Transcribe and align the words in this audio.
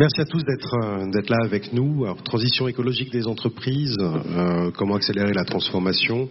Merci 0.00 0.20
à 0.20 0.26
tous 0.26 0.44
d'être 0.44 1.28
là 1.28 1.38
avec 1.42 1.72
nous. 1.72 2.06
transition 2.24 2.68
écologique 2.68 3.10
des 3.10 3.26
entreprises, 3.26 3.96
comment 4.76 4.94
accélérer 4.94 5.32
la 5.32 5.42
transformation. 5.42 6.28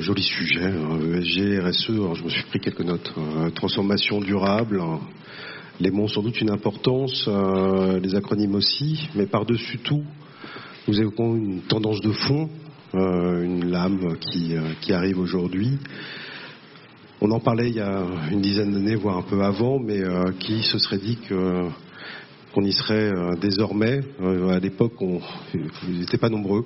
joli 0.00 0.24
sujet, 0.24 0.64
ESG, 0.64 1.60
RSE, 1.60 2.16
je 2.16 2.24
me 2.24 2.28
suis 2.28 2.42
pris 2.48 2.58
quelques 2.58 2.80
notes. 2.80 3.12
transformation 3.54 4.20
durable, 4.20 4.82
les 5.78 5.92
mots 5.92 6.02
ont 6.02 6.08
sans 6.08 6.22
doute 6.22 6.40
une 6.40 6.50
importance, 6.50 7.28
les 8.02 8.14
acronymes 8.16 8.56
aussi, 8.56 9.08
mais 9.14 9.26
par-dessus 9.26 9.78
tout, 9.78 10.02
nous 10.88 11.00
évoquons 11.00 11.36
une 11.36 11.60
tendance 11.60 12.00
de 12.00 12.10
fond, 12.10 12.50
une 12.92 13.70
lame 13.70 14.16
qui, 14.18 14.56
qui 14.80 14.92
arrive 14.92 15.20
aujourd'hui. 15.20 15.78
On 17.20 17.30
en 17.30 17.38
parlait 17.38 17.68
il 17.68 17.76
y 17.76 17.80
a 17.80 18.02
une 18.32 18.40
dizaine 18.40 18.72
d'années, 18.72 18.96
voire 18.96 19.18
un 19.18 19.22
peu 19.22 19.44
avant, 19.44 19.78
mais 19.78 20.02
qui 20.40 20.64
se 20.64 20.78
serait 20.78 20.98
dit 20.98 21.18
que 21.28 21.68
qu'on 22.52 22.64
y 22.64 22.72
serait 22.72 23.12
euh, 23.12 23.34
désormais. 23.40 24.00
Euh, 24.20 24.50
à 24.50 24.58
l'époque, 24.58 25.00
on 25.00 25.20
n'était 25.88 26.18
pas 26.18 26.28
nombreux. 26.28 26.64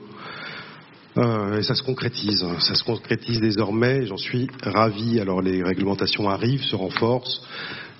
Euh, 1.17 1.59
et 1.59 1.63
ça 1.63 1.75
se 1.75 1.83
concrétise, 1.83 2.45
ça 2.61 2.75
se 2.75 2.85
concrétise 2.85 3.41
désormais. 3.41 4.05
J'en 4.07 4.19
suis 4.19 4.49
ravi. 4.63 5.19
Alors 5.21 5.41
les 5.41 5.63
réglementations 5.63 6.29
arrivent, 6.29 6.65
se 6.65 6.77
renforcent, 6.77 7.41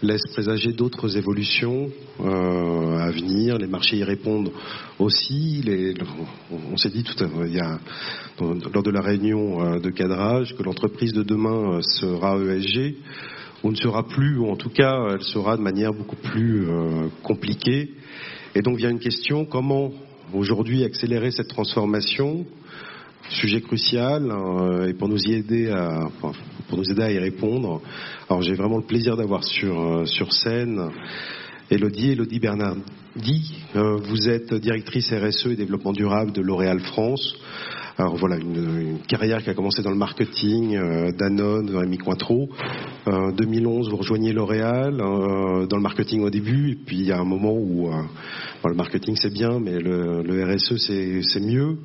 laissent 0.03 0.27
présager 0.33 0.73
d'autres 0.73 1.17
évolutions 1.17 1.91
à 2.23 3.11
venir. 3.11 3.57
Les 3.57 3.67
marchés 3.67 3.97
y 3.97 4.05
répondent 4.05 4.53
aussi. 4.99 5.65
on, 6.51 6.77
s'est 6.77 6.91
dit 6.91 7.05
tout 7.05 7.25
à 7.25 7.27
l'heure, 7.27 7.79
lors 8.75 8.83
de 8.83 8.91
la 8.91 9.01
réunion 9.01 9.79
de 9.79 9.91
cadrage, 9.91 10.55
que 10.55 10.63
l'entreprise 10.63 11.15
de 11.15 11.23
demain 11.23 11.81
sera 11.81 12.37
ESG 12.37 12.97
on 13.63 13.71
ne 13.71 13.77
sera 13.77 14.07
plus, 14.07 14.39
ou 14.39 14.49
en 14.49 14.57
tout 14.57 14.71
cas, 14.71 15.09
elle 15.13 15.23
sera 15.23 15.57
de 15.57 15.63
manière 15.63 15.93
beaucoup 15.93 16.17
plus 16.17 16.69
euh, 16.69 17.09
compliquée. 17.23 17.91
Et 18.55 18.63
donc 18.63 18.77
vient 18.77 18.91
une 18.91 18.99
question, 18.99 19.45
comment 19.45 19.93
aujourd'hui 20.33 20.85
accélérer 20.85 21.31
cette 21.31 21.49
transformation? 21.49 22.45
Sujet 23.29 23.61
crucial, 23.61 24.31
euh, 24.31 24.89
et 24.89 24.95
pour 24.95 25.09
nous 25.09 25.21
y 25.21 25.33
aider 25.33 25.69
à, 25.71 26.09
pour 26.69 26.79
nous 26.79 26.91
aider 26.91 27.03
à 27.03 27.11
y 27.11 27.19
répondre. 27.19 27.83
Alors 28.29 28.43
j'ai 28.43 28.55
vraiment 28.55 28.77
le 28.77 28.85
plaisir 28.85 29.17
d'avoir 29.17 29.43
sur, 29.43 29.81
euh, 29.81 30.05
sur 30.07 30.33
scène 30.33 30.91
Elodie, 31.69 32.13
Elodie 32.13 32.39
Bernardi. 32.39 32.85
vous 33.75 34.29
êtes 34.29 34.55
directrice 34.55 35.13
RSE 35.13 35.47
et 35.47 35.57
développement 35.57 35.93
durable 35.93 36.31
de 36.31 36.41
L'Oréal 36.41 36.79
France. 36.79 37.37
Alors 37.99 38.17
voilà, 38.17 38.37
une, 38.37 38.99
carrière 39.09 39.43
qui 39.43 39.49
a 39.49 39.55
commencé 39.55 39.83
dans 39.83 39.91
le 39.91 39.97
marketing, 39.97 40.77
euh, 40.77 41.13
Danone, 41.13 41.75
Rémi 41.75 41.97
Cointreau. 41.97 42.51
En 43.07 43.33
2011, 43.33 43.89
vous 43.89 43.97
rejoignez 43.97 44.35
L'Oréal 44.35 45.01
euh, 45.01 45.67
dans 45.67 45.77
le 45.77 45.83
marketing 45.83 46.21
au 46.21 46.29
début, 46.29 46.73
et 46.73 46.75
puis 46.75 46.99
il 46.99 47.07
y 47.07 47.13
a 47.13 47.19
un 47.19 47.25
moment 47.25 47.55
où 47.55 47.89
euh, 47.89 48.03
le 48.67 48.75
marketing 48.75 49.17
c'est 49.17 49.33
bien, 49.33 49.59
mais 49.61 49.79
le, 49.79 50.45
RSE 50.45 50.77
c'est 50.77 51.41
mieux. 51.41 51.79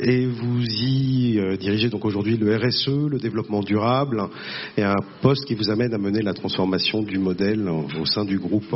et 0.00 0.26
vous 0.26 0.64
y 0.64 1.56
dirigez 1.58 1.88
donc 1.88 2.04
aujourd'hui 2.04 2.36
le 2.36 2.56
RSE, 2.56 3.08
le 3.08 3.18
développement 3.20 3.60
durable, 3.60 4.20
et 4.76 4.82
un 4.82 4.96
poste 5.22 5.44
qui 5.44 5.54
vous 5.54 5.70
amène 5.70 5.94
à 5.94 5.98
mener 5.98 6.22
la 6.22 6.34
transformation 6.34 7.02
du 7.02 7.18
modèle 7.18 7.68
au 7.68 8.04
sein 8.04 8.24
du 8.24 8.40
groupe. 8.40 8.74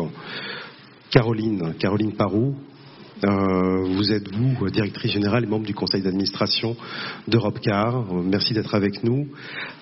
Caroline, 1.11 1.75
Caroline 1.81 2.12
Parou, 2.12 2.55
euh, 2.55 2.78
vous 3.22 4.12
êtes, 4.12 4.34
vous, 4.34 4.70
directrice 4.70 5.12
générale 5.12 5.44
et 5.44 5.47
membre 5.47 5.66
du 5.66 5.74
conseil 5.74 6.02
d'administration 6.02 6.77
d'Europecar. 7.27 8.05
Merci 8.12 8.54
d'être 8.54 8.75
avec 8.75 9.03
nous. 9.03 9.28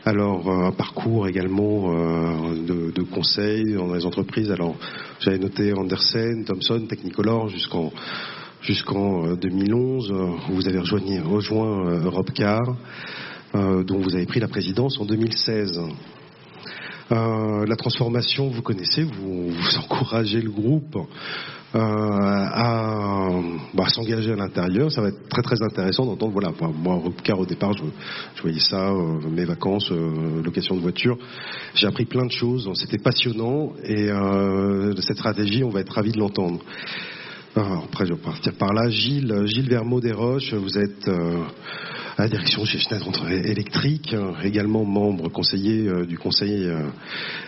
Alors, 0.05 0.51
un 0.51 0.73
parcours 0.73 1.29
également 1.29 1.93
euh, 1.93 2.93
de, 2.93 3.03
conseil 3.03 3.75
dans 3.75 3.93
les 3.93 4.07
entreprises. 4.07 4.51
Alors, 4.51 4.77
j'avais 5.21 5.39
noté 5.39 5.73
Andersen, 5.73 6.45
Thomson, 6.45 6.87
Technicolor 6.89 7.49
jusqu'en 7.49 7.93
jusqu'en 8.63 9.35
2011. 9.35 10.11
Euh, 10.11 10.27
vous 10.49 10.69
avez 10.69 10.79
rejoint, 10.79 11.01
rejoint 11.23 12.01
dont 13.55 13.99
vous 14.01 14.15
avez 14.15 14.27
pris 14.27 14.41
la 14.41 14.49
présidence 14.49 14.99
en 15.01 15.07
2016. 15.07 15.81
La 17.11 17.77
transformation, 17.77 18.49
vous 18.49 18.63
connaissez, 18.63 19.03
vous, 19.03 19.51
vous 19.51 19.77
encouragez 19.79 20.41
le 20.41 20.51
groupe 20.51 20.97
euh, 21.75 21.79
à, 21.79 23.29
bah, 23.75 23.89
s'engager 23.89 24.33
à 24.33 24.37
l'intérieur. 24.37 24.91
Ça 24.91 25.03
va 25.03 25.09
être 25.09 25.29
très 25.29 25.43
très 25.43 25.61
intéressant 25.63 26.07
d'entendre. 26.07 26.33
Voilà, 26.33 26.53
moi, 26.73 27.03
car 27.23 27.39
au 27.39 27.45
départ, 27.45 27.73
je, 27.75 28.41
voyais 28.41 28.61
ça, 28.61 28.91
euh, 28.91 29.29
mes 29.29 29.45
vacances, 29.45 29.91
euh, 29.91 30.43
location 30.43 30.77
de 30.77 30.81
voiture. 30.81 31.19
J'ai 31.75 31.87
appris 31.87 32.07
plein 32.07 32.25
de 32.25 32.31
choses. 32.31 32.71
C'était 32.75 32.99
passionnant 32.99 33.73
et 33.85 34.07
de 34.07 35.01
cette 35.01 35.19
stratégie, 35.19 35.65
on 35.65 35.71
va 35.71 35.81
être 35.81 35.93
ravis 35.93 36.13
de 36.13 36.19
l'entendre. 36.19 36.61
Après, 37.57 38.05
je 38.07 38.13
vais 38.13 38.21
partir 38.21 38.53
par 38.55 38.75
là. 38.75 38.91
Gilles, 38.91 39.47
Gilles 39.47 39.69
Vermeau 39.69 40.01
des 40.01 40.13
Roches, 40.13 40.53
vous 40.53 40.77
êtes 40.77 41.09
à 41.09 42.23
la 42.23 42.29
direction 42.29 42.65
chez 42.67 42.79
Schneider 42.79 43.09
Électrique, 43.31 44.15
également 44.43 44.85
membre 44.85 45.31
conseiller 45.31 46.07
du 46.07 46.19
Conseil 46.19 46.69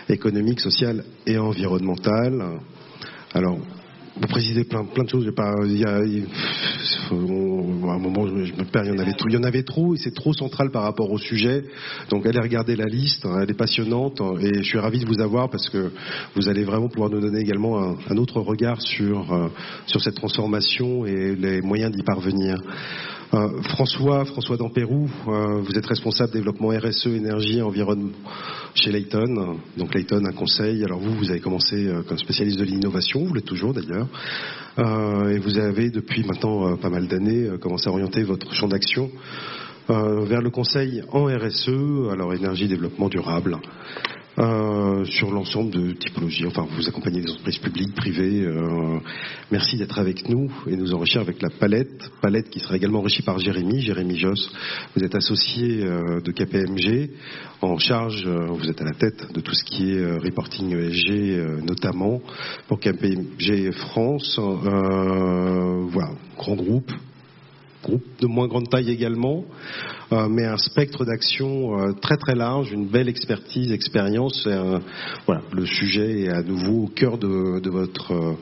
économique, 0.09 0.61
social 0.61 1.03
et 1.27 1.37
environnemental. 1.37 2.59
Alors, 3.33 3.59
vous 4.19 4.27
précisez 4.27 4.63
plein, 4.63 4.85
plein 4.85 5.03
de 5.03 5.09
choses. 5.09 5.29
Pas, 5.35 5.53
il 5.65 5.79
y 5.79 5.85
a, 5.85 5.95
à 5.95 5.99
un 5.99 7.99
moment, 7.99 8.27
je, 8.27 8.53
me 8.53 8.65
perds. 8.65 8.85
Il 8.85 8.89
y 8.89 8.95
en 8.95 8.99
avait 8.99 9.13
trop. 9.13 9.29
Il 9.29 9.33
y 9.33 9.37
en 9.37 9.43
avait 9.43 9.63
trop, 9.63 9.95
et 9.95 9.97
c'est 9.97 10.13
trop 10.13 10.33
central 10.33 10.71
par 10.71 10.83
rapport 10.83 11.11
au 11.11 11.17
sujet. 11.17 11.63
Donc, 12.09 12.25
allez 12.25 12.39
regarder 12.39 12.75
la 12.75 12.85
liste. 12.85 13.25
Hein, 13.25 13.39
elle 13.41 13.51
est 13.51 13.57
passionnante, 13.57 14.21
et 14.41 14.57
je 14.57 14.63
suis 14.63 14.79
ravi 14.79 14.99
de 14.99 15.05
vous 15.05 15.21
avoir 15.21 15.49
parce 15.49 15.69
que 15.69 15.91
vous 16.35 16.47
allez 16.47 16.63
vraiment 16.63 16.89
pouvoir 16.89 17.09
nous 17.09 17.21
donner 17.21 17.39
également 17.39 17.81
un, 17.81 17.97
un 18.09 18.17
autre 18.17 18.41
regard 18.41 18.81
sur 18.81 19.31
euh, 19.31 19.49
sur 19.85 20.01
cette 20.01 20.15
transformation 20.15 21.05
et 21.05 21.35
les 21.35 21.61
moyens 21.61 21.91
d'y 21.91 22.03
parvenir. 22.03 22.57
Euh, 23.31 23.61
François, 23.61 24.25
François 24.25 24.57
Dampérou, 24.57 25.07
euh, 25.27 25.61
vous 25.61 25.77
êtes 25.77 25.85
responsable 25.85 26.33
développement 26.33 26.69
RSE, 26.69 27.07
énergie 27.07 27.59
et 27.59 27.61
environnement 27.61 28.09
chez 28.73 28.91
Layton. 28.91 29.59
Donc 29.77 29.93
Layton, 29.93 30.25
un 30.25 30.31
conseil. 30.31 30.83
Alors 30.83 30.99
vous, 30.99 31.13
vous 31.13 31.29
avez 31.29 31.39
commencé 31.39 31.87
euh, 31.87 32.01
comme 32.01 32.17
spécialiste 32.17 32.57
de 32.57 32.63
l'innovation, 32.63 33.23
vous 33.23 33.33
l'êtes 33.35 33.45
toujours 33.45 33.73
d'ailleurs. 33.73 34.07
et 34.79 35.37
vous 35.37 35.59
avez 35.59 35.91
depuis 35.91 36.23
maintenant 36.23 36.75
pas 36.77 36.89
mal 36.89 37.07
d'années 37.07 37.47
commencé 37.61 37.87
à 37.87 37.91
orienter 37.91 38.23
votre 38.23 38.51
champ 38.53 38.67
d'action 38.67 39.11
vers 39.87 40.41
le 40.41 40.49
conseil 40.51 41.01
en 41.11 41.25
RSE, 41.25 42.11
alors 42.11 42.33
énergie, 42.33 42.67
développement 42.67 43.09
durable. 43.09 43.57
Euh, 44.37 45.03
sur 45.05 45.31
l'ensemble 45.31 45.71
de 45.71 45.91
typologies. 45.93 46.45
Enfin, 46.45 46.65
vous 46.71 46.87
accompagnez 46.87 47.21
des 47.21 47.29
entreprises 47.29 47.57
publiques, 47.57 47.93
privées. 47.93 48.45
Euh, 48.45 48.99
merci 49.51 49.75
d'être 49.75 49.99
avec 49.99 50.29
nous 50.29 50.49
et 50.67 50.77
nous 50.77 50.93
enrichir 50.93 51.19
avec 51.19 51.41
la 51.41 51.49
palette. 51.49 52.09
Palette 52.21 52.49
qui 52.49 52.59
sera 52.59 52.77
également 52.77 52.99
enrichie 52.99 53.23
par 53.23 53.39
Jérémy. 53.39 53.81
Jérémy 53.81 54.17
Joss, 54.17 54.49
vous 54.95 55.03
êtes 55.03 55.15
associé 55.15 55.83
euh, 55.83 56.21
de 56.21 56.31
KPMG, 56.31 57.09
en 57.61 57.77
charge, 57.79 58.25
vous 58.25 58.69
êtes 58.69 58.79
à 58.79 58.85
la 58.85 58.93
tête 58.93 59.33
de 59.33 59.41
tout 59.41 59.53
ce 59.53 59.65
qui 59.65 59.91
est 59.91 60.05
reporting 60.19 60.73
ESG 60.73 61.65
notamment 61.65 62.21
pour 62.69 62.79
KPMG 62.79 63.71
France. 63.71 64.39
voilà, 64.39 66.11
grand 66.37 66.55
groupe, 66.55 66.93
groupe 67.83 68.03
de 68.19 68.27
moins 68.27 68.47
grande 68.47 68.69
taille 68.69 68.89
également, 68.89 69.45
euh, 70.11 70.27
mais 70.27 70.45
un 70.45 70.57
spectre 70.57 71.05
d'action 71.05 71.79
euh, 71.79 71.93
très 71.93 72.17
très 72.17 72.35
large, 72.35 72.71
une 72.71 72.87
belle 72.87 73.07
expertise, 73.07 73.71
expérience. 73.71 74.47
voilà, 75.25 75.41
le 75.53 75.65
sujet 75.65 76.23
est 76.23 76.29
à 76.29 76.41
nouveau 76.43 76.83
au 76.83 76.87
cœur 76.87 77.17
de, 77.17 77.59
de, 77.59 77.69
votre 77.69 78.11
euh, 78.11 78.33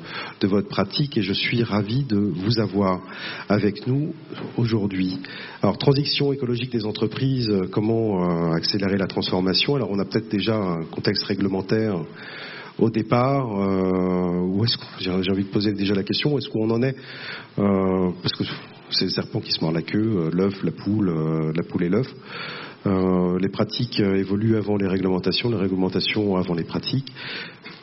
de 0.42 0.48
votre 0.48 0.68
pratique 0.68 1.18
et 1.18 1.22
je 1.22 1.34
suis 1.34 1.64
ravi 1.64 2.04
de 2.04 2.18
vous 2.18 2.60
avoir 2.60 3.02
avec 3.50 3.86
nous 3.88 4.14
aujourd'hui. 4.58 5.20
Alors 5.62 5.78
transition 5.78 6.34
écologique 6.34 6.72
des 6.72 6.86
entreprises, 6.86 7.52
comment 7.72 8.52
accélérer 8.54 8.98
la 8.98 9.08
transformation? 9.08 9.76
Alors 9.76 9.90
on 9.92 10.00
a 10.00 10.06
peut-être 10.06 10.30
déjà 10.30 10.56
un 10.56 10.84
contexte 10.86 11.24
réglementaire 11.26 12.00
au 12.80 12.90
départ 12.90 13.48
euh, 13.60 14.40
Où 14.42 14.64
est-ce 14.64 14.78
j'ai 15.00 15.12
envie 15.12 15.44
de 15.44 15.50
poser 15.50 15.74
déjà 15.74 15.94
la 15.94 16.04
question 16.04 16.34
Où 16.34 16.38
est-ce 16.38 16.50
qu'on 16.50 16.70
en 16.70 16.82
est 16.84 16.96
euh, 17.60 18.12
Parce 18.22 18.34
que 18.34 18.44
c'est 18.92 19.06
le 19.06 19.12
serpent 19.12 19.40
qui 19.40 19.52
se 19.52 19.62
mord 19.62 19.72
la 19.72 19.82
queue, 19.82 20.00
euh, 20.00 20.30
l'œuf, 20.32 20.64
la 20.64 20.72
poule, 20.72 21.10
euh, 21.10 21.52
la 21.56 21.64
poule 21.64 21.84
et 21.84 21.90
l'œuf. 21.90 22.08
Euh, 22.86 23.38
les 23.40 23.50
pratiques 23.50 24.00
évoluent 24.00 24.56
avant 24.56 24.78
les 24.78 24.88
réglementations, 24.88 25.50
les 25.50 25.58
réglementations 25.58 26.36
avant 26.38 26.54
les 26.54 26.64
pratiques. 26.64 27.12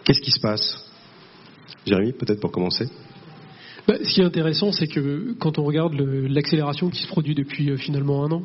Qu'est-ce 0.04 0.20
qui 0.20 0.30
se 0.30 0.40
passe? 0.40 0.90
Jérémy, 1.86 2.12
peut-être 2.12 2.40
pour 2.40 2.50
commencer 2.50 2.88
bah, 3.86 3.96
ce 4.02 4.14
qui 4.14 4.20
est 4.22 4.24
intéressant, 4.24 4.72
c'est 4.72 4.86
que 4.86 5.34
quand 5.38 5.58
on 5.58 5.64
regarde 5.64 5.94
l'accélération 5.94 6.88
qui 6.88 7.02
se 7.02 7.06
produit 7.06 7.34
depuis 7.34 7.70
euh, 7.70 7.76
finalement 7.76 8.24
un 8.24 8.32
an, 8.32 8.42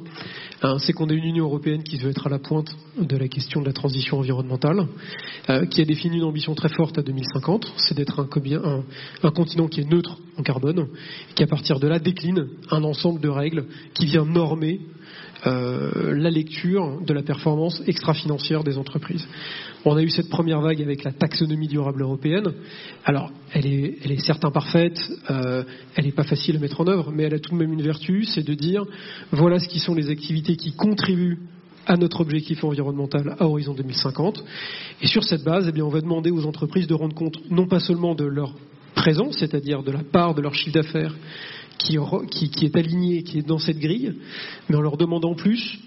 hein, 0.63 0.77
c'est 0.79 0.91
qu'on 0.91 1.09
a 1.09 1.13
une 1.13 1.23
Union 1.23 1.45
européenne 1.45 1.81
qui 1.81 1.97
veut 1.97 2.09
être 2.09 2.27
à 2.27 2.29
la 2.29 2.39
pointe 2.39 2.69
de 2.99 3.15
la 3.15 3.29
question 3.29 3.61
de 3.61 3.65
la 3.65 3.71
transition 3.71 4.19
environnementale, 4.19 4.87
euh, 5.49 5.65
qui 5.65 5.81
a 5.81 5.85
défini 5.85 6.17
une 6.17 6.25
ambition 6.25 6.55
très 6.55 6.67
forte 6.67 6.97
à 6.97 7.03
2050, 7.03 7.71
c'est 7.77 7.95
d'être 7.95 8.19
un, 8.19 9.31
continent 9.31 9.67
qui 9.67 9.79
est 9.79 9.89
neutre 9.89 10.17
en 10.37 10.43
carbone, 10.43 10.87
qui 11.35 11.43
à 11.43 11.47
partir 11.47 11.79
de 11.79 11.87
là 11.87 11.99
décline 11.99 12.47
un 12.69 12.83
ensemble 12.83 13.21
de 13.21 13.29
règles 13.29 13.65
qui 13.93 14.07
vient 14.07 14.25
normer 14.25 14.81
la 15.45 16.29
lecture 16.29 17.01
de 17.05 17.13
la 17.13 17.23
performance 17.23 17.81
extra-financière 17.87 18.63
des 18.63 18.77
entreprises. 18.77 19.25
On 19.85 19.95
a 19.95 20.01
eu 20.01 20.09
cette 20.09 20.29
première 20.29 20.61
vague 20.61 20.81
avec 20.81 21.03
la 21.03 21.11
taxonomie 21.11 21.67
durable 21.67 22.01
européenne. 22.01 22.53
Alors, 23.05 23.31
elle 23.53 23.65
est, 23.65 23.97
elle 24.03 24.11
est 24.11 24.19
certes 24.19 24.43
imparfaite, 24.43 24.99
elle 25.27 26.05
n'est 26.05 26.11
pas 26.11 26.23
facile 26.23 26.57
à 26.57 26.59
mettre 26.59 26.81
en 26.81 26.87
œuvre, 26.87 27.11
mais 27.11 27.23
elle 27.23 27.35
a 27.35 27.39
tout 27.39 27.53
de 27.53 27.57
même 27.57 27.71
une 27.71 27.81
vertu, 27.81 28.25
c'est 28.25 28.45
de 28.45 28.53
dire 28.53 28.83
voilà 29.31 29.59
ce 29.59 29.69
qui 29.69 29.79
sont 29.79 29.95
les 29.95 30.09
activités 30.09 30.55
qui 30.55 30.73
contribuent 30.73 31.39
à 31.89 31.97
notre 31.97 32.21
objectif 32.21 32.63
environnemental 32.63 33.35
à 33.39 33.45
horizon 33.45 33.73
2050. 33.73 34.43
Et 35.01 35.07
sur 35.07 35.23
cette 35.23 35.43
base, 35.43 35.65
eh 35.67 35.71
bien, 35.71 35.83
on 35.83 35.89
va 35.89 36.01
demander 36.01 36.29
aux 36.29 36.45
entreprises 36.45 36.87
de 36.87 36.93
rendre 36.93 37.15
compte 37.15 37.39
non 37.49 37.67
pas 37.67 37.79
seulement 37.79 38.13
de 38.13 38.25
leur 38.25 38.53
présence, 38.93 39.37
c'est-à-dire 39.39 39.81
de 39.81 39.91
la 39.91 40.03
part 40.03 40.35
de 40.35 40.41
leur 40.41 40.53
chiffre 40.53 40.75
d'affaires 40.75 41.15
qui, 41.79 42.65
est 42.65 42.75
alignée, 42.75 43.23
qui 43.23 43.39
est 43.39 43.47
dans 43.47 43.57
cette 43.57 43.79
grille, 43.79 44.13
mais 44.69 44.75
en 44.75 44.81
leur 44.81 44.97
demandant 44.97 45.33
plus 45.33 45.79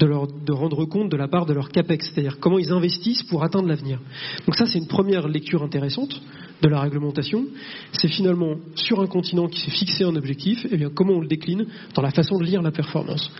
de, 0.00 0.06
leur, 0.06 0.26
de 0.26 0.52
rendre 0.52 0.84
compte 0.84 1.10
de 1.10 1.16
la 1.16 1.28
part 1.28 1.46
de 1.46 1.52
leur 1.52 1.70
CAPEX, 1.70 2.10
c'est-à-dire 2.10 2.38
comment 2.40 2.58
ils 2.58 2.72
investissent 2.72 3.24
pour 3.24 3.42
atteindre 3.42 3.68
l'avenir. 3.68 3.98
Donc 4.46 4.54
ça, 4.54 4.66
c'est 4.66 4.78
une 4.78 4.86
première 4.86 5.26
lecture 5.28 5.62
intéressante 5.62 6.20
de 6.62 6.68
la 6.68 6.80
réglementation. 6.80 7.46
C'est 7.92 8.08
finalement 8.08 8.56
sur 8.74 9.00
un 9.00 9.06
continent 9.06 9.48
qui 9.48 9.60
s'est 9.60 9.70
fixé 9.70 10.04
un 10.04 10.14
objectif, 10.16 10.66
eh 10.70 10.76
bien 10.76 10.90
comment 10.90 11.14
on 11.14 11.20
le 11.20 11.28
décline 11.28 11.66
dans 11.94 12.02
la 12.02 12.10
façon 12.10 12.38
de 12.38 12.44
lire 12.44 12.62
la 12.62 12.70
performance. 12.70 13.30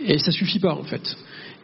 Et 0.00 0.18
ça 0.18 0.32
suffit 0.32 0.58
pas 0.58 0.74
en 0.74 0.84
fait. 0.84 1.16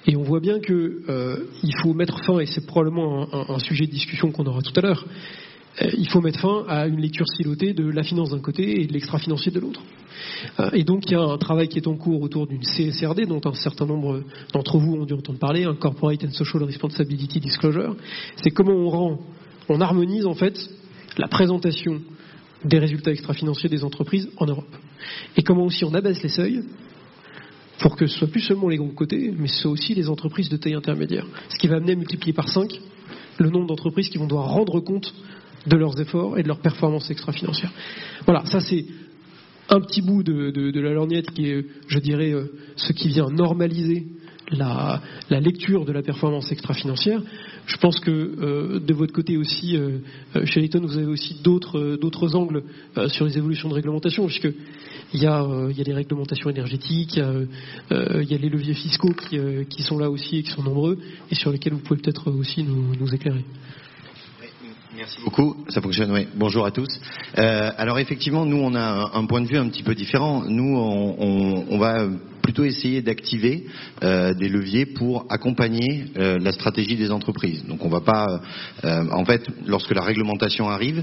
Et 0.06 0.16
on 0.16 0.22
voit 0.22 0.40
bien 0.40 0.60
qu'il 0.60 0.74
euh, 1.08 1.46
faut 1.82 1.92
mettre 1.92 2.22
fin, 2.24 2.38
et 2.38 2.46
c'est 2.46 2.64
probablement 2.64 3.26
un, 3.50 3.58
sujet 3.58 3.86
de 3.86 3.90
discussion 3.90 4.30
qu'on 4.30 4.46
aura 4.46 4.62
tout 4.62 4.72
à 4.76 4.80
l'heure, 4.80 5.04
il 5.80 6.08
faut 6.08 6.20
mettre 6.20 6.40
fin 6.40 6.64
à 6.68 6.86
une 6.86 7.00
lecture 7.00 7.26
silotée 7.36 7.72
de 7.74 7.88
la 7.88 8.02
finance 8.02 8.30
d'un 8.30 8.40
côté 8.40 8.80
et 8.80 8.86
de 8.86 8.92
l'extra-financier 8.92 9.52
de 9.52 9.60
l'autre. 9.60 9.82
Euh, 10.60 10.70
et 10.72 10.84
donc 10.84 11.04
il 11.06 11.12
y 11.12 11.14
a 11.14 11.20
un 11.20 11.38
travail 11.38 11.68
qui 11.68 11.78
est 11.78 11.86
en 11.86 11.96
cours 11.96 12.22
autour 12.22 12.46
d'une 12.46 12.62
CSRD 12.62 13.26
dont 13.26 13.40
un 13.44 13.54
certain 13.54 13.86
nombre 13.86 14.22
d'entre 14.52 14.78
vous 14.78 14.94
ont 14.94 15.04
dû 15.04 15.14
entendre 15.14 15.38
parler, 15.38 15.64
un 15.64 15.74
Corporate 15.74 16.24
and 16.24 16.30
Social 16.30 16.62
Responsibility 16.62 17.40
Disclosure. 17.40 17.96
C'est 18.42 18.50
comment 18.50 18.72
on 18.72 18.88
rend, 18.88 19.18
on 19.68 19.80
harmonise 19.80 20.26
en 20.26 20.34
fait 20.34 20.58
la 21.18 21.28
présentation 21.28 22.00
des 22.64 22.78
résultats 22.78 23.12
extra-financiers 23.12 23.68
des 23.68 23.84
entreprises 23.84 24.28
en 24.38 24.46
Europe. 24.46 24.74
Et 25.36 25.42
comment 25.42 25.64
aussi 25.64 25.84
on 25.84 25.94
abaisse 25.94 26.22
les 26.22 26.28
seuils 26.28 26.62
pour 27.80 27.96
que 27.96 28.06
ce 28.06 28.18
soit 28.18 28.28
plus 28.28 28.40
seulement 28.40 28.68
les 28.68 28.78
gros 28.78 28.88
côtés, 28.88 29.32
mais 29.36 29.48
ce 29.48 29.62
soit 29.62 29.70
aussi 29.70 29.94
les 29.94 30.08
entreprises 30.08 30.48
de 30.48 30.56
taille 30.56 30.74
intermédiaire. 30.74 31.26
Ce 31.50 31.58
qui 31.58 31.68
va 31.68 31.76
amener 31.76 31.92
à 31.92 31.96
multiplier 31.96 32.32
par 32.32 32.48
5 32.48 32.80
le 33.38 33.50
nombre 33.50 33.66
d'entreprises 33.66 34.08
qui 34.08 34.16
vont 34.16 34.26
devoir 34.26 34.48
rendre 34.48 34.80
compte 34.80 35.12
de 35.66 35.76
leurs 35.76 36.00
efforts 36.00 36.38
et 36.38 36.42
de 36.42 36.48
leurs 36.48 36.60
performances 36.60 37.10
extra-financières. 37.10 37.72
Voilà, 38.24 38.44
ça 38.46 38.60
c'est 38.60 38.84
un 39.68 39.80
petit 39.80 40.02
bout 40.02 40.22
de, 40.22 40.80
la 40.80 40.92
lorgnette 40.92 41.30
qui 41.32 41.48
est, 41.50 41.64
je 41.88 41.98
dirais, 41.98 42.32
euh, 42.32 42.52
ce 42.76 42.92
qui 42.92 43.08
vient 43.08 43.28
normaliser 43.28 44.06
la, 44.52 45.02
lecture 45.28 45.84
de 45.84 45.92
la 45.92 46.02
performance 46.02 46.52
extra-financière. 46.52 47.20
Je 47.66 47.76
pense 47.78 47.98
que 47.98 48.10
euh, 48.10 48.78
de 48.78 48.94
votre 48.94 49.12
côté 49.12 49.36
aussi, 49.36 49.76
euh, 49.76 49.98
chez 50.44 50.60
Layton, 50.60 50.82
vous 50.86 50.96
avez 50.96 51.06
aussi 51.06 51.40
d'autres 51.42 52.36
angles 52.36 52.62
sur 53.08 53.24
les 53.24 53.36
évolutions 53.38 53.68
de 53.68 53.74
réglementation, 53.74 54.24
puisque 54.26 54.48
il 55.12 55.22
y, 55.22 55.26
a, 55.26 55.42
euh, 55.42 55.68
il 55.70 55.78
y 55.78 55.80
a 55.80 55.84
les 55.84 55.94
réglementations 55.94 56.50
énergétiques, 56.50 57.16
il 57.16 57.18
y 57.18 57.22
a, 57.22 57.32
euh, 57.92 58.24
y 58.24 58.34
a 58.34 58.38
les 58.38 58.48
leviers 58.48 58.74
fiscaux 58.74 59.12
qui, 59.12 59.38
euh, 59.38 59.64
qui, 59.64 59.82
sont 59.82 59.98
là 59.98 60.10
aussi 60.10 60.38
et 60.38 60.42
qui 60.42 60.50
sont 60.50 60.62
nombreux 60.62 60.98
et 61.30 61.34
sur 61.34 61.52
lesquels 61.52 61.74
vous 61.74 61.80
pouvez 61.80 62.00
peut-être 62.00 62.30
aussi 62.30 62.62
nous, 62.62 62.94
nous 62.98 63.14
éclairer. 63.14 63.44
Merci 64.96 65.20
beaucoup, 65.22 65.56
ça 65.68 65.82
fonctionne. 65.82 66.26
Bonjour 66.36 66.64
à 66.64 66.70
tous. 66.70 66.88
Euh, 67.36 67.70
alors 67.76 67.98
effectivement, 67.98 68.46
nous, 68.46 68.56
on 68.56 68.74
a 68.74 69.10
un, 69.12 69.26
point 69.26 69.42
de 69.42 69.46
vue 69.46 69.58
un 69.58 69.68
petit 69.68 69.82
peu 69.82 69.94
différent. 69.94 70.42
Nous, 70.46 70.74
on, 70.74 71.16
on, 71.18 71.64
on 71.68 71.78
va 71.78 72.06
plutôt 72.46 72.62
essayer 72.62 73.02
d'activer 73.02 73.64
euh, 74.04 74.32
des 74.32 74.48
leviers 74.48 74.86
pour 74.86 75.26
accompagner 75.30 76.04
euh, 76.16 76.38
la 76.38 76.52
stratégie 76.52 76.94
des 76.94 77.10
entreprises. 77.10 77.64
Donc 77.66 77.84
on 77.84 77.88
va 77.88 78.00
pas, 78.00 78.40
euh, 78.84 79.04
en 79.10 79.24
fait, 79.24 79.42
lorsque 79.66 79.90
la 79.90 80.02
réglementation 80.02 80.68
arrive, 80.68 81.02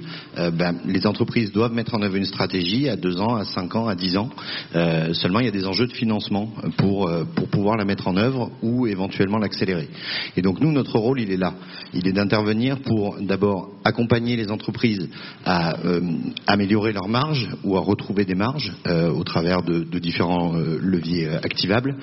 ben, 0.53 0.77
les 0.85 1.05
entreprises 1.05 1.51
doivent 1.51 1.73
mettre 1.73 1.95
en 1.95 2.01
œuvre 2.01 2.15
une 2.15 2.25
stratégie 2.25 2.87
à 2.87 2.95
deux 2.95 3.19
ans, 3.19 3.35
à 3.35 3.43
cinq 3.43 3.75
ans, 3.75 3.87
à 3.87 3.95
dix 3.95 4.15
ans. 4.15 4.29
seulement, 4.73 5.39
il 5.39 5.45
y 5.45 5.49
a 5.49 5.51
des 5.51 5.65
enjeux 5.65 5.87
de 5.87 5.93
financement 5.93 6.49
pour 6.77 7.11
pour 7.35 7.47
pouvoir 7.49 7.75
la 7.77 7.85
mettre 7.85 8.07
en 8.07 8.15
œuvre 8.15 8.51
ou 8.61 8.87
éventuellement 8.87 9.37
l'accélérer. 9.37 9.89
Et 10.37 10.41
donc 10.41 10.61
nous, 10.61 10.71
notre 10.71 10.97
rôle, 10.97 11.19
il 11.19 11.31
est 11.31 11.37
là. 11.37 11.53
Il 11.93 12.07
est 12.07 12.13
d'intervenir 12.13 12.79
pour 12.79 13.17
d'abord 13.19 13.71
accompagner 13.83 14.35
les 14.35 14.49
entreprises 14.49 15.09
à 15.45 15.75
améliorer 16.47 16.93
leurs 16.93 17.09
marges 17.09 17.49
ou 17.63 17.77
à 17.77 17.81
retrouver 17.81 18.25
des 18.25 18.35
marges 18.35 18.71
au 18.87 19.23
travers 19.23 19.61
de, 19.63 19.99
différents 19.99 20.53
leviers 20.53 21.32
activables, 21.41 21.95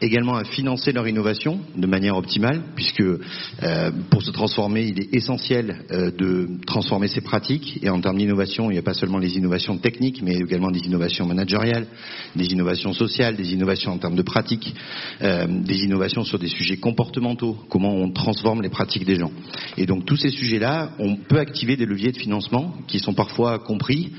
également 0.00 0.34
à 0.34 0.44
financer 0.44 0.92
leur 0.92 1.08
innovation 1.08 1.60
de 1.76 1.86
manière 1.86 2.16
optimale, 2.16 2.62
puisque 2.74 3.00
euh, 3.00 3.90
pour 4.10 4.22
se 4.22 4.30
transformer, 4.30 4.86
il 4.86 5.00
est 5.00 5.14
essentiel 5.14 5.84
euh, 5.90 6.10
de 6.10 6.48
transformer 6.66 7.08
ses 7.08 7.20
pratiques. 7.20 7.78
Et 7.82 7.88
en 7.88 8.00
termes 8.00 8.18
d'innovation, 8.18 8.70
il 8.70 8.74
n'y 8.74 8.78
a 8.78 8.82
pas 8.82 8.94
seulement 8.94 9.18
les 9.18 9.36
innovations 9.36 9.78
techniques, 9.78 10.22
mais 10.22 10.34
également 10.34 10.70
des 10.70 10.80
innovations 10.80 11.26
managériales, 11.26 11.86
des 12.34 12.46
innovations 12.52 12.92
sociales, 12.92 13.36
des 13.36 13.52
innovations 13.52 13.92
en 13.92 13.98
termes 13.98 14.16
de 14.16 14.22
pratiques, 14.22 14.74
des 15.20 15.84
innovations 15.84 16.24
sur 16.24 16.38
des 16.38 16.48
sujets 16.48 16.76
comportementaux, 16.76 17.56
comment 17.68 17.94
on 17.94 18.10
transforme 18.10 18.62
les 18.62 18.68
pratiques 18.68 19.04
des 19.04 19.16
gens. 19.16 19.30
Et 19.76 19.86
donc 19.86 20.04
tous 20.04 20.16
ces 20.16 20.30
sujets-là, 20.30 20.92
on 20.98 21.16
peut 21.16 21.38
activer 21.38 21.76
des 21.76 21.86
leviers 21.86 22.12
de 22.12 22.18
financement 22.18 22.74
qui 22.86 22.98
sont 22.98 23.14
parfois 23.14 23.58
compris 23.58 24.12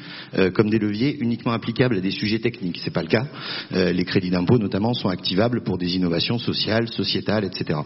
comme 0.54 0.70
des 0.70 0.80
leviers 0.80 1.18
uniquement 1.20 1.52
applicables 1.52 1.98
à 1.98 2.02
des 2.02 2.12
sujets 2.12 2.40
techniques. 2.40 2.80
C'est 2.84 2.94
pas 2.94 3.04
le 3.04 3.08
cas. 3.08 3.28
les 3.72 4.06
crédits 4.06 4.30
d'impôt 4.30 4.47
notamment 4.56 4.94
sont 4.94 5.10
activables 5.10 5.64
pour 5.64 5.78
des 5.78 5.96
innovations 5.96 6.40
sociales, 6.40 6.88
sociétales, 6.88 7.44
etc. 7.44 7.80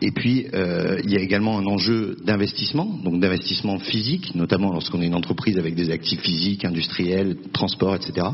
Et 0.00 0.12
puis 0.12 0.46
euh, 0.54 1.00
il 1.04 1.10
y 1.10 1.16
a 1.16 1.20
également 1.20 1.58
un 1.58 1.66
enjeu 1.66 2.16
d'investissement, 2.24 2.86
donc 3.02 3.20
d'investissement 3.20 3.78
physique, 3.78 4.34
notamment 4.34 4.70
lorsqu'on 4.72 5.02
est 5.02 5.06
une 5.06 5.14
entreprise 5.14 5.58
avec 5.58 5.74
des 5.74 5.90
actifs 5.90 6.20
physiques, 6.20 6.64
industriels, 6.64 7.36
transports, 7.52 7.96
etc. 7.96 8.26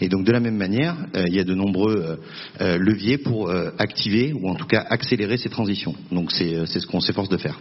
Et 0.00 0.08
donc 0.08 0.24
de 0.24 0.32
la 0.32 0.40
même 0.40 0.56
manière, 0.56 0.96
euh, 1.16 1.24
il 1.26 1.34
y 1.34 1.40
a 1.40 1.44
de 1.44 1.54
nombreux 1.54 2.18
euh, 2.60 2.78
leviers 2.78 3.18
pour 3.18 3.50
activer 3.78 4.32
ou 4.32 4.48
en 4.48 4.54
tout 4.54 4.66
cas 4.66 4.84
accélérer 4.88 5.36
ces 5.36 5.48
transitions. 5.48 5.94
Donc 6.10 6.30
c'est 6.30 6.66
ce 6.66 6.86
qu'on 6.86 7.00
s'efforce 7.00 7.28
de 7.28 7.36
faire. 7.36 7.58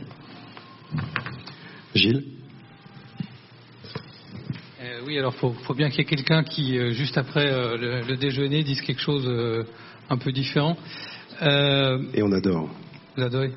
Gilles? 1.95 2.40
Oui, 5.05 5.17
alors 5.17 5.33
faut, 5.35 5.51
faut 5.63 5.73
bien 5.73 5.89
qu'il 5.89 5.99
y 5.99 6.01
ait 6.01 6.05
quelqu'un 6.05 6.43
qui, 6.43 6.77
euh, 6.77 6.91
juste 6.91 7.17
après 7.17 7.51
euh, 7.51 8.03
le, 8.07 8.17
déjeuner, 8.17 8.63
dise 8.63 8.81
quelque 8.81 9.01
chose 9.01 9.25
euh, 9.25 9.63
un 10.09 10.17
peu 10.17 10.31
différent. 10.31 10.77
Et 11.41 12.21
on 12.21 12.31
adore. 12.31 12.69
Vous 13.15 13.23
adorez. 13.23 13.51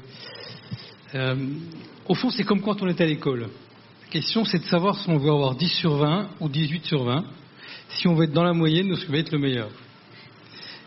au 2.08 2.14
fond, 2.14 2.30
c'est 2.30 2.44
comme 2.44 2.62
quand 2.62 2.82
on 2.82 2.88
est 2.88 3.00
à 3.00 3.06
l'école. 3.06 3.40
La 3.40 4.08
question, 4.10 4.44
c'est 4.44 4.58
de 4.58 4.64
savoir 4.64 4.98
si 4.98 5.10
on 5.10 5.18
veut 5.18 5.30
avoir 5.30 5.54
10 5.54 5.68
sur 5.68 5.96
20 5.96 6.28
ou 6.40 6.48
18 6.48 6.86
sur 6.86 7.04
20, 7.04 7.24
si 7.90 8.08
on 8.08 8.14
veut 8.14 8.24
être 8.24 8.32
dans 8.32 8.44
la 8.44 8.54
moyenne 8.54 8.90
ou 8.90 8.96
si 8.96 9.06
on 9.08 9.12
veut 9.12 9.18
être 9.18 9.32
le 9.32 9.38
meilleur. 9.38 9.68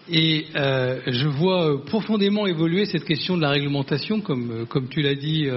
Et 0.10 0.48
je 0.56 1.28
vois 1.28 1.86
profondément 1.86 2.48
évoluer 2.48 2.86
cette 2.86 3.06
question 3.06 3.38
de 3.38 3.42
la 3.42 3.50
réglementation, 3.50 4.22
comme, 4.22 4.66
comme 4.68 4.88
tu 4.88 5.02
l'as 5.04 5.16
dit. 5.16 5.48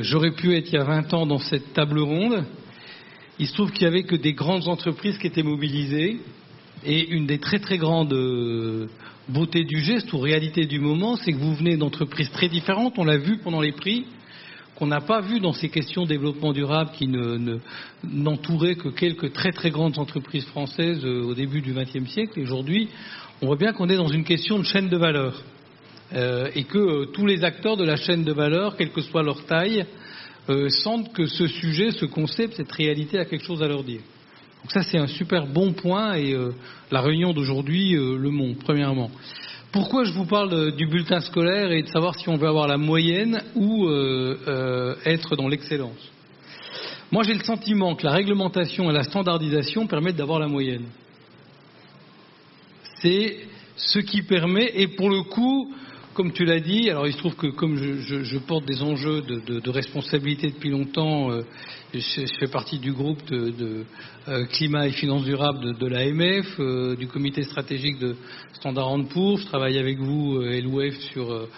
J'aurais 0.00 0.32
pu 0.32 0.56
être 0.56 0.72
il 0.72 0.74
y 0.74 0.78
a 0.78 0.84
20 0.84 1.14
ans 1.14 1.26
dans 1.26 1.38
cette 1.38 1.72
table 1.72 2.00
ronde. 2.00 2.44
Il 3.40 3.48
se 3.48 3.54
trouve 3.54 3.72
qu'il 3.72 3.88
n'y 3.88 3.94
avait 3.94 4.02
que 4.02 4.16
des 4.16 4.34
grandes 4.34 4.68
entreprises 4.68 5.16
qui 5.16 5.26
étaient 5.26 5.42
mobilisées. 5.42 6.18
Et 6.84 7.08
une 7.08 7.26
des 7.26 7.38
très 7.38 7.58
très 7.58 7.78
grandes 7.78 8.12
euh, 8.12 8.86
beautés 9.30 9.64
du 9.64 9.80
geste 9.80 10.12
ou 10.12 10.18
réalité 10.18 10.66
du 10.66 10.78
moment, 10.78 11.16
c'est 11.16 11.32
que 11.32 11.38
vous 11.38 11.54
venez 11.54 11.78
d'entreprises 11.78 12.30
très 12.32 12.48
différentes. 12.48 12.98
On 12.98 13.04
l'a 13.04 13.16
vu 13.16 13.38
pendant 13.38 13.62
les 13.62 13.72
prix, 13.72 14.04
qu'on 14.76 14.86
n'a 14.86 15.00
pas 15.00 15.22
vu 15.22 15.40
dans 15.40 15.54
ces 15.54 15.70
questions 15.70 16.02
de 16.02 16.08
développement 16.08 16.52
durable 16.52 16.90
qui 16.98 17.08
n'entouraient 18.04 18.76
que 18.76 18.90
quelques 18.90 19.32
très 19.32 19.52
très 19.52 19.70
grandes 19.70 19.98
entreprises 19.98 20.44
françaises 20.44 21.02
euh, 21.06 21.22
au 21.22 21.34
début 21.34 21.62
du 21.62 21.72
XXe 21.72 22.10
siècle. 22.10 22.38
Et 22.38 22.42
aujourd'hui, 22.42 22.90
on 23.40 23.46
voit 23.46 23.56
bien 23.56 23.72
qu'on 23.72 23.88
est 23.88 23.96
dans 23.96 24.08
une 24.08 24.24
question 24.24 24.58
de 24.58 24.64
chaîne 24.64 24.90
de 24.90 24.98
valeur. 24.98 25.42
Euh, 26.12 26.50
et 26.54 26.64
que 26.64 27.06
tous 27.06 27.24
les 27.24 27.42
acteurs 27.42 27.78
de 27.78 27.84
la 27.84 27.96
chaîne 27.96 28.22
de 28.22 28.32
valeur, 28.32 28.76
quelle 28.76 28.90
que 28.90 29.00
soit 29.00 29.22
leur 29.22 29.46
taille, 29.46 29.86
euh, 30.50 30.68
sentent 30.68 31.12
que 31.12 31.26
ce 31.26 31.46
sujet, 31.46 31.92
ce 31.92 32.06
concept, 32.06 32.54
cette 32.56 32.72
réalité 32.72 33.18
a 33.18 33.24
quelque 33.24 33.44
chose 33.44 33.62
à 33.62 33.68
leur 33.68 33.84
dire. 33.84 34.00
Donc 34.62 34.72
ça, 34.72 34.82
c'est 34.82 34.98
un 34.98 35.06
super 35.06 35.46
bon 35.46 35.72
point 35.72 36.14
et 36.14 36.34
euh, 36.34 36.50
la 36.90 37.00
réunion 37.00 37.32
d'aujourd'hui 37.32 37.96
euh, 37.96 38.18
le 38.18 38.30
montre, 38.30 38.58
premièrement. 38.64 39.10
Pourquoi 39.72 40.04
je 40.04 40.12
vous 40.12 40.26
parle 40.26 40.74
du 40.74 40.86
bulletin 40.86 41.20
scolaire 41.20 41.70
et 41.70 41.82
de 41.82 41.88
savoir 41.88 42.18
si 42.18 42.28
on 42.28 42.36
veut 42.36 42.48
avoir 42.48 42.66
la 42.66 42.76
moyenne 42.76 43.40
ou 43.54 43.88
être 45.04 45.36
dans 45.36 45.46
l'excellence? 45.46 46.10
Moi, 47.12 47.22
j'ai 47.22 47.34
le 47.34 47.44
sentiment 47.44 47.94
que 47.94 48.04
la 48.04 48.10
réglementation 48.10 48.90
et 48.90 48.92
la 48.92 49.04
standardisation 49.04 49.86
permettent 49.86 50.16
d'avoir 50.16 50.40
la 50.40 50.48
moyenne. 50.48 50.86
C'est 53.00 53.38
ce 53.76 54.00
qui 54.00 54.22
permet, 54.22 54.72
et 54.74 54.88
pour 54.88 55.08
le 55.08 55.22
coup, 55.22 55.72
comme 56.14 56.32
tu 56.32 56.44
l'as 56.44 56.60
dit, 56.60 56.90
alors 56.90 57.06
il 57.06 57.12
se 57.12 57.18
trouve 57.18 57.36
que 57.36 57.46
comme 57.46 57.76
je, 57.76 58.38
porte 58.38 58.64
des 58.64 58.82
enjeux 58.82 59.22
de, 59.22 59.70
responsabilité 59.70 60.48
depuis 60.48 60.70
longtemps, 60.70 61.30
euh, 61.30 61.42
je, 61.94 62.26
fais 62.38 62.48
partie 62.48 62.78
du 62.78 62.92
groupe 62.92 63.24
de, 63.30 63.84
euh, 64.28 64.44
climat 64.46 64.88
et 64.88 64.92
finances 64.92 65.24
durables 65.24 65.78
de, 65.78 65.86
l'AMF, 65.86 66.46
euh, 66.58 66.96
du 66.96 67.06
comité 67.06 67.42
stratégique 67.44 67.98
de 67.98 68.16
Standard 68.54 68.92
Poor's. 69.12 69.42
Je 69.42 69.46
travaille 69.46 69.78
avec 69.78 69.98
vous 69.98 70.42
et 70.42 70.60
l'OUF 70.60 70.98
sur, 71.12 71.48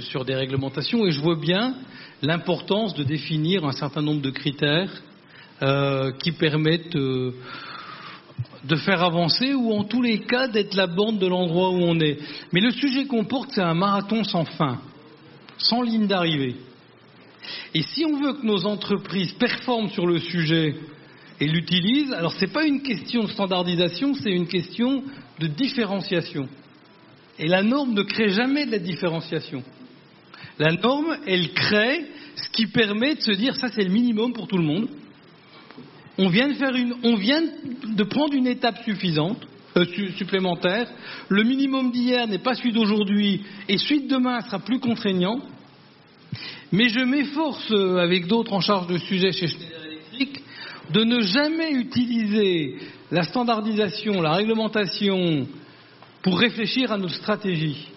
sur, 0.00 0.24
des 0.24 0.34
réglementations 0.34 1.06
et 1.06 1.10
je 1.10 1.20
vois 1.20 1.36
bien 1.36 1.74
l'importance 2.22 2.94
de 2.94 3.02
définir 3.02 3.64
un 3.64 3.72
certain 3.72 4.02
nombre 4.02 4.20
de 4.20 4.30
critères 4.30 4.90
qui 6.20 6.32
permettent 6.32 6.96
de 8.66 8.76
faire 8.76 9.02
avancer 9.02 9.54
ou 9.54 9.72
en 9.72 9.84
tous 9.84 10.02
les 10.02 10.20
cas 10.20 10.48
d'être 10.48 10.74
la 10.74 10.86
bande 10.86 11.18
de 11.18 11.26
l'endroit 11.26 11.70
où 11.70 11.80
on 11.82 11.98
est. 12.00 12.18
Mais 12.52 12.60
le 12.60 12.70
sujet 12.70 13.06
qu'on 13.06 13.24
porte, 13.24 13.50
c'est 13.52 13.62
un 13.62 13.74
marathon 13.74 14.24
sans 14.24 14.44
fin, 14.44 14.80
sans 15.58 15.82
ligne 15.82 16.06
d'arrivée. 16.06 16.56
Et 17.74 17.82
si 17.82 18.04
on 18.04 18.18
veut 18.18 18.34
que 18.34 18.46
nos 18.46 18.66
entreprises 18.66 19.32
performent 19.34 19.90
sur 19.90 20.06
le 20.06 20.18
sujet 20.18 20.74
et 21.38 21.46
l'utilisent, 21.46 22.12
alors 22.12 22.32
ce 22.32 22.40
n'est 22.40 22.52
pas 22.52 22.66
une 22.66 22.82
question 22.82 23.22
de 23.22 23.28
standardisation, 23.28 24.14
c'est 24.14 24.32
une 24.32 24.48
question 24.48 25.04
de 25.38 25.46
différenciation. 25.46 26.48
Et 27.38 27.46
la 27.46 27.62
norme 27.62 27.92
ne 27.92 28.02
crée 28.02 28.30
jamais 28.30 28.66
de 28.66 28.72
la 28.72 28.78
différenciation. 28.78 29.62
La 30.58 30.72
norme, 30.72 31.18
elle 31.26 31.52
crée 31.52 32.06
ce 32.34 32.48
qui 32.50 32.66
permet 32.66 33.14
de 33.14 33.20
se 33.20 33.32
dire 33.32 33.54
ça 33.56 33.68
c'est 33.68 33.84
le 33.84 33.90
minimum 33.90 34.32
pour 34.32 34.48
tout 34.48 34.58
le 34.58 34.64
monde 34.64 34.88
on 36.18 36.28
vient 36.28 36.48
de, 36.48 38.04
prendre 38.04 38.34
une 38.34 38.46
étape 38.46 38.82
suffisante, 38.84 39.46
euh, 39.76 39.84
supplémentaire. 40.16 40.88
Le 41.28 41.42
minimum 41.42 41.90
d'hier 41.90 42.26
n'est 42.26 42.38
pas 42.38 42.54
celui 42.54 42.72
d'aujourd'hui 42.72 43.42
et 43.68 43.78
celui 43.78 44.02
de 44.02 44.08
demain 44.08 44.40
sera 44.40 44.58
plus 44.58 44.80
contraignant. 44.80 45.40
Mais 46.72 46.88
je 46.88 47.00
m'efforce, 47.00 47.70
euh, 47.70 47.98
avec 47.98 48.26
d'autres 48.26 48.52
en 48.52 48.60
charge 48.60 48.86
de 48.86 48.98
sujet 48.98 49.32
chez 49.32 49.48
Schneider 49.48 49.84
Electric, 49.84 50.42
de 50.92 51.04
ne 51.04 51.20
jamais 51.20 51.72
utiliser 51.72 52.78
la 53.10 53.22
standardisation, 53.22 54.20
la 54.22 54.32
réglementation 54.32 55.46
pour 56.22 56.38
réfléchir 56.38 56.90
à 56.92 56.98
notre 56.98 57.14
stratégie. 57.14 57.88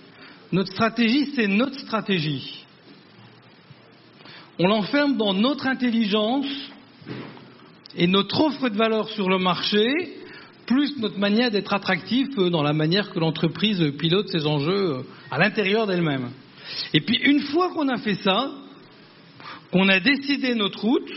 Notre 0.52 0.72
stratégie, 0.72 1.32
c'est 1.36 1.48
notre 1.48 1.80
stratégie. 1.80 2.66
On 4.60 4.68
l'enferme 4.68 5.16
dans 5.16 5.34
notre 5.34 5.68
intelligence 5.68 6.48
et 7.96 8.08
notre 8.08 8.40
offre 8.42 8.70
de 8.70 8.78
valeur 8.78 9.10
sur 9.10 9.30
le 9.30 9.40
marché, 9.40 9.86
plus 10.66 10.98
notre 11.00 11.18
manière 11.18 11.50
d'être 11.50 11.74
attractif 11.74 12.28
dans 12.36 12.62
la 12.62 12.74
manière 12.74 13.12
que 13.12 13.20
l'entreprise 13.20 13.84
pilote 13.98 14.30
ses 14.30 14.46
enjeux 14.46 15.04
à 15.32 15.40
l'intérieur 15.40 15.88
d'elle-même. 15.88 16.30
Et 16.94 17.02
puis 17.02 17.18
une 17.18 17.42
fois 17.42 17.70
qu'on 17.70 17.88
a 17.88 17.98
fait 17.98 18.16
ça, 18.16 18.52
qu'on 19.72 19.88
a 19.90 20.00
décidé 20.00 20.56
notre 20.56 20.80
route, 20.82 21.12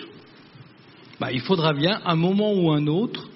bah, 1.21 1.31
il 1.33 1.41
faudra 1.41 1.73
bien, 1.73 2.00
un 2.05 2.17
moment 2.17 2.52
ou 2.55 2.71
un 2.73 2.87
autre, 2.87 3.29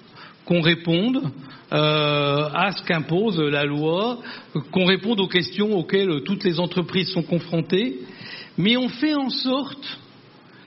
qu'on 0.45 0.61
réponde 0.61 1.31
euh, 1.73 2.49
à 2.53 2.71
ce 2.71 2.83
qu'impose 2.83 3.39
la 3.39 3.65
loi, 3.65 4.19
qu'on 4.71 4.85
réponde 4.85 5.19
aux 5.19 5.27
questions 5.27 5.77
auxquelles 5.77 6.23
toutes 6.25 6.43
les 6.43 6.59
entreprises 6.59 7.09
sont 7.09 7.23
confrontées, 7.23 7.99
mais 8.57 8.77
on 8.77 8.89
fait 8.89 9.13
en 9.13 9.29
sorte 9.29 9.99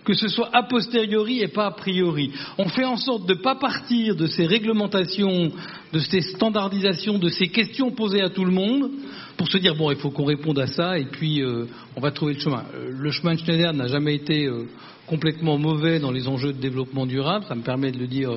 que 0.05 0.15
ce 0.15 0.29
soit 0.29 0.49
a 0.53 0.63
posteriori 0.63 1.41
et 1.41 1.49
pas 1.49 1.67
a 1.67 1.71
priori. 1.73 2.33
On 2.59 2.69
fait 2.69 2.85
en 2.85 2.97
sorte 2.97 3.27
de 3.27 3.35
ne 3.35 3.41
pas 3.41 3.55
partir 3.55 4.17
de 4.17 4.27
ces 4.27 4.47
réglementations, 4.47 5.53
de 5.93 5.99
ces 5.99 6.23
standardisations, 6.23 7.19
de 7.19 7.29
ces 7.29 7.49
questions 7.49 7.91
posées 7.91 8.23
à 8.23 8.31
tout 8.31 8.45
le 8.45 8.53
monde 8.53 8.91
pour 9.37 9.49
se 9.49 9.59
dire 9.59 9.75
bon, 9.75 9.91
il 9.91 9.97
faut 9.99 10.11
qu'on 10.11 10.25
réponde 10.25 10.59
à 10.59 10.67
ça 10.67 10.99
et 10.99 11.07
puis 11.07 11.43
euh, 11.43 11.67
on 11.97 12.01
va 12.01 12.11
trouver 12.11 12.35
le 12.35 12.41
chemin. 12.41 12.65
Euh, 12.75 12.91
le 12.91 13.11
chemin 13.11 13.35
de 13.35 13.41
Schneider 13.41 13.73
n'a 13.73 13.87
jamais 13.87 14.15
été 14.15 14.47
euh, 14.47 14.67
complètement 15.07 15.59
mauvais 15.59 15.99
dans 15.99 16.11
les 16.11 16.29
enjeux 16.29 16.53
de 16.53 16.61
développement 16.61 17.07
durable, 17.07 17.45
ça 17.49 17.55
me 17.55 17.63
permet 17.63 17.91
de 17.91 17.99
le 17.99 18.07
dire 18.07 18.31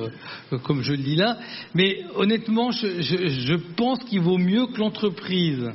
comme 0.64 0.82
je 0.82 0.92
le 0.92 1.02
dis 1.02 1.14
là, 1.14 1.38
mais 1.72 2.00
honnêtement, 2.16 2.72
je 2.72 3.54
pense 3.76 4.00
qu'il 4.00 4.22
vaut 4.22 4.38
mieux 4.38 4.66
que 4.66 4.80
l'entreprise, 4.80 5.70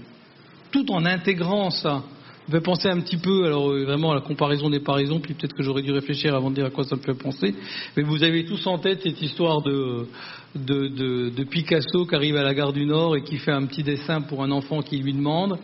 tout 0.72 0.92
en 0.92 1.06
intégrant 1.06 1.70
ça, 1.70 2.04
fait 2.50 2.62
penser 2.62 2.88
un 2.88 3.00
petit 3.00 3.18
peu, 3.18 3.46
alors 3.46 3.70
euh, 3.70 3.84
vraiment 3.84 4.14
la 4.14 4.22
comparaison 4.22 4.70
n'est 4.70 4.80
pas 4.80 4.94
raison, 4.94 5.20
puis 5.20 5.34
peut-être 5.34 5.54
que 5.54 5.64
j'aurais 5.64 5.82
dû 5.82 5.92
réfléchir 5.92 6.36
avant 6.36 6.50
de 6.50 6.56
dire 6.56 6.66
à 6.66 6.70
quoi 6.70 6.84
ça 6.84 6.96
me 6.96 7.02
fait 7.02 7.14
penser, 7.14 7.56
mais 7.96 8.04
vous 8.04 8.24
avez 8.24 8.46
tous 8.46 8.66
en 8.68 8.78
tête 8.78 9.02
cette 9.04 9.22
histoire 9.22 9.62
de, 9.62 10.08
de, 10.56 11.44
Picasso 11.44 12.06
qui 12.06 12.16
arrive 12.16 12.36
à 12.36 12.44
la 12.44 12.54
gare 12.54 12.74
du 12.74 12.86
Nord 12.86 13.16
et 13.16 13.24
qui 13.24 13.38
fait 13.38 13.52
un 13.52 13.66
petit 13.66 13.84
dessin 13.84 14.22
pour 14.22 14.44
un 14.44 14.52
enfant 14.52 14.82
qui 14.82 14.98
lui 14.98 15.14
demande. 15.14 15.58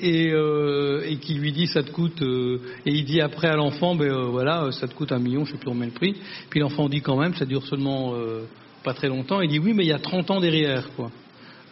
Et, 0.00 0.32
euh, 0.32 1.14
qui 1.20 1.34
lui 1.34 1.52
dit 1.52 1.68
ça 1.68 1.84
te 1.84 1.92
coûte 1.92 2.20
euh, 2.20 2.58
et 2.84 2.90
il 2.90 3.04
dit 3.04 3.20
après 3.20 3.46
à 3.46 3.54
l'enfant 3.54 3.94
ben 3.94 4.12
voilà 4.24 4.72
ça 4.72 4.88
te 4.88 4.94
coûte 4.94 5.12
un 5.12 5.20
million 5.20 5.44
je 5.44 5.52
sais 5.52 5.56
plus 5.56 5.66
combien 5.66 5.86
le 5.86 5.92
prix. 5.92 6.16
Puis 6.50 6.58
l'enfant 6.58 6.88
dit 6.88 7.00
quand 7.00 7.16
même 7.16 7.32
ça 7.36 7.44
dure 7.44 7.64
seulement 7.64 8.12
pas 8.82 8.92
très 8.92 9.08
longtemps. 9.08 9.40
Il 9.40 9.48
dit 9.48 9.60
oui 9.60 9.72
mais 9.72 9.84
il 9.84 9.88
y 9.88 9.92
a 9.92 10.00
30 10.00 10.32
ans 10.32 10.40
derrière 10.40 10.90
quoi 10.96 11.12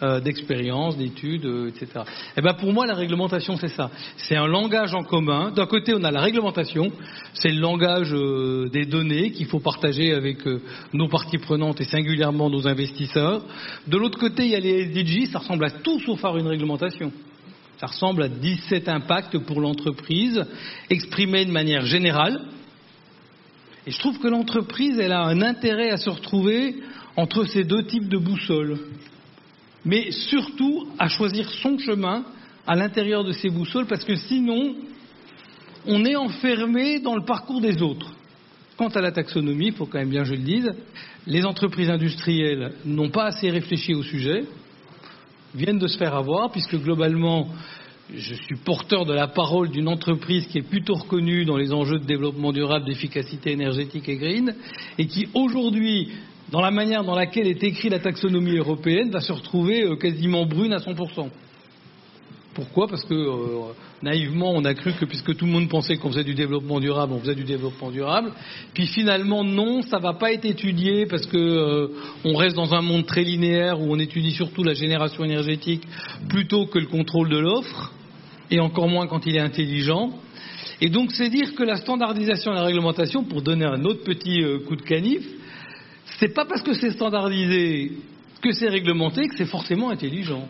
euh, 0.03 0.19
d'expérience, 0.19 0.97
d'études, 0.97 1.45
euh, 1.47 1.69
etc. 1.69 1.87
Et 1.97 2.39
eh 2.39 2.41
ben 2.41 2.55
pour 2.55 2.73
moi, 2.73 2.87
la 2.87 2.95
réglementation, 2.95 3.57
c'est 3.57 3.69
ça. 3.69 3.89
C'est 4.17 4.35
un 4.35 4.49
langage 4.49 4.95
en 4.95 5.05
commun. 5.05 5.53
D'un 5.53 5.67
côté, 5.67 5.95
on 5.95 6.03
a 6.03 6.11
la 6.11 6.21
réglementation, 6.21 6.91
c'est 7.35 7.53
le 7.53 7.61
langage 7.61 8.13
euh, 8.13 8.69
des 8.69 8.85
données 8.85 9.31
qu'il 9.31 9.47
faut 9.47 9.61
partager 9.61 10.13
avec 10.13 10.39
nos 10.93 11.07
parties 11.07 11.39
prenantes 11.39 11.81
et 11.81 11.85
singulièrement 11.85 12.51
nos 12.51 12.67
investisseurs. 12.67 13.45
De 13.87 13.97
l'autre 13.97 14.19
côté, 14.19 14.43
il 14.45 14.51
y 14.51 14.57
a 14.57 14.61
les 14.61 14.87
SDG, 14.87 15.27
ça 15.27 15.39
ressemble 15.39 15.67
à 15.67 15.71
tout 15.71 16.01
sauf 16.01 16.25
à 16.25 16.31
une 16.31 16.49
réglementation. 16.49 17.13
Ça 17.79 17.87
ressemble 17.87 18.25
à 18.25 18.29
17 18.29 18.89
impacts 18.89 19.39
pour 19.39 19.61
l'entreprise, 19.61 20.45
exprimés 20.91 21.45
de 21.45 21.53
manière 21.53 21.87
générale. 21.87 22.41
Et 23.87 23.93
je 23.93 23.99
trouve 24.01 24.19
que 24.19 24.27
l'entreprise, 24.27 24.99
elle 24.99 25.13
a 25.13 25.23
un 25.23 25.43
intérêt 25.43 25.91
à 25.91 25.97
se 25.97 26.11
retrouver 26.11 26.75
entre 27.17 27.45
ces 27.45 27.63
deux 27.63 27.85
types 27.85 28.09
de 28.09 28.19
boussoles 28.19 28.79
mais 29.85 30.11
surtout 30.11 30.89
à 30.99 31.09
choisir 31.09 31.51
son 31.51 31.79
chemin 31.79 32.25
à 32.67 32.77
l'intérieur 32.77 33.25
de 33.25 33.33
ces 33.33 33.51
boussoles, 33.51 33.87
parce 33.87 34.05
que 34.05 34.15
sinon, 34.15 34.77
on 35.87 36.05
est 36.05 36.17
enfermé 36.17 37.01
dans 37.01 37.17
le 37.17 37.25
parcours 37.25 37.61
des 37.61 37.83
autres. 37.83 38.12
Quant 38.77 38.89
à 38.89 39.01
la 39.01 39.12
taxonomie, 39.12 39.69
il 39.69 39.73
faut 39.73 39.87
quand 39.87 39.99
même 39.99 40.11
bien 40.11 40.23
que 40.23 40.29
je 40.29 40.35
le 40.35 40.43
dise, 40.43 40.73
les 41.27 41.45
entreprises 41.45 41.91
industrielles 41.91 42.73
n'ont 42.85 43.11
pas 43.11 43.27
assez 43.27 43.51
réfléchi 43.51 43.95
au 43.95 44.03
sujet, 44.03 44.45
viennent 45.55 45.79
de 45.79 45.89
se 45.89 45.99
faire 45.99 46.15
avoir, 46.15 46.51
puisque 46.51 46.77
globalement, 46.77 47.49
je 48.15 48.35
suis 48.35 48.57
porteur 48.57 49.05
de 49.05 49.12
la 49.12 49.29
parole 49.29 49.71
d'une 49.71 49.89
entreprise 49.89 50.47
qui 50.47 50.59
est 50.59 50.69
plutôt 50.69 50.95
reconnue 50.95 51.45
dans 51.45 51.57
les 51.57 51.73
enjeux 51.73 51.99
de 51.99 52.05
développement 52.05 52.53
durable, 52.53 52.87
d'efficacité 52.87 53.53
énergétique 53.53 54.09
et 54.09 54.17
green, 54.17 54.55
et 54.99 55.07
qui 55.07 55.29
aujourd'hui 55.35 56.11
dans 56.53 56.61
la 56.61 56.71
manière 56.71 57.03
dans 57.03 57.17
laquelle 57.17 57.49
est 57.49 57.65
écrite 57.65 57.91
la 57.91 57.99
taxonomie 57.99 58.59
européenne, 58.59 59.11
va 59.11 59.21
se 59.21 59.33
retrouver 59.33 59.85
euh, 59.85 59.97
quasiment 59.97 60.45
brune 60.45 60.75
à 60.75 60.79
100%. 60.79 61.31
Pourquoi? 62.53 62.87
Parce 62.89 63.07
que 63.07 63.15
euh, 63.15 63.73
naïvement, 64.03 64.53
on 64.55 64.63
a 64.67 64.75
cru 64.75 64.93
que 64.93 65.07
puisque 65.07 65.35
tout 65.35 65.47
le 65.47 65.51
monde 65.51 65.71
pensait 65.71 65.97
qu'on 65.97 66.11
faisait 66.11 66.25
du 66.25 66.35
développement 66.35 66.79
durable, 66.79 67.15
on 67.15 67.21
faisait 67.21 67.35
du 67.35 67.45
développement 67.45 67.91
durable. 67.91 68.33
Puis 68.75 68.87
finalement, 68.87 69.43
non, 69.43 69.81
ça 69.81 69.99
va 69.99 70.13
pas 70.13 70.31
être 70.35 70.45
étudié 70.45 71.07
parce 71.07 71.25
que 71.25 71.39
euh, 71.39 71.89
on 72.27 72.37
reste 72.37 72.55
dans 72.55 72.75
un 72.75 72.83
monde 72.83 73.07
très 73.07 73.23
linéaire 73.23 73.81
où 73.81 73.91
on 73.91 73.99
étudie 73.99 74.33
surtout 74.33 74.63
la 74.63 74.75
génération 74.75 75.25
énergétique 75.25 75.85
plutôt 76.29 76.67
que 76.67 76.79
le 76.79 76.87
contrôle 76.87 77.31
de 77.31 77.39
l'offre, 77.39 77.93
et 78.51 78.61
encore 78.61 78.89
moins 78.89 79.07
quand 79.07 79.25
il 79.25 79.37
est 79.37 79.41
intelligent. 79.41 80.11
Et 80.83 80.91
donc, 80.91 81.13
c'est 81.13 81.31
dire 81.31 81.55
que 81.55 81.63
la 81.63 81.77
standardisation 81.77 82.53
et 82.53 82.57
la 82.57 82.65
réglementation, 82.65 83.25
pour 83.25 83.41
donner 83.41 83.65
un 83.65 83.83
autre 83.87 84.05
petit 84.05 84.43
coup 84.67 84.77
de 84.77 84.83
canif, 84.83 85.23
c'est 86.19 86.35
pas 86.35 86.45
parce 86.45 86.62
que 86.62 86.75
c'est 86.75 86.90
standardisé, 86.90 87.92
que 88.40 88.52
c'est 88.52 88.69
réglementé, 88.69 89.28
que 89.28 89.37
c'est 89.37 89.47
forcément 89.47 89.90
intelligent. 89.90 90.47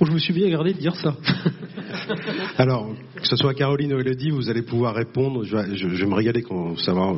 je 0.00 0.10
me 0.10 0.18
suis 0.18 0.32
bien 0.32 0.48
gardé 0.48 0.72
de 0.72 0.78
dire 0.78 0.96
ça. 0.96 1.16
Alors, 2.58 2.90
que 3.14 3.26
ce 3.26 3.36
soit 3.36 3.54
Caroline 3.54 3.94
ou 3.94 4.00
Elodie, 4.00 4.30
vous 4.30 4.48
allez 4.48 4.62
pouvoir 4.62 4.94
répondre. 4.94 5.44
Je, 5.44 5.56
vais 5.56 6.06
me 6.06 6.14
régaler 6.14 6.42
quand 6.42 6.76
savoir 6.78 7.16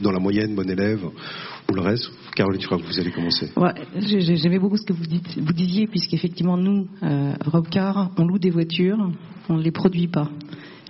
dans 0.00 0.12
la 0.12 0.18
moyenne, 0.18 0.54
bon 0.54 0.68
élève 0.68 1.04
ou 1.70 1.74
le 1.74 1.80
reste. 1.80 2.10
Caroline, 2.34 2.60
je 2.60 2.66
crois 2.66 2.78
que 2.78 2.86
vous 2.86 3.00
allez 3.00 3.12
commencer. 3.12 3.50
Ouais, 3.56 3.74
J'aimais 3.98 4.58
beaucoup 4.58 4.76
ce 4.76 4.86
que 4.86 4.92
vous, 4.92 5.06
dites, 5.06 5.38
vous 5.38 5.52
disiez, 5.52 5.86
puisqu'effectivement, 5.86 6.56
nous, 6.56 6.88
euh, 7.02 7.34
Robcar, 7.46 8.10
on 8.18 8.24
loue 8.24 8.38
des 8.38 8.50
voitures, 8.50 8.98
on 9.48 9.56
ne 9.56 9.62
les 9.62 9.70
produit 9.70 10.08
pas 10.08 10.30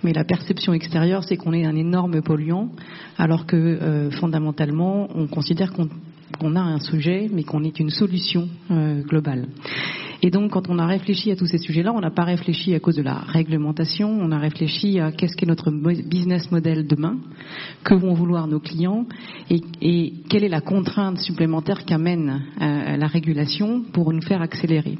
mais 0.03 0.13
la 0.13 0.23
perception 0.23 0.73
extérieure, 0.73 1.23
c'est 1.23 1.37
qu'on 1.37 1.53
est 1.53 1.65
un 1.65 1.75
énorme 1.75 2.21
polluant, 2.21 2.69
alors 3.17 3.45
que 3.45 3.55
euh, 3.55 4.11
fondamentalement, 4.11 5.09
on 5.15 5.27
considère 5.27 5.73
qu'on 5.73 6.55
a 6.55 6.61
un 6.61 6.79
sujet, 6.79 7.29
mais 7.31 7.43
qu'on 7.43 7.63
est 7.63 7.79
une 7.79 7.89
solution 7.89 8.47
euh, 8.71 9.01
globale. 9.01 9.47
Et 10.23 10.31
donc, 10.31 10.51
quand 10.51 10.69
on 10.69 10.79
a 10.79 10.85
réfléchi 10.85 11.31
à 11.31 11.35
tous 11.35 11.45
ces 11.45 11.59
sujets-là, 11.59 11.93
on 11.93 11.99
n'a 11.99 12.09
pas 12.09 12.23
réfléchi 12.23 12.73
à 12.73 12.79
cause 12.79 12.95
de 12.95 13.03
la 13.03 13.15
réglementation, 13.15 14.09
on 14.09 14.31
a 14.31 14.39
réfléchi 14.39 14.99
à 14.99 15.11
qu'est-ce 15.11 15.35
qu'est 15.35 15.45
notre 15.45 15.71
business 15.71 16.51
model 16.51 16.87
demain, 16.87 17.17
que 17.83 17.93
vont 17.93 18.13
vouloir 18.13 18.47
nos 18.47 18.59
clients 18.59 19.05
et, 19.49 20.13
quelle 20.29 20.43
est 20.43 20.49
la 20.49 20.61
contrainte 20.61 21.19
supplémentaire 21.19 21.85
qu'amène 21.85 22.41
euh, 22.61 22.97
la 22.97 23.07
régulation 23.07 23.83
pour 23.93 24.11
nous 24.11 24.21
faire 24.21 24.41
accélérer. 24.41 24.97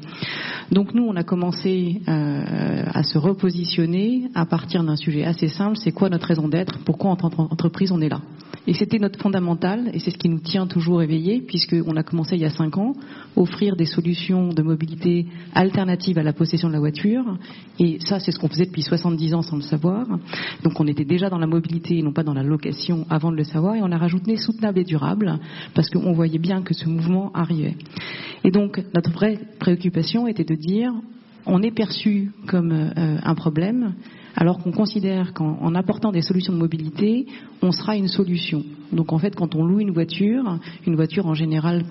Donc, 0.70 0.94
nous, 0.94 1.04
on 1.04 1.16
a 1.16 1.24
commencé 1.24 2.00
euh, 2.08 2.84
à 2.92 3.02
se 3.02 3.18
repositionner 3.18 4.28
à 4.34 4.46
partir 4.46 4.84
d'un 4.84 4.96
sujet 4.96 5.24
assez 5.24 5.48
simple, 5.48 5.76
c'est 5.76 5.92
quoi 5.92 6.08
notre 6.08 6.26
raison 6.26 6.48
d'être, 6.48 6.78
pourquoi 6.84 7.10
en 7.10 7.16
tant 7.16 7.30
qu'entreprise 7.30 7.92
on 7.92 8.00
est 8.00 8.08
là. 8.08 8.20
Et 8.66 8.74
c'était 8.74 8.98
notre 8.98 9.18
fondamental, 9.18 9.90
et 9.94 9.98
c'est 9.98 10.10
ce 10.10 10.18
qui 10.18 10.28
nous 10.28 10.40
tient 10.40 10.66
toujours 10.66 11.02
éveillés, 11.02 11.40
puisqu'on 11.40 11.96
a 11.96 12.02
commencé 12.02 12.36
il 12.36 12.42
y 12.42 12.44
a 12.44 12.50
cinq 12.50 12.76
ans, 12.76 12.92
offrir 13.34 13.76
des 13.76 13.86
solutions 13.86 14.50
de 14.50 14.62
mobilité 14.62 15.07
alternatives 15.54 16.18
à 16.18 16.22
la 16.22 16.32
possession 16.32 16.68
de 16.68 16.72
la 16.72 16.78
voiture. 16.78 17.24
Et 17.78 17.98
ça, 18.00 18.20
c'est 18.20 18.32
ce 18.32 18.38
qu'on 18.38 18.48
faisait 18.48 18.66
depuis 18.66 18.82
70 18.82 19.34
ans 19.34 19.42
sans 19.42 19.56
le 19.56 19.62
savoir. 19.62 20.06
Donc 20.62 20.78
on 20.80 20.86
était 20.86 21.04
déjà 21.04 21.30
dans 21.30 21.38
la 21.38 21.46
mobilité 21.46 21.98
et 21.98 22.02
non 22.02 22.12
pas 22.12 22.22
dans 22.22 22.34
la 22.34 22.42
location 22.42 23.06
avant 23.10 23.30
de 23.30 23.36
le 23.36 23.44
savoir. 23.44 23.74
Et 23.76 23.82
on 23.82 23.92
a 23.92 23.98
rajouté 23.98 24.36
soutenable 24.36 24.78
et 24.78 24.84
durable, 24.84 25.38
parce 25.74 25.90
qu'on 25.90 26.12
voyait 26.12 26.38
bien 26.38 26.62
que 26.62 26.74
ce 26.74 26.88
mouvement 26.88 27.30
arrivait. 27.34 27.76
Et 28.44 28.50
donc 28.50 28.82
notre 28.94 29.10
vraie 29.10 29.38
préoccupation 29.58 30.26
était 30.26 30.44
de 30.44 30.54
dire, 30.54 30.92
on 31.46 31.62
est 31.62 31.70
perçu 31.70 32.32
comme 32.46 32.72
euh, 32.72 33.18
un 33.22 33.34
problème, 33.34 33.94
alors 34.36 34.58
qu'on 34.58 34.70
considère 34.70 35.32
qu'en 35.32 35.74
apportant 35.74 36.12
des 36.12 36.22
solutions 36.22 36.52
de 36.52 36.58
mobilité, 36.58 37.26
on 37.62 37.72
sera 37.72 37.96
une 37.96 38.06
solution. 38.06 38.62
Donc 38.92 39.12
en 39.12 39.18
fait, 39.18 39.34
quand 39.34 39.54
on 39.56 39.64
loue 39.64 39.80
une 39.80 39.90
voiture, 39.90 40.58
une 40.86 40.94
voiture 40.94 41.26
en 41.26 41.34
général 41.34 41.84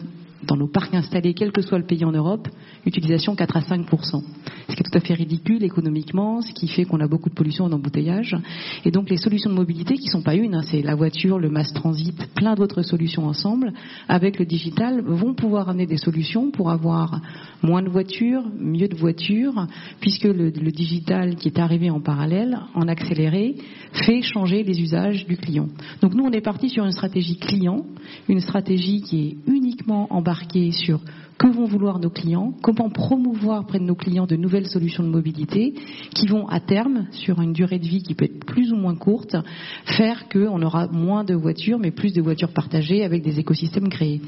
dans 0.43 0.55
nos 0.55 0.67
parcs 0.67 0.93
installés, 0.93 1.33
quel 1.33 1.51
que 1.51 1.61
soit 1.61 1.79
le 1.79 1.85
pays 1.85 2.05
en 2.05 2.11
Europe, 2.11 2.47
utilisation 2.85 3.35
4 3.35 3.57
à 3.57 3.61
5% 3.61 4.23
ce 4.69 4.75
qui 4.75 4.81
est 4.81 4.91
tout 4.91 4.97
à 4.97 5.01
fait 5.01 5.13
ridicule 5.13 5.63
économiquement, 5.63 6.41
ce 6.41 6.51
qui 6.53 6.67
fait 6.67 6.85
qu'on 6.85 6.99
a 6.99 7.07
beaucoup 7.07 7.29
de 7.29 7.35
pollution 7.35 7.69
d'embouteillage. 7.69 8.35
Et 8.83 8.91
donc 8.91 9.09
les 9.09 9.17
solutions 9.17 9.49
de 9.49 9.55
mobilité, 9.55 9.95
qui 9.95 10.05
ne 10.05 10.11
sont 10.11 10.21
pas 10.21 10.35
une, 10.35 10.55
hein, 10.55 10.61
c'est 10.63 10.81
la 10.81 10.95
voiture, 10.95 11.39
le 11.39 11.49
mass 11.49 11.71
transit, 11.73 12.15
plein 12.35 12.55
d'autres 12.55 12.81
solutions 12.81 13.25
ensemble, 13.25 13.71
avec 14.09 14.39
le 14.39 14.45
digital, 14.45 15.01
vont 15.01 15.33
pouvoir 15.33 15.69
amener 15.69 15.85
des 15.85 15.97
solutions 15.97 16.51
pour 16.51 16.69
avoir 16.69 17.21
moins 17.63 17.81
de 17.81 17.89
voitures, 17.89 18.43
mieux 18.59 18.87
de 18.87 18.95
voitures, 18.95 19.67
puisque 20.01 20.25
le, 20.25 20.49
le 20.49 20.71
digital 20.71 21.35
qui 21.35 21.47
est 21.47 21.59
arrivé 21.59 21.89
en 21.89 22.01
parallèle, 22.01 22.57
en 22.75 22.87
accéléré, 22.87 23.55
fait 23.93 24.21
changer 24.21 24.63
les 24.63 24.81
usages 24.81 25.25
du 25.25 25.37
client. 25.37 25.67
Donc 26.01 26.13
nous, 26.13 26.25
on 26.25 26.31
est 26.31 26.41
parti 26.41 26.69
sur 26.69 26.83
une 26.83 26.91
stratégie 26.91 27.37
client, 27.37 27.85
une 28.27 28.41
stratégie 28.41 29.01
qui 29.01 29.27
est 29.27 29.37
uniquement 29.51 30.07
embarquée 30.27 30.71
sur 30.71 30.99
que 31.37 31.47
vont 31.47 31.65
vouloir 31.65 31.99
nos 31.99 32.09
clients, 32.09 32.51
comment 32.61 32.89
promouvoir 32.89 33.65
près 33.65 33.79
de 33.79 33.85
nos 33.85 33.95
clients 33.95 34.25
de 34.25 34.35
nouvelles 34.35 34.65
solutions 34.65 35.03
de 35.03 35.07
mobilité 35.07 35.73
qui 36.13 36.27
vont 36.27 36.47
à 36.49 36.59
terme, 36.59 37.05
sur 37.11 37.39
une 37.41 37.53
durée 37.53 37.79
de 37.79 37.87
vie 37.87 38.01
qui 38.01 38.13
peut 38.13 38.25
être 38.25 38.43
plus 38.45 38.73
ou 38.73 38.75
moins 38.75 38.95
courte, 38.95 39.37
faire 39.85 40.27
qu'on 40.27 40.61
aura 40.63 40.87
moins 40.87 41.23
de 41.23 41.33
voitures 41.33 41.79
mais 41.79 41.91
plus 41.91 42.11
de 42.11 42.21
voitures 42.21 42.51
partagées 42.51 43.05
avec 43.05 43.23
des 43.23 43.39
écosystèmes 43.39 43.87
créés. 43.87 44.19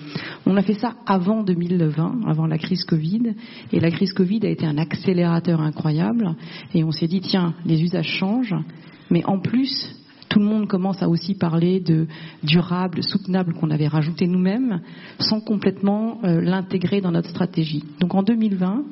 On 0.46 0.56
a 0.56 0.62
fait 0.62 0.76
ça 0.76 0.96
avant 1.06 1.44
2020, 1.44 2.22
avant 2.28 2.48
la 2.48 2.58
crise 2.58 2.86
Covid, 2.86 3.34
et 3.74 3.80
la 3.82 3.92
crise 3.92 4.14
Covid 4.14 4.46
a 4.46 4.50
été 4.50 4.66
un 4.66 4.78
accélérateur 4.78 5.60
incroyable, 5.60 6.36
et 6.74 6.86
on 6.86 6.92
s'est 6.92 7.08
dit, 7.08 7.20
tiens, 7.20 7.56
les 7.66 7.82
usages 7.82 8.08
changent, 8.08 8.56
mais 9.10 9.26
en 9.26 9.40
plus, 9.40 9.99
tout 10.30 10.40
le 10.40 10.46
monde 10.46 10.68
commence 10.68 11.02
à 11.02 11.10
aussi 11.10 11.36
parler 11.36 11.80
de 11.80 12.08
durable, 12.44 13.04
soutenable 13.04 13.54
qu'on 13.54 13.72
avait 13.72 13.88
rajouté 13.88 14.28
nous-mêmes, 14.28 14.82
sans 15.20 15.42
complètement 15.42 16.20
euh, 16.24 16.40
l'intégrer 16.40 17.02
dans 17.02 17.12
notre 17.12 17.30
stratégie. 17.30 17.84
Donc 18.00 18.14
en 18.16 18.24
2020, 18.24 18.84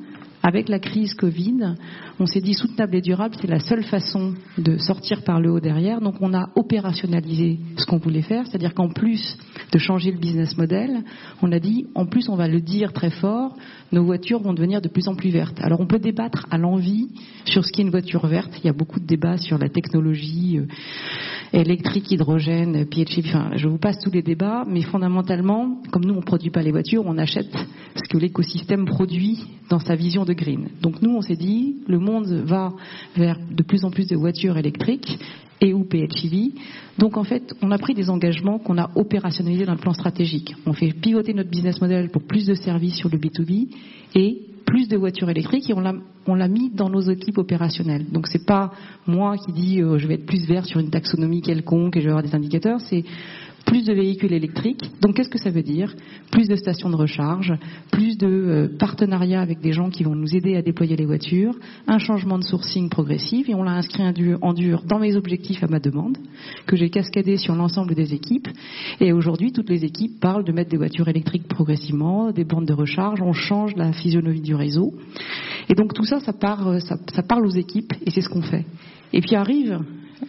avec 0.48 0.70
la 0.70 0.80
crise 0.80 1.13
Covid, 1.13 1.75
on 2.22 2.25
s'est 2.25 2.39
dit 2.39 2.54
soutenable 2.54 2.96
et 2.96 3.01
durable, 3.01 3.36
c'est 3.42 3.50
la 3.50 3.60
seule 3.60 3.84
façon 3.84 4.34
de 4.58 4.77
sortir 4.77 5.22
par 5.25 5.42
le 5.42 5.51
haut 5.51 5.60
derrière. 5.60 6.00
Donc 6.00 6.16
on 6.22 6.34
a 6.34 6.48
opérationnalisé 6.56 7.60
ce 7.75 7.86
qu'on 7.86 7.98
voulait 7.98 8.22
faire, 8.22 8.48
c'est-à-dire 8.48 8.74
qu'en 8.74 8.88
plus 8.88 9.38
de 9.74 9.77
changer 9.77 10.10
le 10.10 10.18
business 10.18 10.58
model, 10.58 11.04
on 11.42 11.51
a 11.51 11.60
dit, 11.60 11.88
en 11.96 12.06
plus 12.06 12.30
on 12.30 12.38
va 12.38 12.48
le 12.48 12.62
dire 12.62 12.94
très 12.94 13.10
fort, 13.10 13.58
nos 13.92 14.06
voitures 14.06 14.42
vont 14.42 14.54
devenir 14.54 14.80
de 14.80 14.88
plus 14.88 15.10
en 15.10 15.16
plus 15.16 15.32
vertes. 15.32 15.60
Alors 15.60 15.82
on 15.82 15.86
peut 15.86 16.00
débattre 16.00 16.48
à 16.50 16.58
l'envie 16.58 17.10
sur 17.44 17.66
ce 17.66 17.72
qu'est 17.74 17.82
une 17.82 17.92
voiture 17.92 18.25
verte. 18.25 18.54
Il 18.63 18.68
y 18.68 18.70
a 18.70 18.74
beaucoup 18.74 19.01
de 19.01 19.06
débats 19.06 19.38
sur 19.38 19.58
la 19.58 19.68
technologie 19.68 20.60
euh, 20.60 20.66
électrique, 21.51 22.10
hydrogène, 22.10 22.86
PHEV. 22.86 23.25
Enfin, 23.27 23.51
je 23.58 23.68
vous 23.68 23.80
passe 23.80 24.00
tous 24.00 24.12
les 24.12 24.22
débats, 24.22 24.63
mais 24.66 24.82
fondamentalement, 24.82 25.82
comme 25.92 26.06
nous 26.06 26.13
on 26.13 26.22
ne 26.22 26.25
produit 26.25 26.51
pas 26.51 26.62
les 26.62 26.72
voitures, 26.72 27.04
on 27.06 27.18
achète 27.18 27.54
ce 27.95 28.08
que 28.10 28.17
l'écosystème 28.17 28.86
produit 28.86 29.43
dans 29.69 29.80
sa 29.80 29.95
vision 29.95 30.24
de 30.24 30.37
green. 30.38 30.69
Donc 30.82 31.02
nous 31.02 31.12
on 31.12 31.21
s'est 31.21 31.36
dit, 31.36 31.78
le 31.88 32.00
monde 32.00 32.28
va 32.45 32.71
vers 33.15 33.38
de 33.52 33.63
plus 33.63 33.84
en 33.84 33.91
plus 33.91 34.08
de 34.08 34.15
voitures 34.15 34.58
électriques 34.58 35.19
et 35.62 35.73
ou 35.73 35.84
PHEV. 35.84 36.52
Donc 36.97 37.17
en 37.17 37.23
fait, 37.23 37.54
on 37.62 37.71
a 37.71 37.78
pris 37.78 37.93
des 37.93 38.10
engagements 38.10 38.60
qu'on 38.60 38.78
a 38.78 38.89
opérationnalisés 38.95 39.65
dans 39.65 39.73
le 39.73 39.80
plan 39.80 39.93
stratégique. 39.93 40.56
On 40.65 40.73
fait 40.73 40.93
pivoter 40.93 41.34
notre 41.34 41.50
business 41.50 41.82
model 41.82 42.10
pour 42.10 42.23
plus 42.23 42.45
de 42.45 42.54
services 42.54 42.95
sur 42.95 43.10
le 43.10 43.17
B2B 43.17 43.67
et 44.15 44.41
plus 44.65 44.88
de 44.89 44.97
voitures 44.97 45.30
électriques 45.30 45.69
et 45.69 45.73
on 45.73 46.36
l'a 46.36 46.47
mis 46.47 46.69
dans 46.69 46.89
nos 46.89 47.00
équipes 47.00 47.38
opérationnelles. 47.38 48.06
Donc 48.12 48.28
c'est 48.28 48.45
pas 48.45 48.73
moi 49.08 49.38
qui 49.38 49.54
dis 49.54 49.82
euh, 49.82 49.97
je 49.97 50.08
vais 50.08 50.15
être 50.15 50.26
plus 50.26 50.45
vert 50.45 50.65
sur 50.65 50.80
une 50.80 50.89
taxonomie 50.89 51.41
quelconque 51.41 51.95
et 51.95 52.02
je 52.02 52.06
vais 52.06 52.12
avoir 52.12 52.23
des 52.23 52.36
indicateurs, 52.36 52.82
plus 53.67 53.84
de 53.84 53.93
véhicules 53.93 54.34
électriques. 54.34 54.89
Donc 55.01 55.15
qu'est-ce 55.15 55.30
que 55.30 55.38
ça 55.38 55.51
veut 55.51 55.62
dire? 55.62 55.93
Plus 56.32 56.47
de 56.47 56.56
stations 56.56 56.89
de 56.89 56.95
recharge, 56.95 57.53
plus 57.91 58.17
de 58.17 58.25
euh, 58.25 58.67
partenariats 58.80 59.41
avec 59.41 59.60
des 59.60 59.73
gens 59.73 59.89
qui 59.89 60.03
vont 60.03 60.15
nous 60.15 60.36
aider 60.36 60.56
à 60.56 60.62
déployer 60.62 60.95
les 60.95 61.06
voitures, 61.06 61.53
un 61.86 61.99
changement 61.99 62.39
de 62.39 62.43
sourcing 62.43 62.89
progressif, 62.89 63.49
et 63.49 63.53
on 63.53 63.63
l'a 63.63 63.73
inscrit 63.73 64.03
en 64.41 64.53
dur 64.53 64.84
dans 64.88 64.99
mes 64.99 65.15
objectifs 65.15 65.63
à 65.63 65.67
ma 65.67 65.80
demande, 65.80 66.17
que 66.65 66.77
j'ai 66.77 66.89
cascadé 66.89 67.36
sur 67.36 67.56
l'ensemble 67.56 67.93
des 67.93 68.13
équipes. 68.13 68.47
Et 69.01 69.12
aujourd'hui, 69.12 69.51
toutes 69.51 69.69
les 69.69 69.84
équipes 69.84 70.19
parlent 70.21 70.45
de 70.45 70.53
mettre 70.53 70.71
des 70.71 70.77
voitures 70.77 71.10
électriques 71.10 71.47
progressivement, 71.49 72.32
des 72.32 72.45
bandes 72.45 72.65
de 72.65 72.73
recharge, 72.73 73.21
on 73.21 73.34
change 73.34 73.75
la 73.75 73.91
physionomie 73.91 74.41
du 74.41 74.56
réseau. 74.56 74.93
Et 75.67 75.75
donc 75.75 75.93
tout 75.93 76.06
ça, 76.06 76.21
ça, 76.21 76.32
part, 76.32 76.80
ça, 76.82 76.95
ça 77.13 77.21
parle 77.21 77.45
aux 77.45 77.51
équipes, 77.51 77.93
et 78.06 78.12
c'est 78.12 78.21
ce 78.21 78.30
qu'on 78.30 78.41
fait. 78.41 78.65
Et 79.12 79.19
puis 79.19 79.36
arrive 79.36 79.82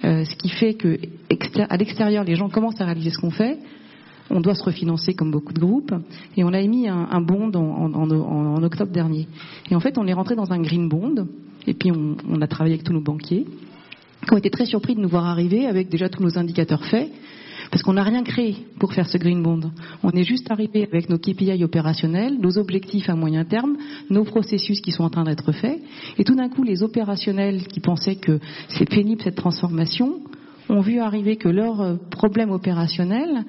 euh, 0.05 0.24
ce 0.24 0.37
qui 0.37 0.48
fait 0.48 0.74
que 0.74 0.98
à 1.68 1.77
l'extérieur, 1.77 2.24
les 2.24 2.37
gens 2.37 2.48
commencent 2.48 2.81
à 2.81 2.85
réaliser 2.85 3.11
ce 3.11 3.18
qu'on 3.18 3.31
fait. 3.31 3.59
On 4.31 4.40
doit 4.40 4.55
se 4.55 4.62
refinancer 4.62 5.14
comme 5.14 5.31
beaucoup 5.31 5.53
de 5.53 5.61
groupes. 5.61 5.94
Et 6.37 6.44
on 6.44 6.53
a 6.53 6.61
émis 6.61 6.87
un, 6.88 7.20
bond 7.22 7.51
en, 7.55 8.62
octobre 8.62 8.92
dernier. 8.92 9.27
Et 9.70 9.74
en 9.74 9.81
fait, 9.81 9.96
on 9.96 10.07
est 10.07 10.12
rentré 10.12 10.37
dans 10.37 10.53
un 10.53 10.61
green 10.61 10.88
bond. 10.88 11.27
Et 11.66 11.72
puis, 11.72 11.90
on, 11.90 12.16
on 12.29 12.42
a 12.42 12.46
travaillé 12.46 12.74
avec 12.74 12.85
tous 12.85 12.92
nos 12.92 13.01
banquiers 13.01 13.46
qui 14.27 14.35
ont 14.35 14.37
été 14.37 14.51
très 14.51 14.66
surpris 14.66 14.94
de 14.94 15.01
nous 15.01 15.09
voir 15.09 15.24
arriver 15.24 15.66
avec 15.66 15.88
déjà 15.88 16.09
tous 16.09 16.22
nos 16.22 16.38
indicateurs 16.38 16.85
faits 16.85 17.11
parce 17.71 17.83
qu'on 17.83 17.95
n'a 17.95 18.03
rien 18.03 18.23
créé 18.23 18.57
pour 18.79 18.93
faire 18.93 19.09
ce 19.09 19.19
green 19.19 19.43
bond. 19.43 19.61
On 20.03 20.11
est 20.11 20.25
juste 20.25 20.51
arrivé 20.51 20.89
avec 20.91 21.09
nos 21.09 21.19
KPI 21.19 21.63
opérationnels, 21.65 22.39
nos 22.41 22.59
objectifs 22.59 23.09
à 23.09 23.15
moyen 23.15 23.45
terme, 23.45 23.77
nos 24.11 24.25
processus 24.25 24.81
qui 24.81 24.93
sont 24.93 25.05
en 25.05 25.11
train 25.11 25.25
d'être 25.25 25.53
faits. 25.53 25.81
Et 26.19 26.25
tout 26.25 26.35
d'un 26.35 26.49
coup, 26.49 26.63
les 26.63 26.83
opérationnels 26.83 27.67
qui 27.67 27.81
pensaient 27.81 28.17
que 28.17 28.41
c'est 28.69 28.89
pénible 28.89 29.23
cette 29.23 29.37
transformation 29.37 30.21
ont 30.69 30.81
vu 30.81 31.01
arriver 31.01 31.37
que 31.37 31.49
leurs 31.49 31.81
euh, 31.81 31.95
problèmes 32.11 32.51
opérationnels 32.51 33.45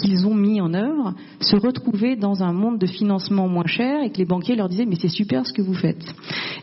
qu'ils 0.00 0.26
ont 0.26 0.34
mis 0.34 0.60
en 0.60 0.72
œuvre 0.72 1.14
se 1.40 1.56
retrouvaient 1.56 2.16
dans 2.16 2.42
un 2.42 2.52
monde 2.52 2.78
de 2.78 2.86
financement 2.86 3.48
moins 3.48 3.66
cher 3.66 4.02
et 4.02 4.10
que 4.10 4.18
les 4.18 4.24
banquiers 4.24 4.56
leur 4.56 4.68
disaient 4.68 4.86
mais 4.86 4.96
c'est 4.96 5.08
super 5.08 5.46
ce 5.46 5.52
que 5.52 5.62
vous 5.62 5.74
faites. 5.74 6.14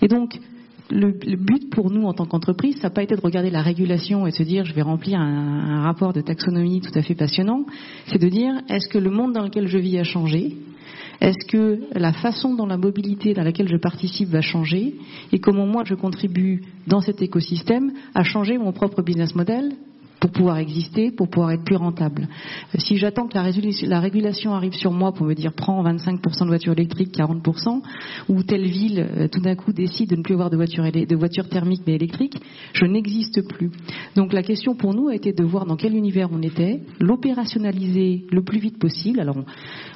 Et 0.01 0.07
donc 0.07 0.39
le, 0.89 1.11
but 1.35 1.69
pour 1.69 1.91
nous 1.91 2.05
en 2.05 2.13
tant 2.13 2.25
qu'entreprise, 2.25 2.75
ça 2.77 2.83
n'a 2.83 2.89
pas 2.93 3.03
été 3.03 3.15
de 3.15 3.21
regarder 3.21 3.49
la 3.49 3.61
régulation 3.61 4.25
et 4.27 4.31
de 4.31 4.35
se 4.35 4.43
dire 4.43 4.65
je 4.65 4.73
vais 4.73 4.81
remplir 4.81 5.19
un, 5.19 5.81
rapport 5.81 6.13
de 6.13 6.21
taxonomie 6.21 6.81
tout 6.81 6.97
à 6.97 7.01
fait 7.01 7.15
passionnant, 7.15 7.65
c'est 8.07 8.21
de 8.21 8.29
dire 8.29 8.53
est-ce 8.69 8.87
que 8.87 8.97
le 8.97 9.09
monde 9.09 9.33
dans 9.33 9.43
lequel 9.43 9.67
je 9.67 9.77
vis 9.77 9.97
a 9.99 10.03
changé? 10.03 10.55
Est-ce 11.19 11.47
que 11.47 11.79
la 11.97 12.13
façon 12.13 12.53
dont 12.53 12.67
la 12.67 12.77
mobilité 12.77 13.33
dans 13.33 13.43
laquelle 13.43 13.67
je 13.67 13.77
participe 13.77 14.29
va 14.29 14.41
changer? 14.41 14.95
Et 15.31 15.39
comment 15.39 15.65
moi 15.65 15.83
je 15.83 15.95
contribue 15.95 16.61
dans 16.85 17.01
cet 17.01 17.21
écosystème 17.21 17.91
à 18.13 18.23
changer 18.23 18.57
mon 18.57 18.71
propre 18.71 19.01
business 19.01 19.33
model? 19.33 19.73
Pour 20.19 20.31
pouvoir 20.31 20.57
exister, 20.57 21.11
pour 21.11 21.29
pouvoir 21.29 21.51
être 21.51 21.63
plus 21.63 21.75
rentable. 21.75 22.27
Euh, 22.73 22.79
si 22.79 22.97
j'attends 22.97 23.27
que 23.27 23.35
la, 23.35 23.99
régulation 23.99 24.53
arrive 24.53 24.73
sur 24.73 24.91
moi 24.91 25.11
pour 25.13 25.25
me 25.25 25.33
dire 25.33 25.53
prends 25.53 25.83
25% 25.83 26.43
de 26.43 26.47
voitures 26.47 26.73
électriques, 26.73 27.15
40%, 27.15 27.81
ou 28.29 28.43
telle 28.43 28.65
ville 28.65 29.07
euh, 29.17 29.27
tout 29.27 29.41
d'un 29.41 29.55
coup 29.55 29.73
décide 29.73 30.09
de 30.09 30.15
ne 30.15 30.23
plus 30.23 30.33
avoir 30.33 30.49
de 30.49 30.57
voitures, 30.57 31.49
thermiques 31.49 31.83
mais 31.85 31.95
électriques, 31.95 32.37
je 32.73 32.85
n'existe 32.85 33.47
plus. 33.47 33.71
Donc 34.15 34.33
la 34.33 34.43
question 34.43 34.75
pour 34.75 34.93
nous 34.93 35.07
a 35.07 35.15
été 35.15 35.33
de 35.33 35.43
voir 35.43 35.65
dans 35.65 35.75
quel 35.75 35.95
univers 35.95 36.29
on 36.31 36.41
était, 36.41 36.81
l'opérationnaliser 36.99 38.25
le 38.31 38.41
plus 38.43 38.59
vite 38.59 38.79
possible. 38.79 39.19
Alors 39.19 39.37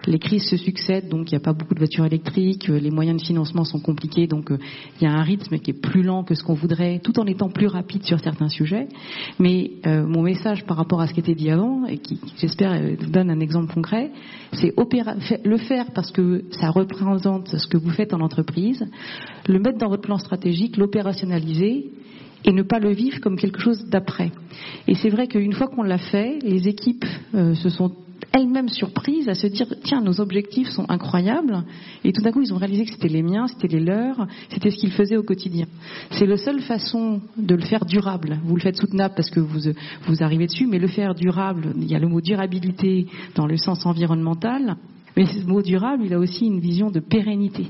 les 0.05 0.19
crises 0.19 0.45
se 0.45 0.57
succèdent, 0.57 1.09
donc 1.09 1.31
il 1.31 1.35
n'y 1.35 1.41
a 1.41 1.43
pas 1.43 1.53
beaucoup 1.53 1.73
de 1.73 1.79
voitures 1.79 2.05
électriques, 2.05 2.69
euh, 2.69 2.79
les 2.79 2.91
moyens 2.91 3.21
de 3.21 3.25
financement 3.25 3.63
sont 3.63 3.79
compliqués, 3.79 4.27
donc 4.27 4.51
il 4.99 5.03
y 5.03 5.07
a 5.07 5.13
un 5.13 5.23
rythme 5.23 5.57
qui 5.59 5.71
est 5.71 5.81
plus 5.81 6.03
lent 6.03 6.23
que 6.23 6.35
ce 6.35 6.43
qu'on 6.43 6.53
voudrait, 6.53 6.99
tout 6.99 7.19
en 7.19 7.25
étant 7.25 7.49
plus 7.49 7.67
rapide 7.67 8.03
sur 8.03 8.19
certains 8.19 8.49
sujets. 8.49 8.87
Mais 9.39 9.71
mon 10.11 10.21
message 10.21 10.65
par 10.65 10.77
rapport 10.77 11.01
à 11.01 11.07
ce 11.07 11.13
qui 11.13 11.21
était 11.21 11.35
dit 11.35 11.49
avant, 11.49 11.85
et 11.85 11.97
qui, 11.97 12.19
j'espère, 12.37 12.73
euh, 12.73 12.95
donne 13.09 13.29
un 13.29 13.39
exemple 13.39 13.73
concret, 13.73 14.11
c'est 14.53 14.73
le 15.43 15.57
faire 15.57 15.91
parce 15.93 16.11
que 16.11 16.43
ça 16.51 16.69
représente 16.69 17.47
ce 17.47 17.67
que 17.67 17.77
vous 17.77 17.89
faites 17.89 18.13
en 18.13 18.19
entreprise, 18.19 18.85
le 19.47 19.59
mettre 19.59 19.77
dans 19.77 19.89
votre 19.89 20.03
plan 20.03 20.17
stratégique, 20.17 20.77
l'opérationnaliser, 20.77 21.91
et 22.43 22.51
ne 22.51 22.63
pas 22.63 22.79
le 22.79 22.91
vivre 22.91 23.19
comme 23.19 23.37
quelque 23.37 23.59
chose 23.59 23.85
d'après. 23.89 24.31
Et 24.87 24.95
c'est 24.95 25.09
vrai 25.09 25.27
qu'une 25.27 25.53
fois 25.53 25.67
qu'on 25.67 25.83
l'a 25.83 25.99
fait, 25.99 26.39
les 26.41 26.67
équipes 26.67 27.05
euh, 27.35 27.53
se 27.53 27.69
sont 27.69 27.91
elles-mêmes 28.31 28.69
surprises 28.69 29.27
à 29.29 29.35
se 29.35 29.47
dire 29.47 29.67
tiens 29.83 30.01
nos 30.01 30.19
objectifs 30.19 30.69
sont 30.69 30.89
incroyables 30.89 31.63
et 32.03 32.11
tout 32.11 32.21
d'un 32.21 32.31
coup 32.31 32.41
ils 32.41 32.53
ont 32.53 32.57
réalisé 32.57 32.85
que 32.85 32.91
c'était 32.91 33.07
les 33.07 33.23
miens, 33.23 33.47
c'était 33.47 33.67
les 33.67 33.79
leurs, 33.79 34.27
c'était 34.49 34.71
ce 34.71 34.77
qu'ils 34.77 34.91
faisaient 34.91 35.17
au 35.17 35.23
quotidien. 35.23 35.67
C'est 36.11 36.25
la 36.25 36.37
seule 36.37 36.61
façon 36.61 37.21
de 37.37 37.55
le 37.55 37.61
faire 37.61 37.85
durable. 37.85 38.39
Vous 38.43 38.55
le 38.55 38.61
faites 38.61 38.77
soutenable 38.77 39.13
parce 39.15 39.29
que 39.29 39.39
vous 39.39 39.71
vous 40.07 40.23
arrivez 40.23 40.47
dessus, 40.47 40.67
mais 40.67 40.79
le 40.79 40.87
faire 40.87 41.15
durable, 41.15 41.73
il 41.77 41.89
y 41.89 41.95
a 41.95 41.99
le 41.99 42.07
mot 42.07 42.21
durabilité 42.21 43.07
dans 43.35 43.45
le 43.45 43.57
sens 43.57 43.85
environnemental, 43.85 44.77
mais 45.17 45.25
ce 45.25 45.45
mot 45.45 45.61
durable, 45.61 46.03
il 46.05 46.13
a 46.13 46.19
aussi 46.19 46.45
une 46.45 46.59
vision 46.59 46.89
de 46.89 46.99
pérennité 46.99 47.67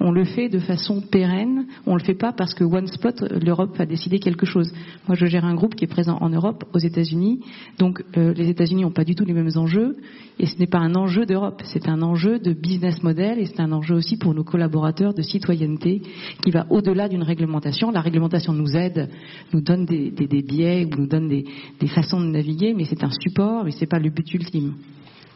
on 0.00 0.10
le 0.10 0.24
fait 0.24 0.48
de 0.48 0.58
façon 0.58 1.00
pérenne. 1.00 1.66
On 1.86 1.94
le 1.96 2.02
fait 2.02 2.14
pas 2.14 2.32
parce 2.32 2.54
que 2.54 2.64
OneSpot, 2.64 3.24
l'Europe 3.42 3.74
a 3.78 3.86
décidé 3.86 4.18
quelque 4.18 4.46
chose. 4.46 4.72
Moi, 5.08 5.16
je 5.16 5.26
gère 5.26 5.44
un 5.44 5.54
groupe 5.54 5.74
qui 5.74 5.84
est 5.84 5.88
présent 5.88 6.18
en 6.20 6.30
Europe, 6.30 6.64
aux 6.74 6.78
États-Unis. 6.78 7.40
Donc, 7.78 8.02
euh, 8.16 8.32
les 8.34 8.48
États-Unis 8.48 8.82
n'ont 8.82 8.90
pas 8.90 9.04
du 9.04 9.14
tout 9.14 9.24
les 9.24 9.32
mêmes 9.32 9.50
enjeux. 9.56 9.96
Et 10.38 10.46
ce 10.46 10.58
n'est 10.58 10.66
pas 10.66 10.78
un 10.78 10.94
enjeu 10.94 11.26
d'Europe. 11.26 11.62
C'est 11.64 11.88
un 11.88 12.02
enjeu 12.02 12.38
de 12.38 12.52
business 12.52 13.02
model 13.02 13.38
et 13.38 13.46
c'est 13.46 13.60
un 13.60 13.72
enjeu 13.72 13.94
aussi 13.94 14.16
pour 14.16 14.34
nos 14.34 14.44
collaborateurs 14.44 15.14
de 15.14 15.22
citoyenneté 15.22 16.02
qui 16.42 16.50
va 16.50 16.66
au-delà 16.70 17.08
d'une 17.08 17.22
réglementation. 17.22 17.90
La 17.90 18.00
réglementation 18.00 18.52
nous 18.52 18.76
aide, 18.76 19.08
nous 19.52 19.60
donne 19.60 19.84
des, 19.84 20.10
biais 20.42 20.86
ou 20.86 21.00
nous 21.00 21.06
donne 21.06 21.28
des, 21.28 21.44
des 21.78 21.86
façons 21.86 22.20
de 22.20 22.26
naviguer, 22.26 22.74
mais 22.74 22.84
c'est 22.84 23.04
un 23.04 23.10
support, 23.10 23.64
mais 23.64 23.70
c'est 23.70 23.86
pas 23.86 23.98
le 23.98 24.10
but 24.10 24.32
ultime. 24.34 24.74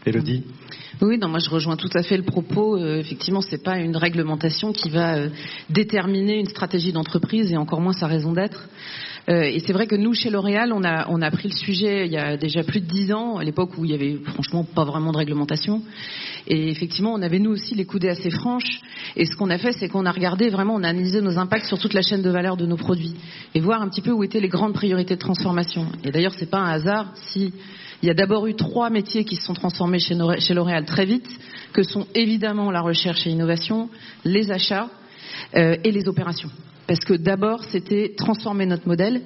Elodie 0.07 0.45
Oui, 1.01 1.19
non, 1.19 1.29
moi 1.29 1.39
je 1.39 1.51
rejoins 1.51 1.77
tout 1.77 1.91
à 1.95 2.03
fait 2.03 2.17
le 2.17 2.23
propos. 2.23 2.77
Euh, 2.77 2.99
effectivement, 2.99 3.41
ce 3.41 3.53
n'est 3.53 3.63
pas 3.63 3.79
une 3.79 3.97
réglementation 3.97 4.73
qui 4.73 4.91
va 4.91 5.17
euh, 5.17 5.29
déterminer 5.71 6.39
une 6.39 6.47
stratégie 6.47 6.93
d'entreprise 6.93 7.53
et 7.53 7.57
encore 7.57 7.81
moins 7.81 7.93
sa 7.93 8.07
raison 8.07 8.33
d'être. 8.33 8.69
Euh, 9.29 9.43
et 9.43 9.61
c'est 9.61 9.75
vrai 9.75 9.87
que 9.87 9.95
nous, 9.95 10.15
chez 10.15 10.31
L'Oréal, 10.31 10.73
on 10.73 10.83
a, 10.85 11.07
on 11.11 11.21
a 11.21 11.31
pris 11.31 11.49
le 11.49 11.55
sujet 11.55 12.07
il 12.07 12.13
y 12.13 12.17
a 12.17 12.39
déjà 12.39 12.63
plus 12.63 12.81
de 12.81 12.87
dix 12.87 13.13
ans, 13.13 13.37
à 13.37 13.45
l'époque 13.45 13.77
où 13.77 13.85
il 13.85 13.91
y 13.91 13.95
avait 13.95 14.17
franchement 14.25 14.65
pas 14.65 14.85
vraiment 14.85 15.13
de 15.13 15.19
réglementation. 15.19 15.83
Et 16.47 16.71
effectivement, 16.71 17.13
on 17.13 17.21
avait 17.21 17.39
nous 17.39 17.51
aussi 17.51 17.75
les 17.75 17.85
coudées 17.85 18.09
assez 18.09 18.31
franches. 18.31 18.81
Et 19.17 19.27
ce 19.27 19.37
qu'on 19.37 19.51
a 19.51 19.59
fait, 19.59 19.73
c'est 19.73 19.89
qu'on 19.89 20.07
a 20.07 20.13
regardé 20.13 20.49
vraiment, 20.49 20.77
on 20.77 20.83
a 20.83 20.89
analysé 20.89 21.21
nos 21.21 21.37
impacts 21.37 21.67
sur 21.67 21.79
toute 21.79 21.93
la 21.93 22.01
chaîne 22.01 22.23
de 22.23 22.31
valeur 22.31 22.57
de 22.57 22.65
nos 22.65 22.77
produits 22.77 23.17
et 23.55 23.61
voir 23.61 23.83
un 23.83 23.89
petit 23.89 24.01
peu 24.01 24.13
où 24.13 24.25
étaient 24.25 24.41
les 24.41 24.49
grandes 24.49 24.73
priorités 24.73 25.17
de 25.17 25.21
transformation. 25.21 25.87
Et 26.05 26.11
d'ailleurs, 26.11 26.35
c'est 26.39 26.51
pas 26.51 26.61
un 26.61 26.71
hasard 26.71 27.13
si 27.31 27.53
il 28.03 28.07
y 28.07 28.11
a 28.11 28.15
d'abord 28.15 28.47
eu 28.47 28.55
trois 28.55 28.91
métiers 28.91 29.25
qui 29.25 29.37
se 29.37 29.43
sont 29.43 29.55
transformés 29.55 29.99
chez 29.99 30.55
L'Oréal 30.55 30.85
très 30.85 31.05
vite, 31.05 31.29
que 31.73 31.83
sont 31.83 32.07
évidemment 32.15 32.71
la 32.71 32.81
recherche 32.81 33.27
et 33.27 33.31
l'innovation, 33.31 33.89
les 34.25 34.51
achats 34.51 34.89
euh, 35.57 35.77
et 35.85 35.91
les 35.91 36.09
opérations. 36.09 36.51
Parce 36.87 37.01
que 37.01 37.13
d'abord, 37.13 37.65
c'était 37.65 38.15
transformer 38.17 38.65
notre 38.65 38.89
modèle 38.89 39.21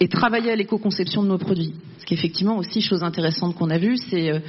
et 0.00 0.08
travailler 0.08 0.50
à 0.50 0.56
l'éco-conception 0.56 1.22
de 1.22 1.28
nos 1.28 1.38
produits. 1.38 1.74
Ce 1.98 2.04
qui 2.04 2.12
est 2.12 2.18
effectivement 2.18 2.58
aussi 2.58 2.82
chose 2.82 3.02
intéressante 3.02 3.54
qu'on 3.54 3.70
a 3.70 3.78
vue, 3.78 3.96
c'est 3.96 4.30
euh, 4.30 4.40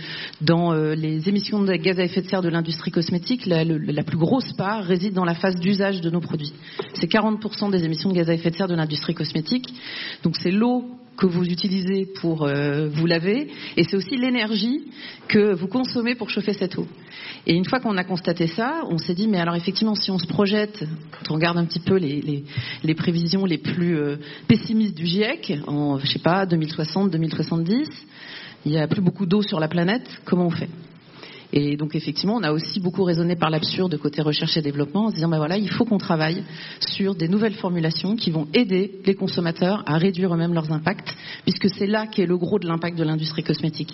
dans 0.41 0.73
euh, 0.73 0.93
les 0.93 1.29
émissions 1.29 1.63
de 1.63 1.73
gaz 1.75 1.97
à 1.97 2.03
effet 2.03 2.21
de 2.21 2.27
serre 2.27 2.41
de 2.41 2.49
l'industrie 2.49 2.91
cosmétique, 2.91 3.45
la, 3.45 3.63
la, 3.63 4.03
plus 4.03 4.17
grosse 4.17 4.51
part 4.53 4.83
réside 4.83 5.13
dans 5.13 5.23
la 5.23 5.33
phase 5.33 5.55
d'usage 5.55 6.01
de 6.01 6.09
nos 6.09 6.19
produits. 6.19 6.51
C'est 6.95 7.09
40% 7.09 7.71
des 7.71 7.85
émissions 7.85 8.09
de 8.09 8.15
gaz 8.15 8.29
à 8.29 8.33
effet 8.33 8.49
de 8.49 8.55
serre 8.55 8.67
de 8.67 8.75
l'industrie 8.75 9.13
cosmétique. 9.13 9.73
Donc 10.23 10.35
c'est 10.35 10.51
l'eau 10.51 10.83
que 11.17 11.25
vous 11.25 11.45
utilisez 11.45 12.05
pour 12.21 12.43
euh, 12.43 12.87
vous 12.89 13.05
laver, 13.05 13.47
et 13.75 13.83
c'est 13.83 13.95
aussi 13.95 14.15
l'énergie 14.15 14.83
que 15.27 15.53
vous 15.53 15.67
consommez 15.67 16.15
pour 16.15 16.29
chauffer 16.29 16.53
cette 16.53 16.77
eau. 16.77 16.87
Et 17.45 17.53
une 17.53 17.65
fois 17.65 17.79
qu'on 17.79 17.97
a 17.97 18.03
constaté 18.03 18.47
ça, 18.47 18.83
on 18.89 18.97
s'est 18.97 19.15
dit, 19.15 19.27
mais 19.27 19.39
alors 19.39 19.55
effectivement, 19.55 19.95
si 19.95 20.11
on 20.11 20.19
se 20.19 20.27
projette, 20.27 20.85
quand 21.11 21.31
on 21.31 21.35
regarde 21.35 21.57
un 21.57 21.65
petit 21.65 21.79
peu 21.79 21.95
les, 21.95 22.43
les, 22.83 22.95
prévisions 22.95 23.45
les 23.45 23.57
plus 23.57 23.97
euh, 23.97 24.17
pessimistes 24.47 24.95
du 24.95 25.05
GIEC, 25.05 25.59
en, 25.67 25.97
je 25.97 26.07
sais 26.07 26.19
pas, 26.19 26.45
2060, 26.45 27.11
2070, 27.11 27.89
il 28.65 28.71
n'y 28.71 28.79
a 28.79 28.87
plus 28.87 29.01
beaucoup 29.01 29.25
d'eau 29.25 29.41
sur 29.41 29.59
la 29.59 29.67
planète, 29.67 30.07
comment 30.25 30.47
on 30.47 30.51
fait? 30.51 30.69
Et 31.53 31.77
donc 31.77 31.95
effectivement, 31.95 32.35
on 32.35 32.43
a 32.43 32.51
aussi 32.51 32.79
beaucoup 32.79 33.03
raisonné 33.03 33.35
par 33.35 33.49
l'absurde 33.49 33.97
côté 33.97 34.21
recherche 34.21 34.57
et 34.57 34.61
développement 34.61 35.05
en 35.05 35.09
se 35.09 35.15
disant, 35.15 35.29
ben 35.29 35.37
voilà, 35.37 35.57
il 35.57 35.69
faut 35.69 35.85
qu'on 35.85 35.97
travaille 35.97 36.43
sur 36.79 37.15
des 37.15 37.27
nouvelles 37.27 37.53
formulations 37.53 38.15
qui 38.15 38.31
vont 38.31 38.47
aider 38.53 38.99
les 39.05 39.15
consommateurs 39.15 39.83
à 39.85 39.97
réduire 39.97 40.33
eux-mêmes 40.33 40.53
leurs 40.53 40.71
impacts, 40.71 41.15
puisque 41.43 41.69
c'est 41.69 41.87
là 41.87 42.05
qu'est 42.07 42.25
le 42.25 42.37
gros 42.37 42.59
de 42.59 42.67
l'impact 42.67 42.97
de 42.97 43.03
l'industrie 43.03 43.43
cosmétique. 43.43 43.93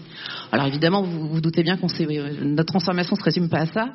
Alors 0.52 0.66
évidemment, 0.66 1.04
vous 1.04 1.28
vous 1.28 1.42
doutez 1.42 1.63
bien 1.63 1.78
qu'on 1.78 1.88
sait, 1.88 2.08
euh, 2.08 2.44
notre 2.44 2.72
transformation 2.72 3.16
se 3.16 3.24
résume 3.24 3.50
pas 3.50 3.60
à 3.60 3.66
ça. 3.68 3.89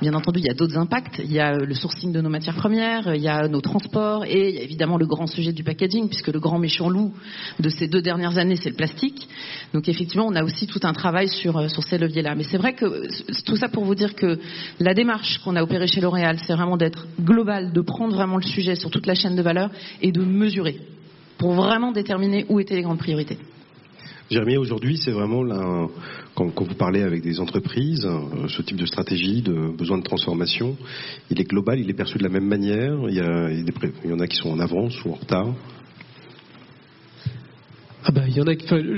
Bien 0.00 0.14
entendu, 0.14 0.40
il 0.40 0.46
y 0.46 0.50
a 0.50 0.54
d'autres 0.54 0.78
impacts. 0.78 1.20
Il 1.22 1.32
y 1.32 1.38
a 1.38 1.56
le 1.56 1.74
sourcing 1.74 2.12
de 2.12 2.20
nos 2.20 2.30
matières 2.30 2.56
premières, 2.56 3.14
il 3.14 3.22
y 3.22 3.28
a 3.28 3.46
nos 3.48 3.60
transports 3.60 4.24
et 4.24 4.48
il 4.48 4.54
y 4.54 4.58
a 4.58 4.62
évidemment 4.62 4.96
le 4.96 5.06
grand 5.06 5.26
sujet 5.26 5.52
du 5.52 5.64
packaging, 5.64 6.08
puisque 6.08 6.28
le 6.28 6.40
grand 6.40 6.58
méchant 6.58 6.88
loup 6.88 7.12
de 7.60 7.68
ces 7.68 7.88
deux 7.88 8.00
dernières 8.00 8.38
années, 8.38 8.56
c'est 8.56 8.70
le 8.70 8.76
plastique. 8.76 9.28
Donc 9.74 9.88
effectivement, 9.88 10.26
on 10.26 10.34
a 10.34 10.42
aussi 10.42 10.66
tout 10.66 10.80
un 10.82 10.92
travail 10.92 11.28
sur, 11.28 11.58
euh, 11.58 11.68
sur 11.68 11.82
ces 11.82 11.98
leviers-là. 11.98 12.34
Mais 12.34 12.44
c'est 12.44 12.56
vrai 12.56 12.74
que 12.74 12.85
tout 13.44 13.56
ça 13.56 13.68
pour 13.68 13.84
vous 13.84 13.94
dire 13.94 14.14
que 14.14 14.38
la 14.80 14.94
démarche 14.94 15.38
qu'on 15.38 15.56
a 15.56 15.62
opérée 15.62 15.86
chez 15.86 16.00
L'Oréal, 16.00 16.38
c'est 16.46 16.54
vraiment 16.54 16.76
d'être 16.76 17.06
global, 17.20 17.72
de 17.72 17.80
prendre 17.80 18.14
vraiment 18.14 18.36
le 18.36 18.42
sujet 18.42 18.74
sur 18.74 18.90
toute 18.90 19.06
la 19.06 19.14
chaîne 19.14 19.36
de 19.36 19.42
valeur 19.42 19.70
et 20.02 20.12
de 20.12 20.22
mesurer 20.22 20.78
pour 21.38 21.52
vraiment 21.52 21.92
déterminer 21.92 22.46
où 22.48 22.60
étaient 22.60 22.76
les 22.76 22.82
grandes 22.82 22.98
priorités. 22.98 23.38
Jérémy, 24.30 24.56
aujourd'hui, 24.56 24.96
c'est 24.96 25.12
vraiment 25.12 25.44
là, 25.44 25.86
quand, 26.34 26.50
vous 26.60 26.74
parlez 26.74 27.02
avec 27.02 27.22
des 27.22 27.38
entreprises, 27.38 28.04
euh, 28.04 28.48
ce 28.48 28.60
type 28.62 28.76
de 28.76 28.86
stratégie, 28.86 29.40
de 29.40 29.76
besoin 29.76 29.98
de 29.98 30.02
transformation, 30.02 30.76
il 31.30 31.40
est 31.40 31.44
global, 31.44 31.78
il 31.78 31.88
est 31.88 31.94
perçu 31.94 32.18
de 32.18 32.24
la 32.24 32.28
même 32.28 32.46
manière. 32.46 32.96
Il 33.08 33.14
y, 33.14 33.22
il 34.04 34.10
y 34.10 34.12
en 34.12 34.18
a 34.18 34.26
qui 34.26 34.36
sont 34.36 34.50
en 34.50 34.58
avance 34.58 35.04
ou 35.04 35.10
en 35.10 35.14
retard. 35.14 35.54
Ah 38.04 38.12
ben, 38.12 38.24
il 38.28 38.36
y 38.36 38.40
en 38.40 38.46
a, 38.46 38.54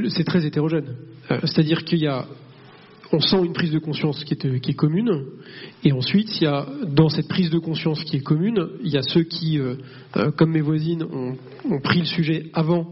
c'est 0.08 0.24
très 0.24 0.46
hétérogène. 0.46 0.94
Euh, 1.30 1.38
c'est-à-dire 1.42 1.84
qu'il 1.84 1.98
y 1.98 2.06
a 2.06 2.26
on 3.12 3.20
sent 3.20 3.38
une 3.44 3.52
prise 3.52 3.72
de 3.72 3.78
conscience 3.78 4.22
qui 4.24 4.34
est, 4.34 4.60
qui 4.60 4.70
est, 4.70 4.74
commune, 4.74 5.24
et 5.84 5.92
ensuite, 5.92 6.40
il 6.40 6.44
y 6.44 6.46
a, 6.46 6.66
dans 6.86 7.08
cette 7.08 7.28
prise 7.28 7.50
de 7.50 7.58
conscience 7.58 8.02
qui 8.04 8.16
est 8.16 8.20
commune, 8.20 8.68
il 8.82 8.90
y 8.90 8.98
a 8.98 9.02
ceux 9.02 9.22
qui, 9.22 9.58
euh, 9.58 9.76
euh, 10.16 10.30
comme 10.30 10.52
mes 10.52 10.60
voisines, 10.60 11.02
ont, 11.02 11.36
pris 11.80 11.98
le 11.98 12.06
sujet 12.06 12.46
avant, 12.54 12.86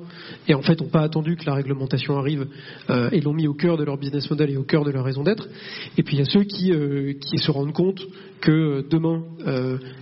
et 0.48 0.54
en 0.54 0.60
fait 0.60 0.80
n'ont 0.80 0.88
pas 0.88 1.00
attendu 1.00 1.36
que 1.36 1.46
la 1.46 1.54
réglementation 1.54 2.18
arrive, 2.18 2.46
euh, 2.90 3.08
et 3.10 3.20
l'ont 3.20 3.32
mis 3.32 3.46
au 3.46 3.54
cœur 3.54 3.78
de 3.78 3.84
leur 3.84 3.96
business 3.96 4.28
model 4.28 4.50
et 4.50 4.56
au 4.58 4.64
cœur 4.64 4.84
de 4.84 4.90
leur 4.90 5.04
raison 5.04 5.22
d'être, 5.22 5.48
et 5.96 6.02
puis 6.02 6.16
il 6.16 6.18
y 6.18 6.22
a 6.22 6.26
ceux 6.26 6.42
qui, 6.42 6.72
qui 7.20 7.38
se 7.38 7.50
rendent 7.50 7.72
compte 7.72 8.02
que 8.42 8.84
demain, 8.90 9.22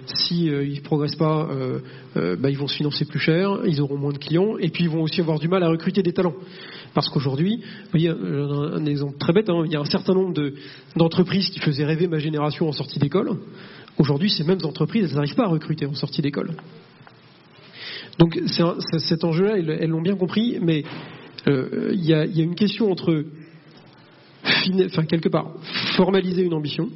s'ils 0.06 0.36
si, 0.36 0.50
ne 0.50 0.80
progressent 0.80 1.16
pas, 1.16 1.48
bah, 2.16 2.50
ils 2.50 2.58
vont 2.58 2.66
se 2.66 2.76
financer 2.76 3.04
plus 3.04 3.20
cher, 3.20 3.60
ils 3.64 3.80
auront 3.80 3.96
moins 3.96 4.12
de 4.12 4.18
clients, 4.18 4.58
et 4.58 4.70
puis 4.70 4.84
ils 4.84 4.90
vont 4.90 5.02
aussi 5.02 5.20
avoir 5.20 5.38
du 5.38 5.46
mal 5.46 5.62
à 5.62 5.68
recruter 5.68 6.02
des 6.02 6.12
talents. 6.12 6.34
Parce 6.94 7.08
qu'aujourd'hui, 7.08 7.58
vous 7.58 7.90
voyez, 7.90 8.08
un 8.08 8.86
exemple 8.86 9.18
très 9.18 9.32
bête, 9.32 9.48
hein, 9.50 9.62
il 9.64 9.72
y 9.72 9.76
a 9.76 9.80
un 9.80 9.84
certain 9.84 10.14
nombre 10.14 10.34
d'entreprises 10.96 11.50
qui 11.50 11.60
faisaient 11.60 11.84
rêver 11.84 12.08
ma 12.08 12.18
génération 12.18 12.68
en 12.68 12.72
sortie 12.72 12.98
d'école. 12.98 13.30
Aujourd'hui, 13.98 14.30
ces 14.30 14.44
mêmes 14.44 14.64
entreprises, 14.64 15.04
elles 15.08 15.14
n'arrivent 15.14 15.36
pas 15.36 15.44
à 15.44 15.48
recruter 15.48 15.86
en 15.86 15.94
sortie 15.94 16.22
d'école. 16.22 16.56
Donc 18.18 18.40
cet 18.46 19.24
enjeu-là, 19.24 19.56
elles 19.58 19.90
l'ont 19.90 20.02
bien 20.02 20.16
compris, 20.16 20.58
mais 20.60 20.84
euh, 21.48 21.90
il 21.92 22.04
y, 22.04 22.14
a 22.14 22.24
une 22.24 22.54
question 22.54 22.90
entre, 22.90 23.24
enfin 24.86 25.04
quelque 25.04 25.28
part, 25.28 25.52
formaliser 25.96 26.42
une 26.42 26.54
ambition, 26.54 26.88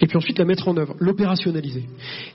et 0.00 0.06
puis 0.06 0.16
ensuite 0.16 0.38
la 0.38 0.44
mettre 0.44 0.68
en 0.68 0.76
œuvre, 0.76 0.96
l'opérationnaliser. 0.98 1.84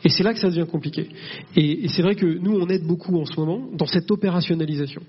Et 0.03 0.09
c'est 0.09 0.23
là 0.23 0.33
que 0.33 0.39
ça 0.39 0.49
devient 0.49 0.65
compliqué. 0.69 1.09
Et, 1.55 1.87
c'est 1.89 2.01
vrai 2.01 2.15
que 2.15 2.25
nous, 2.25 2.57
on 2.57 2.67
aide 2.69 2.85
beaucoup 2.85 3.19
en 3.19 3.25
ce 3.25 3.37
moment 3.39 3.67
dans 3.73 3.85
cette 3.85 4.09
opérationnalisation. 4.11 5.01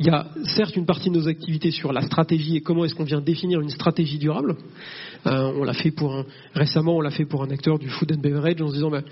Il 0.00 0.06
y 0.06 0.10
a 0.10 0.28
certes 0.56 0.76
une 0.76 0.86
partie 0.86 1.10
de 1.10 1.14
nos 1.14 1.28
activités 1.28 1.70
sur 1.70 1.92
la 1.92 2.02
stratégie 2.02 2.56
et 2.56 2.60
comment 2.60 2.84
est-ce 2.84 2.94
qu'on 2.94 3.04
vient 3.04 3.20
définir 3.20 3.60
une 3.60 3.70
stratégie 3.70 4.18
durable. 4.18 4.56
Euh, 5.26 5.52
on 5.56 5.62
l'a 5.62 5.74
fait 5.74 5.92
pour 5.92 6.14
un, 6.14 6.24
récemment, 6.54 6.96
on 6.96 7.00
l'a 7.00 7.10
fait 7.10 7.24
pour 7.24 7.44
un 7.44 7.50
acteur 7.50 7.78
du 7.78 7.88
food 7.88 8.12
and 8.12 8.20
beverage 8.20 8.60
en 8.60 8.68
se 8.68 8.74
disant, 8.74 8.90
bah, 8.90 9.02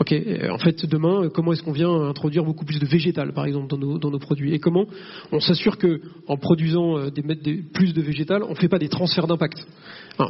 ok, 0.00 0.12
euh, 0.12 0.50
en 0.50 0.58
fait, 0.58 0.86
demain, 0.86 1.28
comment 1.28 1.52
est-ce 1.52 1.62
qu'on 1.62 1.72
vient 1.72 1.92
introduire 2.08 2.44
beaucoup 2.44 2.64
plus 2.64 2.78
de 2.78 2.86
végétal, 2.86 3.34
par 3.34 3.44
exemple, 3.44 3.68
dans 3.68 3.76
nos, 3.76 3.98
dans 3.98 4.10
nos 4.10 4.18
produits? 4.18 4.54
Et 4.54 4.58
comment 4.58 4.86
on 5.32 5.40
s'assure 5.40 5.76
que, 5.76 6.00
en 6.26 6.38
produisant 6.38 6.96
euh, 6.96 7.10
des, 7.10 7.22
des, 7.22 7.62
plus 7.74 7.92
de 7.92 8.00
végétal, 8.00 8.42
on 8.42 8.50
ne 8.50 8.54
fait 8.54 8.68
pas 8.68 8.78
des 8.78 8.88
transferts 8.88 9.26
d'impact? 9.26 9.66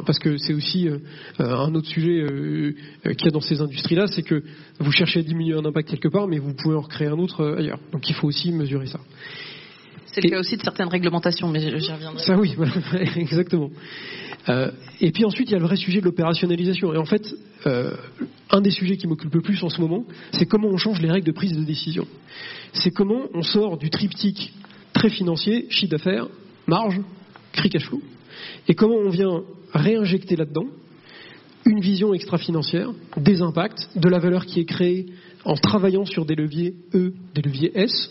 Parce 0.05 0.19
que 0.19 0.37
c'est 0.37 0.53
aussi 0.53 0.87
euh, 0.87 0.99
un 1.39 1.73
autre 1.73 1.87
sujet 1.87 2.21
euh, 2.21 2.75
euh, 3.05 3.13
qu'il 3.13 3.25
y 3.25 3.27
a 3.27 3.31
dans 3.31 3.41
ces 3.41 3.59
industries-là, 3.59 4.07
c'est 4.07 4.21
que 4.21 4.43
vous 4.79 4.91
cherchez 4.91 5.19
à 5.19 5.23
diminuer 5.23 5.55
un 5.55 5.65
impact 5.65 5.89
quelque 5.89 6.07
part, 6.07 6.27
mais 6.27 6.37
vous 6.37 6.53
pouvez 6.53 6.75
en 6.75 6.81
recréer 6.81 7.07
un 7.07 7.17
autre 7.17 7.57
ailleurs. 7.57 7.79
Donc 7.91 8.07
il 8.09 8.15
faut 8.15 8.27
aussi 8.27 8.51
mesurer 8.51 8.87
ça. 8.87 8.99
C'est 10.05 10.21
le 10.21 10.29
cas 10.29 10.39
aussi 10.39 10.57
de 10.57 10.63
certaines 10.63 10.87
réglementations, 10.87 11.47
mais 11.49 11.59
j'y 11.59 11.91
reviendrai. 11.91 12.23
Ça 12.23 12.35
oui, 12.35 12.55
exactement. 13.15 13.69
et 14.99 15.11
puis 15.11 15.23
ensuite, 15.23 15.49
il 15.49 15.53
y 15.53 15.55
a 15.55 15.59
le 15.59 15.65
vrai 15.65 15.75
sujet 15.75 15.99
de 15.99 16.05
l'opérationnalisation. 16.05 16.93
Et 16.93 16.97
en 16.97 17.05
fait, 17.05 17.23
un 17.65 18.61
des 18.61 18.71
sujets 18.71 18.97
qui 18.97 19.05
m'occupe 19.05 19.33
le 19.33 19.41
plus 19.41 19.63
en 19.63 19.69
ce 19.69 19.79
moment, 19.79 20.05
c'est 20.31 20.47
comment 20.47 20.67
on 20.67 20.77
change 20.77 20.99
les 20.99 21.11
règles 21.11 21.27
de 21.27 21.31
prise 21.31 21.55
de 21.55 21.63
décision. 21.63 22.07
C'est 22.73 22.89
comment 22.89 23.21
on 23.35 23.43
sort 23.43 23.77
du 23.77 23.91
triptyque 23.91 24.51
très 24.93 25.09
financier, 25.09 25.67
chiffre 25.69 25.91
d'affaires, 25.91 26.27
marge, 26.65 26.99
free 27.53 27.69
cash 27.69 27.85
flow. 27.85 28.01
Et 28.67 28.73
comment 28.73 28.95
on 28.95 29.09
vient 29.09 29.43
réinjecter 29.73 30.35
là-dedans 30.35 30.67
une 31.65 31.81
vision 31.81 32.13
extra-financière, 32.13 32.91
des 33.17 33.41
impacts, 33.41 33.89
de 33.95 34.09
la 34.09 34.19
valeur 34.19 34.45
qui 34.45 34.59
est 34.59 34.65
créée 34.65 35.07
en 35.45 35.55
travaillant 35.55 36.05
sur 36.05 36.25
des 36.25 36.35
leviers 36.35 36.73
E, 36.93 37.13
des 37.35 37.41
leviers 37.41 37.71
S, 37.77 38.09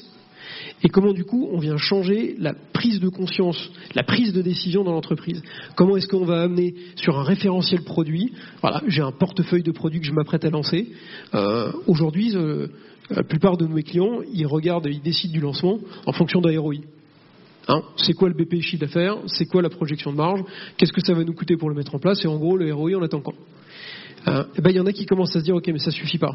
et 0.83 0.89
comment 0.89 1.13
du 1.13 1.25
coup 1.25 1.49
on 1.53 1.59
vient 1.59 1.77
changer 1.77 2.37
la 2.39 2.55
prise 2.73 3.01
de 3.01 3.09
conscience, 3.09 3.71
la 3.95 4.03
prise 4.03 4.33
de 4.33 4.43
décision 4.43 4.85
dans 4.85 4.93
l'entreprise. 4.93 5.43
Comment 5.75 5.97
est-ce 5.97 6.07
qu'on 6.07 6.25
va 6.25 6.43
amener 6.43 6.75
sur 6.97 7.19
un 7.19 7.23
référentiel 7.23 7.83
produit 7.83 8.33
Voilà, 8.61 8.83
j'ai 8.87 9.03
un 9.03 9.13
portefeuille 9.13 9.63
de 9.63 9.73
produits 9.73 10.01
que 10.01 10.07
je 10.07 10.13
m'apprête 10.13 10.45
à 10.45 10.51
lancer. 10.51 10.89
Euh, 11.35 11.73
aujourd'hui, 11.87 12.37
euh, 12.37 12.69
la 13.11 13.23
plupart 13.23 13.57
de 13.57 13.67
mes 13.67 13.83
clients, 13.83 14.21
ils 14.33 14.47
regardent, 14.47 14.87
ils 14.87 15.03
décident 15.03 15.33
du 15.33 15.41
lancement 15.41 15.79
en 16.07 16.13
fonction 16.13 16.41
d'un 16.41 16.59
ROI. 16.61 16.77
Hein, 17.69 17.83
c'est 17.97 18.15
quoi 18.15 18.29
le 18.29 18.35
BPI 18.35 18.63
chiffre 18.63 18.81
d'affaires 18.81 19.19
C'est 19.27 19.45
quoi 19.45 19.61
la 19.61 19.69
projection 19.69 20.11
de 20.11 20.17
marge 20.17 20.43
Qu'est-ce 20.77 20.93
que 20.93 21.05
ça 21.05 21.13
va 21.13 21.23
nous 21.23 21.35
coûter 21.35 21.57
pour 21.57 21.69
le 21.69 21.75
mettre 21.75 21.95
en 21.95 21.99
place 21.99 22.25
Et 22.25 22.29
en 22.29 22.39
gros, 22.39 22.57
le 22.57 22.73
ROI, 22.73 22.93
on 22.97 23.03
attend 23.03 23.21
quand 23.21 23.35
euh, 24.27 24.45
eh 24.57 24.61
ben, 24.61 24.71
il 24.71 24.77
y 24.77 24.81
en 24.81 24.87
a 24.87 24.93
qui 24.93 25.07
commencent 25.07 25.37
à 25.37 25.39
se 25.39 25.45
dire 25.45 25.55
ok 25.55 25.69
mais 25.69 25.79
ça 25.79 25.93
suffit 25.93 26.19
pas. 26.19 26.35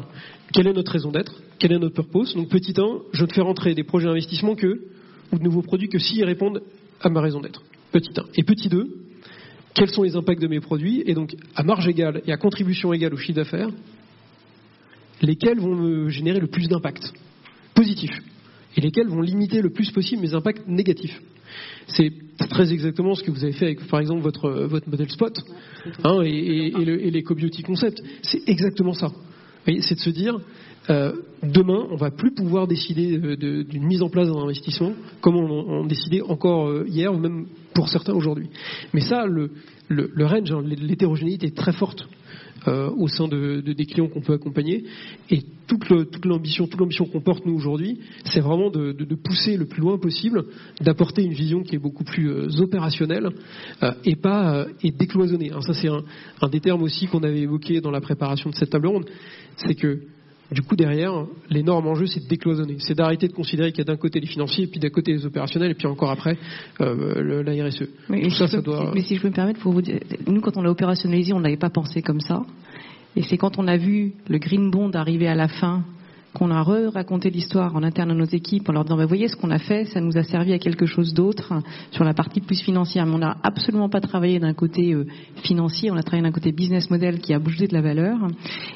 Quelle 0.52 0.66
est 0.66 0.72
notre 0.72 0.90
raison 0.90 1.10
d'être 1.10 1.34
Quel 1.58 1.70
est 1.72 1.78
notre 1.78 1.94
purpose 1.94 2.34
Donc 2.34 2.48
petit 2.48 2.72
1, 2.76 2.82
je 3.12 3.24
ne 3.24 3.30
fais 3.30 3.42
rentrer 3.42 3.74
des 3.74 3.84
projets 3.84 4.06
d'investissement 4.06 4.54
que 4.54 4.86
ou 5.32 5.38
de 5.38 5.44
nouveaux 5.44 5.62
produits 5.62 5.88
que 5.88 5.98
s'ils 5.98 6.24
répondent 6.24 6.62
à 7.02 7.10
ma 7.10 7.20
raison 7.20 7.40
d'être. 7.40 7.62
Petit 7.92 8.10
1. 8.16 8.24
Et 8.36 8.42
petit 8.42 8.70
2, 8.70 8.88
quels 9.74 9.90
sont 9.90 10.02
les 10.02 10.16
impacts 10.16 10.40
de 10.40 10.48
mes 10.48 10.60
produits 10.60 11.02
Et 11.06 11.14
donc 11.14 11.36
à 11.54 11.62
marge 11.62 11.86
égale 11.86 12.22
et 12.26 12.32
à 12.32 12.36
contribution 12.38 12.92
égale 12.92 13.12
au 13.12 13.18
chiffre 13.18 13.36
d'affaires, 13.36 13.68
lesquels 15.20 15.60
vont 15.60 15.76
me 15.76 16.08
générer 16.08 16.40
le 16.40 16.46
plus 16.46 16.68
d'impact? 16.68 17.12
Positif 17.74 18.10
et 18.76 18.80
lesquels 18.80 19.08
vont 19.08 19.20
limiter 19.20 19.62
le 19.62 19.70
plus 19.70 19.90
possible 19.90 20.22
mes 20.22 20.34
impacts 20.34 20.66
négatifs. 20.66 21.20
C'est 21.86 22.12
très 22.50 22.72
exactement 22.72 23.14
ce 23.14 23.22
que 23.22 23.30
vous 23.30 23.44
avez 23.44 23.52
fait 23.52 23.66
avec, 23.66 23.86
par 23.86 24.00
exemple, 24.00 24.22
votre, 24.22 24.50
votre 24.50 24.88
modèle 24.88 25.10
spot 25.10 25.38
hein, 26.02 26.22
et, 26.22 26.70
les 26.70 27.10
l'éco-beauty 27.10 27.62
concept. 27.62 28.02
C'est 28.22 28.48
exactement 28.48 28.94
ça. 28.94 29.12
C'est 29.66 29.94
de 29.94 30.00
se 30.00 30.10
dire, 30.10 30.38
euh, 30.90 31.12
demain, 31.42 31.86
on 31.90 31.96
va 31.96 32.10
plus 32.10 32.32
pouvoir 32.32 32.66
décider 32.66 33.18
d'une 33.18 33.86
mise 33.86 34.02
en 34.02 34.08
place 34.08 34.28
d'un 34.28 34.38
investissement 34.38 34.92
comme 35.20 35.36
on, 35.36 35.86
décidait 35.86 36.20
encore 36.20 36.68
euh, 36.68 36.84
hier 36.86 37.12
ou 37.12 37.18
même 37.18 37.46
pour 37.74 37.88
certains 37.88 38.12
aujourd'hui. 38.12 38.50
Mais 38.92 39.00
ça, 39.00 39.26
le, 39.26 39.52
le, 39.88 40.10
le 40.12 40.26
range, 40.26 40.52
hein, 40.52 40.62
l'hétérogénéité 40.64 41.46
est 41.46 41.56
très 41.56 41.72
forte. 41.72 42.06
Euh, 42.66 42.88
au 42.96 43.08
sein 43.08 43.28
de, 43.28 43.60
des 43.60 43.84
clients 43.84 44.08
qu'on 44.08 44.22
peut 44.22 44.32
accompagner. 44.32 44.84
Et 45.28 45.42
toute, 45.66 45.86
l'ambition, 46.24 46.66
toute 46.66 46.80
l'ambition 46.80 47.04
qu'on 47.04 47.20
porte 47.20 47.44
nous 47.44 47.54
aujourd'hui, 47.54 47.98
c'est 48.24 48.40
vraiment 48.40 48.70
de, 48.70 49.14
pousser 49.16 49.58
le 49.58 49.66
plus 49.66 49.82
loin 49.82 49.98
possible, 49.98 50.44
d'apporter 50.80 51.22
une 51.22 51.34
vision 51.34 51.62
qui 51.62 51.74
est 51.74 51.78
beaucoup 51.78 52.04
plus 52.04 52.30
euh, 52.30 52.48
opérationnelle 52.60 53.28
euh, 53.82 53.92
et 54.06 54.16
pas 54.16 54.66
et 54.82 54.90
décloisonnée. 54.92 55.50
ça 55.60 55.74
c'est 55.74 55.88
un, 55.88 56.04
un, 56.40 56.48
des 56.48 56.60
termes 56.60 56.82
aussi 56.82 57.06
qu'on 57.06 57.22
avait 57.22 57.40
évoqué 57.40 57.82
dans 57.82 57.90
la 57.90 58.00
préparation 58.00 58.48
de 58.48 58.54
cette 58.54 58.70
table 58.70 58.86
ronde, 58.86 59.04
c'est 59.56 59.74
que 59.74 60.00
du 60.52 60.62
coup, 60.62 60.76
derrière, 60.76 61.26
l'énorme 61.50 61.86
enjeu, 61.86 62.06
c'est 62.06 62.20
de 62.20 62.28
décloisonner. 62.28 62.76
C'est 62.78 62.94
d'arrêter 62.94 63.28
de 63.28 63.32
considérer 63.32 63.72
qu'il 63.72 63.78
y 63.78 63.82
a 63.82 63.92
d'un 63.92 63.96
côté 63.96 64.20
les 64.20 64.26
financiers, 64.26 64.64
et 64.64 64.66
puis 64.66 64.80
d'un 64.80 64.90
côté 64.90 65.12
les 65.12 65.26
opérationnels, 65.26 65.70
et 65.70 65.74
puis 65.74 65.86
encore 65.86 66.10
après, 66.10 66.36
euh, 66.80 67.42
la 67.42 67.66
RSE. 67.66 67.88
Mais, 68.08 68.28
ça, 68.30 68.46
ça 68.46 68.60
doit... 68.60 68.92
mais 68.94 69.02
si 69.02 69.16
je 69.16 69.22
peux 69.22 69.28
me 69.28 69.34
permettre, 69.34 69.60
pour 69.60 69.72
vous 69.72 69.82
dire, 69.82 70.00
nous, 70.26 70.40
quand 70.40 70.56
on 70.56 70.62
l'a 70.62 70.70
opérationnalisé, 70.70 71.32
on 71.32 71.40
n'avait 71.40 71.56
pas 71.56 71.70
pensé 71.70 72.02
comme 72.02 72.20
ça. 72.20 72.42
Et 73.16 73.22
c'est 73.22 73.38
quand 73.38 73.58
on 73.58 73.66
a 73.68 73.76
vu 73.76 74.12
le 74.28 74.38
Green 74.38 74.70
Bond 74.70 74.90
arriver 74.90 75.28
à 75.28 75.34
la 75.34 75.48
fin 75.48 75.84
qu'on 76.34 76.50
a 76.50 76.62
raconté 76.62 77.30
l'histoire 77.30 77.74
en 77.76 77.82
interne 77.82 78.10
à 78.10 78.14
nos 78.14 78.24
équipes 78.24 78.68
en 78.68 78.72
leur 78.72 78.84
disant, 78.84 78.96
vous 78.96 79.06
voyez 79.06 79.28
ce 79.28 79.36
qu'on 79.36 79.50
a 79.50 79.58
fait, 79.58 79.84
ça 79.86 80.00
nous 80.00 80.16
a 80.18 80.24
servi 80.24 80.52
à 80.52 80.58
quelque 80.58 80.84
chose 80.84 81.14
d'autre 81.14 81.54
sur 81.92 82.04
la 82.04 82.12
partie 82.12 82.40
plus 82.40 82.60
financière. 82.60 83.06
Mais 83.06 83.14
on 83.14 83.18
n'a 83.18 83.36
absolument 83.42 83.88
pas 83.88 84.00
travaillé 84.00 84.40
d'un 84.40 84.52
côté 84.52 84.92
euh, 84.92 85.06
financier, 85.44 85.90
on 85.90 85.96
a 85.96 86.02
travaillé 86.02 86.24
d'un 86.24 86.32
côté 86.32 86.50
business 86.52 86.90
model 86.90 87.20
qui 87.20 87.32
a 87.32 87.38
bougé 87.38 87.68
de 87.68 87.74
la 87.74 87.82
valeur. 87.82 88.18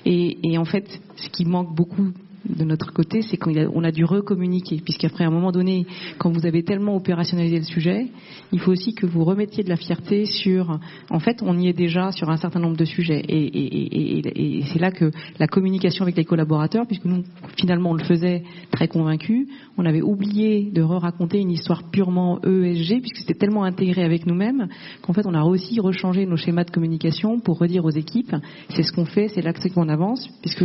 Et, 0.04 0.38
et 0.44 0.56
en 0.56 0.64
fait, 0.64 1.00
ce 1.16 1.28
qui 1.30 1.44
manque 1.44 1.74
beaucoup 1.74 2.12
de 2.48 2.64
notre 2.64 2.92
côté, 2.92 3.22
c'est 3.22 3.36
qu'on 3.36 3.54
a, 3.54 3.88
a, 3.88 3.92
dû 3.92 4.04
recommuniquer, 4.04 4.80
puisqu'après 4.84 5.24
un 5.24 5.30
moment 5.30 5.52
donné, 5.52 5.86
quand 6.18 6.30
vous 6.30 6.46
avez 6.46 6.62
tellement 6.62 6.96
opérationnalisé 6.96 7.58
le 7.58 7.64
sujet, 7.64 8.06
il 8.52 8.60
faut 8.60 8.72
aussi 8.72 8.94
que 8.94 9.06
vous 9.06 9.24
remettiez 9.24 9.64
de 9.64 9.68
la 9.68 9.76
fierté 9.76 10.24
sur, 10.24 10.78
en 11.10 11.18
fait, 11.20 11.42
on 11.42 11.58
y 11.58 11.68
est 11.68 11.72
déjà 11.72 12.12
sur 12.12 12.30
un 12.30 12.36
certain 12.36 12.60
nombre 12.60 12.76
de 12.76 12.84
sujets, 12.84 13.22
et, 13.28 14.62
c'est 14.72 14.78
là 14.78 14.90
que 14.90 15.10
la 15.38 15.46
communication 15.46 16.02
avec 16.02 16.16
les 16.16 16.24
collaborateurs, 16.24 16.86
puisque 16.86 17.04
nous, 17.04 17.22
finalement, 17.56 17.90
on 17.90 17.94
le 17.94 18.04
faisait 18.04 18.42
très 18.70 18.88
convaincus, 18.88 19.48
on 19.76 19.84
avait 19.84 20.02
oublié 20.02 20.70
de 20.70 20.82
re-raconter 20.82 21.38
une 21.38 21.50
histoire 21.50 21.90
purement 21.90 22.40
ESG, 22.42 23.00
puisque 23.00 23.18
c'était 23.18 23.34
tellement 23.34 23.64
intégré 23.64 24.04
avec 24.04 24.26
nous-mêmes, 24.26 24.68
qu'en 25.02 25.12
fait, 25.12 25.26
on 25.26 25.34
a 25.34 25.42
aussi 25.42 25.80
rechangé 25.80 26.26
nos 26.26 26.36
schémas 26.36 26.64
de 26.64 26.70
communication 26.70 27.40
pour 27.40 27.58
redire 27.58 27.84
aux 27.84 27.90
équipes, 27.90 28.34
c'est 28.70 28.82
ce 28.82 28.92
qu'on 28.92 29.04
fait, 29.04 29.28
c'est 29.28 29.42
que 29.42 29.68
qu'on 29.68 29.88
avance, 29.88 30.28
puisque 30.40 30.64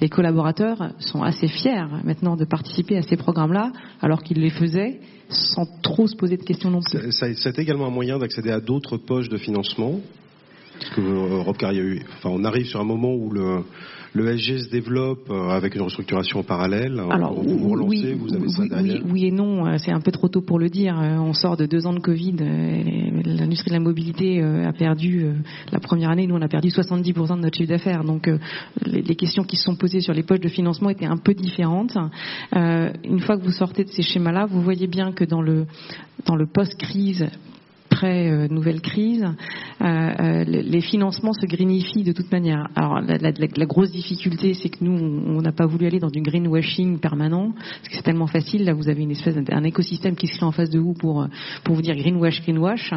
les 0.00 0.08
collaborateurs 0.08 0.92
sont 0.98 1.15
assez 1.22 1.48
fiers 1.48 1.86
maintenant 2.04 2.36
de 2.36 2.44
participer 2.44 2.96
à 2.96 3.02
ces 3.02 3.16
programmes-là, 3.16 3.72
alors 4.00 4.22
qu'ils 4.22 4.40
les 4.40 4.50
faisaient 4.50 5.00
sans 5.28 5.66
trop 5.82 6.06
se 6.06 6.16
poser 6.16 6.36
de 6.36 6.42
questions 6.42 6.70
non 6.70 6.80
plus. 6.80 7.10
C'est 7.10 7.58
également 7.58 7.86
un 7.86 7.90
moyen 7.90 8.18
d'accéder 8.18 8.50
à 8.50 8.60
d'autres 8.60 8.96
poches 8.96 9.28
de 9.28 9.36
financement. 9.36 10.00
Parce 10.78 10.90
que 10.90 11.00
euh, 11.00 11.72
eu, 11.72 12.02
enfin, 12.18 12.28
on 12.30 12.44
arrive 12.44 12.66
sur 12.66 12.80
un 12.80 12.84
moment 12.84 13.14
où 13.14 13.30
le, 13.30 13.62
le 14.16 14.38
SG 14.38 14.58
se 14.64 14.70
développe 14.70 15.30
euh, 15.30 15.50
avec 15.50 15.74
une 15.74 15.82
restructuration 15.82 16.40
en 16.40 16.42
parallèle. 16.42 16.98
Alors, 17.10 17.34
vous 17.34 17.58
vous 17.58 17.68
relancez, 17.68 18.14
oui, 18.14 18.18
vous 18.18 18.34
avez 18.34 18.48
ça 18.48 18.66
derrière. 18.66 19.02
Oui, 19.04 19.10
oui, 19.12 19.26
et 19.26 19.30
non, 19.30 19.66
euh, 19.66 19.76
c'est 19.78 19.92
un 19.92 20.00
peu 20.00 20.10
trop 20.10 20.28
tôt 20.28 20.40
pour 20.40 20.58
le 20.58 20.70
dire. 20.70 20.96
On 20.96 21.34
sort 21.34 21.56
de 21.56 21.66
deux 21.66 21.86
ans 21.86 21.92
de 21.92 22.00
Covid. 22.00 22.36
L'industrie 23.24 23.70
de 23.70 23.74
la 23.74 23.80
mobilité 23.80 24.42
a 24.42 24.72
perdu, 24.72 25.26
la 25.70 25.80
première 25.80 26.10
année, 26.10 26.26
nous, 26.26 26.34
on 26.34 26.42
a 26.42 26.48
perdu 26.48 26.68
70% 26.68 27.36
de 27.36 27.42
notre 27.42 27.56
chiffre 27.56 27.68
d'affaires. 27.68 28.04
Donc, 28.04 28.30
les 28.84 29.16
questions 29.16 29.44
qui 29.44 29.56
se 29.56 29.64
sont 29.64 29.76
posées 29.76 30.00
sur 30.00 30.14
les 30.14 30.22
poches 30.22 30.40
de 30.40 30.48
financement 30.48 30.90
étaient 30.90 31.06
un 31.06 31.16
peu 31.16 31.34
différentes. 31.34 31.96
Une 32.52 33.20
fois 33.20 33.36
que 33.36 33.42
vous 33.42 33.52
sortez 33.52 33.84
de 33.84 33.90
ces 33.90 34.02
schémas-là, 34.02 34.46
vous 34.46 34.62
voyez 34.62 34.86
bien 34.86 35.12
que 35.12 35.24
dans 35.24 35.42
le, 35.42 35.66
dans 36.24 36.36
le 36.36 36.46
post-crise, 36.46 37.26
euh, 38.04 38.48
nouvelle 38.48 38.80
crise, 38.80 39.24
euh, 39.80 39.84
euh, 39.84 40.44
les 40.44 40.80
financements 40.80 41.32
se 41.32 41.46
greenifient 41.46 42.04
de 42.04 42.12
toute 42.12 42.30
manière. 42.30 42.68
Alors 42.74 43.00
la, 43.00 43.66
grosse 43.66 43.90
difficulté, 43.92 44.54
c'est 44.54 44.68
que 44.68 44.84
nous, 44.84 44.92
on 44.92 45.40
n'a 45.40 45.52
pas 45.52 45.66
voulu 45.66 45.86
aller 45.86 45.98
dans 45.98 46.10
du 46.10 46.20
greenwashing 46.20 46.98
permanent, 46.98 47.52
parce 47.52 47.88
que 47.88 47.94
c'est 47.94 48.02
tellement 48.02 48.26
facile. 48.26 48.64
Là, 48.64 48.74
vous 48.74 48.88
avez 48.88 49.02
une 49.02 49.10
espèce 49.10 49.36
d'un 49.36 49.64
écosystème 49.64 50.16
qui 50.16 50.26
se 50.26 50.36
crée 50.36 50.46
en 50.46 50.52
face 50.52 50.70
de 50.70 50.78
vous 50.78 50.94
pour 50.94 51.26
pour 51.64 51.74
vous 51.74 51.82
dire 51.82 51.96
greenwash, 51.96 52.42
greenwash. 52.42 52.90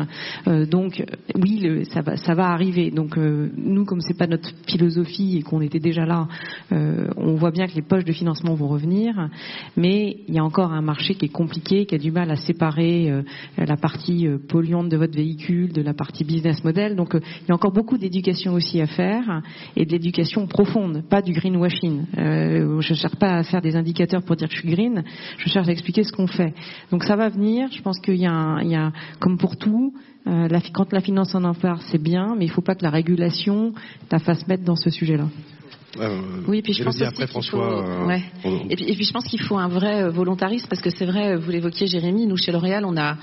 donc 0.69 1.03
oui, 1.35 1.85
ça 1.91 2.01
va 2.01 2.17
ça 2.17 2.33
va 2.33 2.49
arriver. 2.49 2.91
Donc 2.91 3.17
nous, 3.17 3.85
comme 3.85 4.01
c'est 4.01 4.17
pas 4.17 4.27
notre 4.27 4.49
philosophie 4.67 5.37
et 5.37 5.41
qu'on 5.41 5.61
était 5.61 5.79
déjà 5.79 6.05
là, 6.05 6.27
on 6.71 7.35
voit 7.35 7.51
bien 7.51 7.67
que 7.67 7.75
les 7.75 7.81
poches 7.81 8.05
de 8.05 8.13
financement 8.13 8.53
vont 8.55 8.67
revenir, 8.67 9.29
mais 9.77 10.17
il 10.27 10.33
y 10.33 10.39
a 10.39 10.43
encore 10.43 10.71
un 10.71 10.81
marché 10.81 11.15
qui 11.15 11.25
est 11.25 11.29
compliqué, 11.29 11.85
qui 11.85 11.95
a 11.95 11.97
du 11.97 12.11
mal 12.11 12.29
à 12.31 12.35
séparer 12.35 13.11
la 13.57 13.77
partie 13.77 14.27
polluante 14.47 14.88
de 14.89 14.97
votre 14.97 15.15
véhicule, 15.15 15.71
de 15.71 15.81
la 15.81 15.93
partie 15.93 16.23
business 16.23 16.63
model. 16.63 16.95
Donc 16.95 17.15
euh, 17.15 17.21
il 17.41 17.49
y 17.49 17.51
a 17.51 17.55
encore 17.55 17.71
beaucoup 17.71 17.97
d'éducation 17.97 18.53
aussi 18.53 18.81
à 18.81 18.87
faire 18.87 19.41
et 19.75 19.85
de 19.85 19.91
l'éducation 19.91 20.47
profonde, 20.47 21.03
pas 21.09 21.21
du 21.21 21.33
greenwashing. 21.33 22.05
Euh, 22.17 22.81
je 22.81 22.93
ne 22.93 22.97
cherche 22.97 23.15
pas 23.15 23.37
à 23.37 23.43
faire 23.43 23.61
des 23.61 23.75
indicateurs 23.75 24.23
pour 24.23 24.35
dire 24.35 24.47
que 24.47 24.55
je 24.55 24.59
suis 24.59 24.69
green, 24.69 25.03
je 25.37 25.49
cherche 25.49 25.67
à 25.67 25.71
expliquer 25.71 26.03
ce 26.03 26.11
qu'on 26.11 26.27
fait. 26.27 26.53
Donc 26.91 27.03
ça 27.03 27.15
va 27.15 27.29
venir. 27.29 27.69
Je 27.71 27.81
pense 27.81 27.99
qu'il 27.99 28.15
y, 28.15 28.25
a, 28.25 28.91
comme 29.19 29.37
pour 29.37 29.57
tout, 29.57 29.93
euh, 30.27 30.47
quand 30.73 30.91
la 30.91 31.01
finance 31.01 31.33
en 31.35 31.53
parle, 31.53 31.79
c'est 31.91 32.01
bien, 32.01 32.35
mais 32.37 32.45
il 32.45 32.49
ne 32.49 32.53
faut 32.53 32.61
pas 32.61 32.75
que 32.75 32.83
la 32.83 32.89
régulation 32.89 33.73
la 34.11 34.19
fasse 34.19 34.47
mettre 34.47 34.63
dans 34.63 34.75
ce 34.75 34.89
sujet-là. 34.89 35.27
oui, 36.47 36.61
puis 36.61 36.73
je 36.73 36.83
pense 36.83 37.01
après 37.01 37.27
François. 37.27 38.07
et, 38.69 38.75
puis, 38.75 38.85
et, 38.85 38.93
puis, 38.93 39.05
je 39.05 39.13
pense 39.13 39.25
qu'il 39.25 39.41
faut 39.41 39.57
un 39.57 39.67
vrai 39.67 40.09
volontarisme 40.09 40.67
parce 40.69 40.81
que 40.81 40.89
c'est 40.89 41.05
vrai, 41.05 41.35
vous 41.35 41.51
l'évoquiez 41.51 41.87
Jérémy, 41.87 42.27
nous 42.27 42.37
chez 42.37 42.51
L'Oréal, 42.51 42.85
on 42.85 42.97
a 42.97 43.17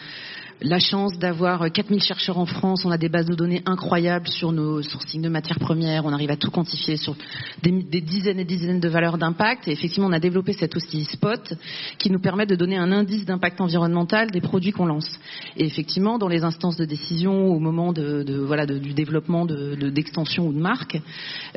la 0.62 0.78
chance 0.78 1.18
d'avoir 1.18 1.70
4000 1.70 2.02
chercheurs 2.02 2.38
en 2.38 2.46
France, 2.46 2.84
on 2.86 2.90
a 2.90 2.96
des 2.96 3.08
bases 3.08 3.26
de 3.26 3.34
données 3.34 3.62
incroyables 3.66 4.28
sur 4.28 4.52
nos 4.52 4.82
sourcings 4.82 5.20
de 5.20 5.28
matières 5.28 5.58
premières, 5.58 6.06
on 6.06 6.12
arrive 6.12 6.30
à 6.30 6.36
tout 6.36 6.50
quantifier 6.50 6.96
sur 6.96 7.14
des, 7.62 8.00
dizaines 8.00 8.40
et 8.40 8.44
dizaines 8.44 8.80
de 8.80 8.88
valeurs 8.88 9.18
d'impact. 9.18 9.68
Et 9.68 9.72
effectivement, 9.72 10.08
on 10.08 10.12
a 10.12 10.20
développé 10.20 10.54
cet 10.54 10.74
outil 10.74 11.04
Spot 11.04 11.54
qui 11.98 12.10
nous 12.10 12.18
permet 12.18 12.46
de 12.46 12.54
donner 12.54 12.76
un 12.76 12.90
indice 12.90 13.26
d'impact 13.26 13.60
environnemental 13.60 14.30
des 14.30 14.40
produits 14.40 14.72
qu'on 14.72 14.86
lance. 14.86 15.18
Et 15.56 15.66
effectivement, 15.66 16.18
dans 16.18 16.28
les 16.28 16.42
instances 16.42 16.76
de 16.76 16.84
décision, 16.84 17.48
au 17.48 17.58
moment 17.58 17.92
de, 17.92 18.24
voilà 18.46 18.64
du 18.66 18.94
développement 18.94 19.44
d'extension 19.44 20.46
ou 20.46 20.52
de 20.52 20.58
marque, 20.58 20.98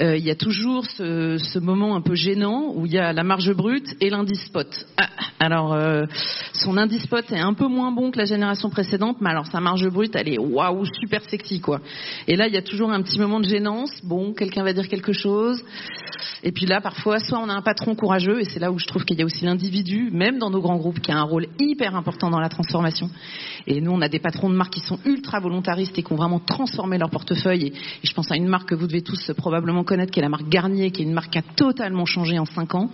euh, 0.01 0.17
il 0.17 0.25
y 0.25 0.31
a 0.31 0.35
toujours 0.35 0.85
ce, 0.85 1.59
moment 1.59 1.95
un 1.95 2.01
peu 2.01 2.15
gênant 2.15 2.73
où 2.75 2.85
il 2.85 2.93
y 2.93 2.97
a 2.97 3.13
la 3.13 3.23
marge 3.23 3.53
brute 3.53 3.95
et 4.01 4.09
l'indice 4.09 4.43
Spot. 4.45 4.67
Ah, 4.97 5.09
alors, 5.39 5.73
euh, 5.73 6.05
son 6.53 6.77
indice 6.77 7.03
Spot 7.03 7.23
est 7.31 7.39
un 7.39 7.53
peu 7.53 7.67
moins 7.67 7.91
bon 7.91 8.12
que 8.12 8.17
la 8.17 8.25
génération 8.25 8.69
précédente 8.69 8.88
mais 9.21 9.30
alors 9.30 9.47
sa 9.47 9.60
marge 9.60 9.88
brute, 9.89 10.15
elle 10.15 10.30
est 10.30 10.39
waouh, 10.39 10.86
super 10.86 11.21
sexy 11.30 11.60
quoi. 11.60 11.80
Et 12.28 12.36
là, 12.36 12.47
il 12.47 12.54
y 12.54 12.58
a 12.58 12.62
toujours 12.62 12.91
un 12.91 13.02
petit 13.02 13.19
moment 13.19 13.39
de 13.39 13.47
gênance. 13.47 13.91
Bon, 14.04 14.34
quelqu'un 14.34 14.63
va 14.63 14.73
dire 14.73 14.88
quelque 14.88 15.13
chose. 15.13 15.63
Et 16.43 16.52
puis 16.52 16.65
là, 16.65 16.82
parfois, 16.82 17.19
soit 17.19 17.39
on 17.39 17.49
a 17.49 17.54
un 17.54 17.62
patron 17.62 17.95
courageux, 17.95 18.39
et 18.41 18.45
c'est 18.45 18.60
là 18.60 18.71
où 18.71 18.80
je 18.80 18.86
trouve 18.86 19.04
qu'il 19.04 19.17
y 19.17 19.21
a 19.21 19.25
aussi 19.25 19.45
l'individu, 19.45 20.10
même 20.12 20.38
dans 20.38 20.49
nos 20.49 20.62
grands 20.62 20.78
groupes, 20.78 20.99
qui 20.99 21.12
a 21.12 21.17
un 21.17 21.23
rôle 21.23 21.47
hyper 21.60 21.95
important 21.95 22.30
dans 22.30 22.39
la 22.39 22.49
transformation. 22.49 23.10
Et 23.67 23.82
nous, 23.82 23.91
on 23.91 24.02
a 24.02 24.10
des 24.10 24.19
patrons 24.19 24.49
de 24.49 24.56
marques 24.56 24.73
qui 24.73 24.80
sont 24.80 24.99
ultra 25.06 25.39
volontaristes 25.39 25.97
et 25.97 26.04
qui 26.04 26.13
ont 26.13 26.17
vraiment 26.17 26.39
transformé 26.39 26.97
leur 26.97 27.10
portefeuille. 27.10 27.67
Et, 27.67 27.73
je 28.04 28.13
pense 28.13 28.32
à 28.32 28.36
une 28.36 28.47
marque 28.47 28.69
que 28.69 28.75
vous 28.75 28.88
devez 28.88 29.02
tous 29.02 29.32
probablement 29.38 29.84
connaître, 29.84 30.12
qui 30.12 30.19
est 30.19 30.23
la 30.23 30.30
marque 30.30 30.49
Garnier, 30.49 30.91
qui 30.91 31.02
est 31.02 31.06
une 31.06 31.13
marque 31.13 31.32
qui 31.32 31.39
a 31.39 31.43
totalement 31.56 32.06
changé 32.06 32.39
en 32.39 32.45
cinq 32.45 32.75
ans 32.75 32.89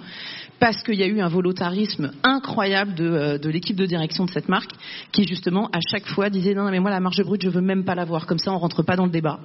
parce 0.59 0.81
qu'il 0.83 0.95
y 0.95 1.03
a 1.03 1.07
eu 1.07 1.19
un 1.19 1.27
volontarisme 1.27 2.11
incroyable 2.23 2.95
de, 2.95 3.05
euh, 3.05 3.51
l'équipe 3.51 3.75
de 3.75 3.85
direction 3.85 4.25
de 4.25 4.31
cette 4.31 4.49
marque 4.49 4.71
qui 5.11 5.27
justement 5.27 5.69
à 5.73 5.79
chaque 5.89 6.07
fois 6.07 6.29
disait 6.29 6.53
non, 6.53 6.63
non 6.63 6.71
mais 6.71 6.79
moi 6.79 6.91
la 6.91 6.99
marge 6.99 7.21
brute 7.23 7.43
je 7.43 7.49
veux 7.49 7.61
même 7.61 7.83
pas 7.83 7.95
la 7.95 8.05
voir. 8.05 8.25
Comme 8.25 8.39
ça 8.39 8.51
on 8.51 8.57
rentre 8.57 8.83
pas 8.83 8.95
dans 8.95 9.05
le 9.05 9.11
débat. 9.11 9.39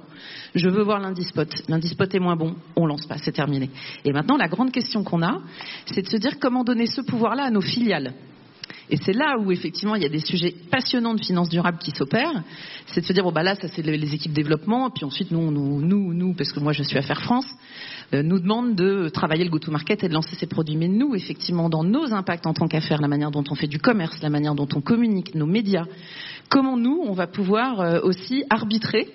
Je 0.55 0.69
veux 0.69 0.83
voir 0.83 0.99
l'indispot 0.99 1.47
l'indispot 1.67 2.13
est 2.13 2.19
moins 2.19 2.35
bon. 2.35 2.55
On 2.75 2.85
lance 2.85 3.05
pas. 3.05 3.17
C'est 3.17 3.31
terminé. 3.31 3.69
Et 4.05 4.11
maintenant 4.11 4.37
la 4.37 4.47
grande 4.47 4.71
question 4.71 5.03
qu'on 5.03 5.21
a 5.21 5.41
c'est 5.85 6.01
de 6.01 6.09
se 6.09 6.17
dire 6.17 6.39
comment 6.39 6.63
donner 6.63 6.85
ce 6.85 7.01
pouvoir 7.01 7.35
là 7.35 7.43
à 7.43 7.49
nos 7.49 7.61
filiales 7.61 8.13
et 8.89 8.97
c'est 8.97 9.13
là 9.13 9.37
où 9.39 9.51
effectivement 9.51 9.95
il 9.95 10.03
y 10.03 10.05
a 10.05 10.09
des 10.09 10.19
sujets 10.19 10.53
passionnants 10.69 11.13
de 11.13 11.23
finance 11.23 11.49
durable 11.49 11.77
qui 11.79 11.91
s'opèrent. 11.91 12.43
C'est 12.87 13.01
de 13.01 13.05
se 13.05 13.13
dire 13.13 13.23
bon 13.23 13.31
bah 13.31 13.43
là 13.43 13.55
ça 13.55 13.67
c'est 13.67 13.81
les 13.81 14.13
équipes 14.13 14.33
développement, 14.33 14.89
puis 14.89 15.05
ensuite 15.05 15.31
nous 15.31 15.51
nous 15.51 15.81
nous, 15.81 16.13
nous 16.13 16.33
parce 16.33 16.51
que 16.51 16.59
moi 16.59 16.73
je 16.73 16.83
suis 16.83 16.97
à 16.97 17.01
Faire 17.01 17.21
France, 17.21 17.47
euh, 18.13 18.23
nous 18.23 18.39
demande 18.39 18.75
de 18.75 19.09
travailler 19.09 19.45
le 19.45 19.49
go-to-market 19.49 20.03
et 20.03 20.09
de 20.09 20.13
lancer 20.13 20.35
ses 20.35 20.47
produits. 20.47 20.75
Mais 20.75 20.89
nous, 20.89 21.15
effectivement, 21.15 21.69
dans 21.69 21.83
nos 21.83 22.13
impacts 22.13 22.45
en 22.45 22.53
tant 22.53 22.67
qu'affaires, 22.67 23.01
la 23.01 23.07
manière 23.07 23.31
dont 23.31 23.43
on 23.49 23.55
fait 23.55 23.67
du 23.67 23.79
commerce, 23.79 24.21
la 24.21 24.29
manière 24.29 24.53
dont 24.53 24.67
on 24.75 24.81
communique, 24.81 25.33
nos 25.33 25.45
médias, 25.45 25.85
comment 26.49 26.77
nous, 26.77 27.01
on 27.05 27.13
va 27.13 27.27
pouvoir 27.27 27.79
euh, 27.79 27.99
aussi 28.03 28.43
arbitrer 28.49 29.07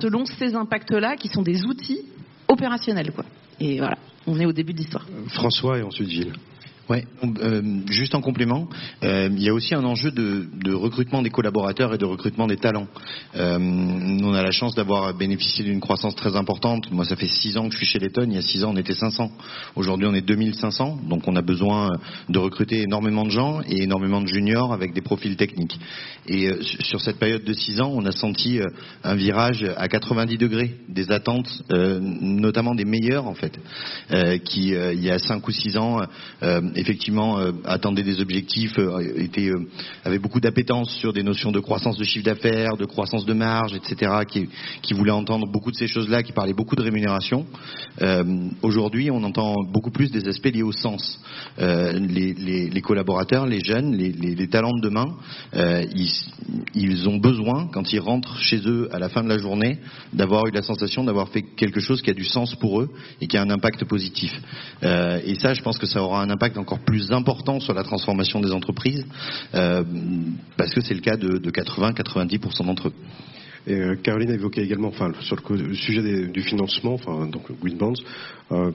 selon 0.00 0.24
ces 0.24 0.54
impacts-là, 0.54 1.16
qui 1.16 1.28
sont 1.28 1.42
des 1.42 1.64
outils 1.64 2.00
opérationnels. 2.48 3.12
Quoi. 3.12 3.24
Et 3.60 3.78
voilà, 3.78 3.98
on 4.26 4.38
est 4.40 4.46
au 4.46 4.52
début 4.52 4.72
de 4.72 4.78
l'histoire. 4.78 5.06
François 5.28 5.78
et 5.78 5.82
ensuite 5.82 6.08
Gilles. 6.08 6.32
Ouais, 6.88 7.04
euh, 7.24 7.62
juste 7.90 8.14
en 8.14 8.20
complément, 8.20 8.68
euh, 9.02 9.28
il 9.32 9.42
y 9.42 9.48
a 9.48 9.54
aussi 9.54 9.74
un 9.74 9.82
enjeu 9.82 10.12
de, 10.12 10.46
de, 10.62 10.72
recrutement 10.72 11.20
des 11.20 11.30
collaborateurs 11.30 11.92
et 11.92 11.98
de 11.98 12.04
recrutement 12.04 12.46
des 12.46 12.58
talents. 12.58 12.86
Euh, 13.34 13.58
on 13.58 14.32
a 14.34 14.42
la 14.42 14.52
chance 14.52 14.76
d'avoir 14.76 15.12
bénéficié 15.12 15.64
d'une 15.64 15.80
croissance 15.80 16.14
très 16.14 16.36
importante. 16.36 16.92
Moi, 16.92 17.04
ça 17.04 17.16
fait 17.16 17.26
six 17.26 17.56
ans 17.56 17.66
que 17.66 17.72
je 17.72 17.78
suis 17.78 17.86
chez 17.86 17.98
Letton. 17.98 18.26
Il 18.28 18.34
y 18.34 18.38
a 18.38 18.42
six 18.42 18.62
ans, 18.62 18.70
on 18.72 18.76
était 18.76 18.94
500. 18.94 19.32
Aujourd'hui, 19.74 20.06
on 20.06 20.14
est 20.14 20.20
2500. 20.20 21.00
Donc, 21.08 21.26
on 21.26 21.34
a 21.34 21.42
besoin 21.42 21.90
de 22.28 22.38
recruter 22.38 22.82
énormément 22.82 23.24
de 23.24 23.30
gens 23.30 23.62
et 23.68 23.82
énormément 23.82 24.20
de 24.20 24.28
juniors 24.28 24.72
avec 24.72 24.92
des 24.92 25.02
profils 25.02 25.36
techniques. 25.36 25.76
Et 26.28 26.48
euh, 26.48 26.60
sur 26.62 27.00
cette 27.00 27.18
période 27.18 27.44
de 27.44 27.52
six 27.52 27.80
ans, 27.80 27.90
on 27.92 28.04
a 28.04 28.12
senti 28.12 28.58
euh, 28.60 28.66
un 29.04 29.14
virage 29.14 29.64
à 29.76 29.88
90 29.88 30.38
degrés 30.38 30.76
des 30.88 31.10
attentes, 31.10 31.48
euh, 31.72 31.98
notamment 32.00 32.74
des 32.74 32.84
meilleurs 32.84 33.26
en 33.26 33.34
fait, 33.34 33.58
qui 34.44 34.68
il 34.68 35.02
y 35.02 35.10
a 35.10 35.18
cinq 35.18 35.46
ou 35.46 35.50
six 35.50 35.76
ans 35.76 36.00
effectivement 36.76 37.38
euh, 37.38 37.52
attendaient 37.64 38.02
des 38.02 38.20
objectifs, 38.20 38.78
euh, 38.78 39.00
était, 39.16 39.48
euh, 39.48 39.66
avait 40.04 40.18
beaucoup 40.18 40.40
d'appétence 40.40 40.90
sur 40.90 41.12
des 41.12 41.22
notions 41.22 41.50
de 41.50 41.60
croissance 41.60 41.96
de 41.96 42.04
chiffre 42.04 42.24
d'affaires, 42.24 42.76
de 42.76 42.84
croissance 42.84 43.24
de 43.24 43.32
marge, 43.32 43.74
etc., 43.74 44.12
qui, 44.28 44.48
qui 44.82 44.94
voulaient 44.94 45.10
entendre 45.10 45.46
beaucoup 45.50 45.70
de 45.70 45.76
ces 45.76 45.88
choses-là, 45.88 46.22
qui 46.22 46.32
parlaient 46.32 46.52
beaucoup 46.52 46.76
de 46.76 46.82
rémunération. 46.82 47.46
Aujourd'hui, 48.62 49.10
on 49.10 49.22
entend 49.24 49.54
beaucoup 49.72 49.90
plus 49.90 50.10
des 50.10 50.28
aspects 50.28 50.52
liés 50.52 50.62
au 50.62 50.72
sens. 50.72 51.20
Les, 51.58 52.34
les, 52.34 52.80
collaborateurs, 52.82 53.46
les 53.46 53.64
jeunes, 53.64 53.94
les, 53.94 54.12
les 54.12 54.48
talents 54.48 54.74
de 54.74 54.80
demain, 54.80 55.06
ils, 55.54 56.10
ils, 56.74 57.08
ont 57.08 57.16
besoin, 57.16 57.68
quand 57.72 57.92
ils 57.92 58.00
rentrent 58.00 58.38
chez 58.38 58.60
eux 58.66 58.88
à 58.92 58.98
la 58.98 59.08
fin 59.08 59.22
de 59.22 59.28
la 59.28 59.38
journée, 59.38 59.78
d'avoir 60.12 60.46
eu 60.46 60.50
la 60.50 60.62
sensation 60.62 61.04
d'avoir 61.04 61.28
fait 61.28 61.42
quelque 61.42 61.80
chose 61.80 62.02
qui 62.02 62.10
a 62.10 62.14
du 62.14 62.24
sens 62.24 62.54
pour 62.56 62.80
eux 62.80 62.90
et 63.20 63.26
qui 63.26 63.36
a 63.36 63.42
un 63.42 63.50
impact 63.50 63.84
positif. 63.84 64.32
et 64.82 65.34
ça, 65.40 65.54
je 65.54 65.62
pense 65.62 65.78
que 65.78 65.86
ça 65.86 66.02
aura 66.02 66.22
un 66.22 66.30
impact 66.30 66.58
encore 66.66 66.80
plus 66.80 67.12
important 67.12 67.60
sur 67.60 67.74
la 67.74 67.84
transformation 67.84 68.40
des 68.40 68.50
entreprises, 68.50 69.06
euh, 69.54 69.84
parce 70.56 70.74
que 70.74 70.80
c'est 70.80 70.94
le 70.94 71.00
cas 71.00 71.16
de, 71.16 71.38
80-90% 71.38 72.66
d'entre 72.66 72.88
eux. 72.88 72.92
Et 73.68 73.74
euh, 73.74 73.96
Caroline 73.96 74.30
a 74.30 74.34
évoqué 74.34 74.62
également, 74.62 74.88
enfin, 74.88 75.12
sur 75.20 75.36
le, 75.50 75.74
sujet 75.74 76.26
du 76.26 76.42
financement, 76.42 76.98
donc 77.26 77.44
Green 77.60 77.78
Bonds, 77.78 77.94
euh, 78.50 78.72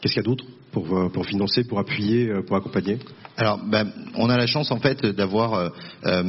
qu'est-ce 0.00 0.14
qu'il 0.14 0.22
y 0.22 0.24
a 0.24 0.28
d'autre? 0.28 0.44
Pour, 0.76 1.10
pour, 1.10 1.24
financer, 1.24 1.64
pour 1.64 1.78
appuyer, 1.78 2.28
pour 2.46 2.56
accompagner 2.56 2.98
alors, 3.38 3.60
ben, 3.62 3.92
on 4.14 4.30
a 4.30 4.38
la 4.38 4.46
chance 4.46 4.70
en 4.70 4.78
fait 4.78 5.04
d'avoir 5.04 5.54
euh, 5.54 5.68
euh, 6.06 6.22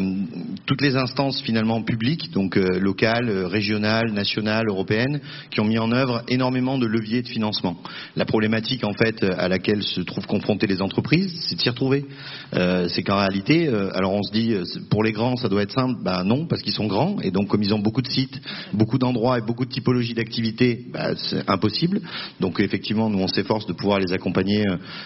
toutes 0.65 0.81
les 0.81 0.97
instances 0.97 1.41
finalement 1.41 1.81
publiques, 1.81 2.31
donc 2.33 2.57
euh, 2.57 2.79
locales, 2.79 3.29
régionales, 3.45 4.11
nationales, 4.11 4.67
européennes, 4.67 5.21
qui 5.49 5.61
ont 5.61 5.65
mis 5.65 5.79
en 5.79 5.93
œuvre 5.93 6.23
énormément 6.27 6.77
de 6.77 6.85
leviers 6.85 7.21
de 7.21 7.29
financement. 7.29 7.77
La 8.17 8.25
problématique 8.25 8.83
en 8.83 8.91
fait 8.91 9.23
à 9.23 9.47
laquelle 9.47 9.83
se 9.83 10.01
trouvent 10.01 10.27
confrontées 10.27 10.67
les 10.67 10.81
entreprises, 10.81 11.33
c'est 11.47 11.55
de 11.55 11.61
s'y 11.61 11.69
retrouver. 11.69 12.05
c'est 12.51 13.03
qu'en 13.03 13.17
réalité, 13.17 13.69
alors 13.93 14.13
on 14.13 14.23
se 14.23 14.31
dit 14.31 14.55
pour 14.89 15.03
les 15.03 15.13
grands 15.13 15.37
ça 15.37 15.47
doit 15.47 15.61
être 15.61 15.71
simple, 15.71 16.01
ben 16.03 16.23
non 16.23 16.45
parce 16.45 16.61
qu'ils 16.61 16.73
sont 16.73 16.87
grands 16.87 17.19
et 17.21 17.31
donc 17.31 17.47
comme 17.47 17.63
ils 17.63 17.73
ont 17.73 17.79
beaucoup 17.79 18.01
de 18.01 18.09
sites, 18.09 18.41
beaucoup 18.73 18.97
d'endroits 18.97 19.37
et 19.37 19.41
beaucoup 19.41 19.65
de 19.65 19.71
typologies 19.71 20.13
d'activités, 20.13 20.85
ben, 20.91 21.15
c'est 21.15 21.49
impossible. 21.49 22.01
Donc 22.39 22.59
effectivement, 22.59 23.09
nous 23.09 23.19
on 23.19 23.27
s'efforce 23.27 23.65
de 23.65 23.73
pouvoir 23.73 23.99
les 23.99 24.11
accompagner 24.11 24.36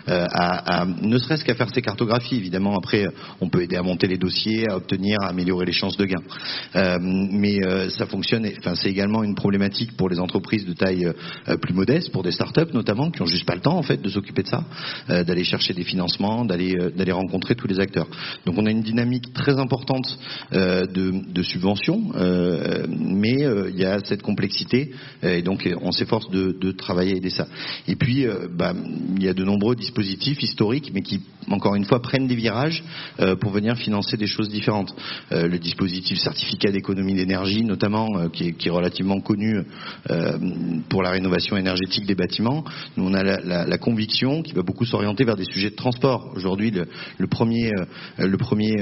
à, 0.08 0.82
à, 0.82 0.86
ne 0.86 1.18
serait-ce 1.18 1.44
qu'à 1.44 1.56
faire 1.56 1.70
ces 1.74 1.82
cartographie. 1.82 2.36
Évidemment, 2.36 2.76
après, 2.78 3.08
on 3.40 3.50
peut 3.50 3.62
aider 3.62 3.76
à 3.76 3.84
monter 3.84 4.08
les 4.08 4.18
dossiers, 4.18 4.70
à 4.70 4.78
obtenir, 4.78 5.18
à 5.22 5.30
améliorer 5.30 5.66
les 5.66 5.72
chances 5.72 5.98
de 5.98 6.06
gain. 6.06 6.22
Euh, 6.76 6.98
mais 7.02 7.64
euh, 7.66 7.90
ça 7.90 8.06
fonctionne. 8.06 8.48
Enfin, 8.60 8.76
c'est 8.76 8.90
également 8.90 9.24
une 9.24 9.36
problématique 9.36 9.96
pour 9.98 10.10
les 10.10 10.20
entreprises 10.20 10.66
de 10.66 10.74
taille 10.74 11.06
euh, 11.06 11.58
plus 11.58 11.74
modeste, 11.74 12.12
pour 12.12 12.24
des 12.24 12.32
startups 12.32 12.74
notamment, 12.74 13.12
qui 13.12 13.22
ont 13.22 13.26
juste 13.26 13.46
pas 13.46 13.56
le 13.56 13.62
temps 13.62 13.78
en 13.78 13.84
fait 13.84 14.02
de 14.02 14.10
s'occuper 14.10 14.44
de 14.44 14.48
ça, 14.48 14.64
d'aller 15.08 15.44
chercher 15.44 15.74
des 15.74 15.84
financements, 15.84 16.46
d'aller 16.46 17.12
rencontrer 17.12 17.56
tous 17.56 17.68
les 17.68 17.80
acteurs. 17.80 18.08
Donc, 18.46 18.58
on 18.58 18.66
a 18.66 18.72
une 18.72 18.82
dynamique 18.82 19.34
très 19.34 19.60
importante 19.60 20.18
de, 20.52 21.44
subventions, 21.44 22.12
mais 22.90 23.38
il 23.70 23.80
y 23.80 23.86
a 23.86 24.00
cette 24.04 24.22
complexité 24.22 24.92
et 25.24 25.42
donc 25.42 25.68
on 25.82 25.92
s'efforce 25.92 26.30
de, 26.30 26.72
travailler 26.72 27.14
à 27.14 27.18
aider 27.18 27.30
ça. 27.30 27.48
Et 27.88 27.96
puis, 27.96 28.26
bah, 28.52 28.74
il 29.22 29.26
y 29.26 29.30
a 29.30 29.34
de 29.34 29.44
nombreux 29.44 29.76
dispositifs 29.76 30.42
historiques, 30.42 30.92
mais 30.96 31.02
qui 31.02 31.22
encore 31.50 31.76
une 31.76 31.86
fois 31.86 32.02
prennent 32.02 32.28
des 32.28 32.36
virages 32.36 32.84
euh, 33.20 33.36
pour 33.36 33.52
venir 33.52 33.76
financer 33.78 34.18
des 34.18 34.26
choses 34.26 34.50
différentes. 34.50 34.94
Euh, 35.32 35.48
le 35.48 35.60
dispositif 35.60 36.18
certificat 36.18 36.72
d'économie 36.72 37.14
d'énergie, 37.14 37.64
notamment, 37.64 38.08
euh, 38.18 38.30
qui 38.30 38.56
est, 38.66 38.72
relativement 38.72 39.20
connu 39.20 39.60
pour 40.88 41.04
la 41.04 41.12
rénovation 41.12 41.58
énergétique 41.58 42.06
des 42.06 42.16
bâtiments. 42.16 42.64
Nous, 42.96 43.06
on 43.06 43.14
a 43.14 43.22
la, 43.22 43.78
conviction 43.78 44.42
qui 44.42 44.54
va 44.54 44.62
beaucoup 44.62 44.86
s'orienter 44.86 45.26
vers 45.26 45.36
des 45.36 45.44
sujets 45.44 45.72
de 45.72 45.76
transport. 45.76 46.32
Aujourd'hui, 46.36 46.72
le, 46.72 47.28
premier, 47.28 47.74
le 48.18 48.38
premier 48.38 48.78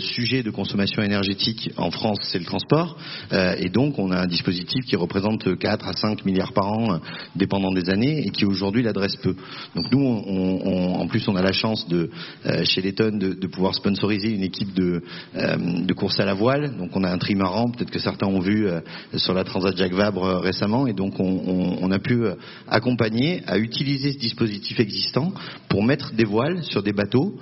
sujet 0.00 0.42
de 0.42 0.50
consommation 0.50 1.02
énergétique 1.02 1.70
en 1.76 1.92
France, 1.92 2.18
c'est 2.22 2.40
le 2.40 2.44
transport. 2.44 2.98
et 3.32 3.68
donc, 3.68 3.98
on 3.98 4.10
a 4.10 4.22
un 4.22 4.26
dispositif 4.26 4.84
qui 4.86 4.96
représente 4.96 5.56
4 5.56 5.86
à 5.86 5.92
5 5.92 6.24
milliards 6.24 6.52
par 6.52 6.72
an, 6.72 6.98
dépendant 7.36 7.70
des 7.70 7.88
années, 7.88 8.26
et 8.26 8.30
qui 8.30 8.44
aujourd'hui 8.44 8.82
l'adresse 8.82 9.16
peu. 9.16 9.36
Donc 9.74 9.92
nous, 9.92 10.00
on, 10.00 10.94
en 10.94 11.06
plus, 11.06 11.26
on 11.28 11.36
a 11.36 11.42
la 11.42 11.52
chance 11.52 11.86
de, 11.88 12.10
euh, 12.46 12.64
chez 12.64 12.80
Letton 12.80 13.18
de, 13.18 13.34
de, 13.34 13.46
pouvoir 13.46 13.74
sponsoriser 13.74 14.30
une 14.30 14.42
équipe 14.42 14.72
de, 14.74 15.02
euh, 15.36 15.56
de, 15.84 15.92
course 15.92 16.18
à 16.20 16.24
la 16.24 16.34
voile. 16.34 16.76
Donc 16.76 16.90
on 16.94 17.04
a 17.04 17.10
un 17.10 17.18
trimaran, 17.18 17.70
peut-être 17.70 17.90
que 17.90 17.98
certains 17.98 18.26
ont 18.26 18.40
vu 18.40 18.66
euh, 18.66 18.80
sur 19.16 19.34
la 19.34 19.44
Transat 19.44 19.76
Jacques 19.76 19.94
Vabre 19.94 20.40
récemment, 20.40 20.86
et 20.86 20.92
donc 20.92 21.14
on, 21.18 21.90
a 21.90 21.98
pu 21.98 22.22
accompagner 22.68 23.42
à 23.46 23.58
utiliser 23.58 24.12
ce 24.12 24.18
dispositif 24.18 24.78
existant 24.78 25.32
pour 25.68 25.82
mettre 25.82 26.12
des 26.12 26.24
voiles 26.24 26.62
sur 26.64 26.82
des 26.82 26.92
bateaux, 26.92 27.34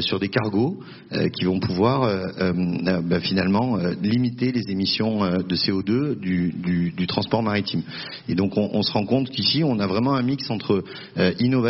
sur 0.00 0.20
des 0.20 0.28
cargos, 0.28 0.78
qui 1.32 1.44
vont 1.44 1.58
pouvoir 1.58 2.08
bah, 3.02 3.20
finalement 3.20 3.76
limiter 4.00 4.52
les 4.52 4.70
émissions 4.70 5.18
de 5.20 5.56
CO2 5.56 6.18
du, 6.20 6.52
du, 6.52 6.92
du 6.92 7.06
transport 7.08 7.42
maritime. 7.42 7.82
Et 8.28 8.36
donc 8.36 8.56
on, 8.56 8.82
se 8.82 8.92
rend 8.92 9.04
compte 9.04 9.30
qu'ici 9.30 9.64
on 9.64 9.80
a 9.80 9.86
vraiment 9.88 10.14
un 10.14 10.22
mix 10.22 10.48
entre 10.48 10.84
innovation 11.40 11.67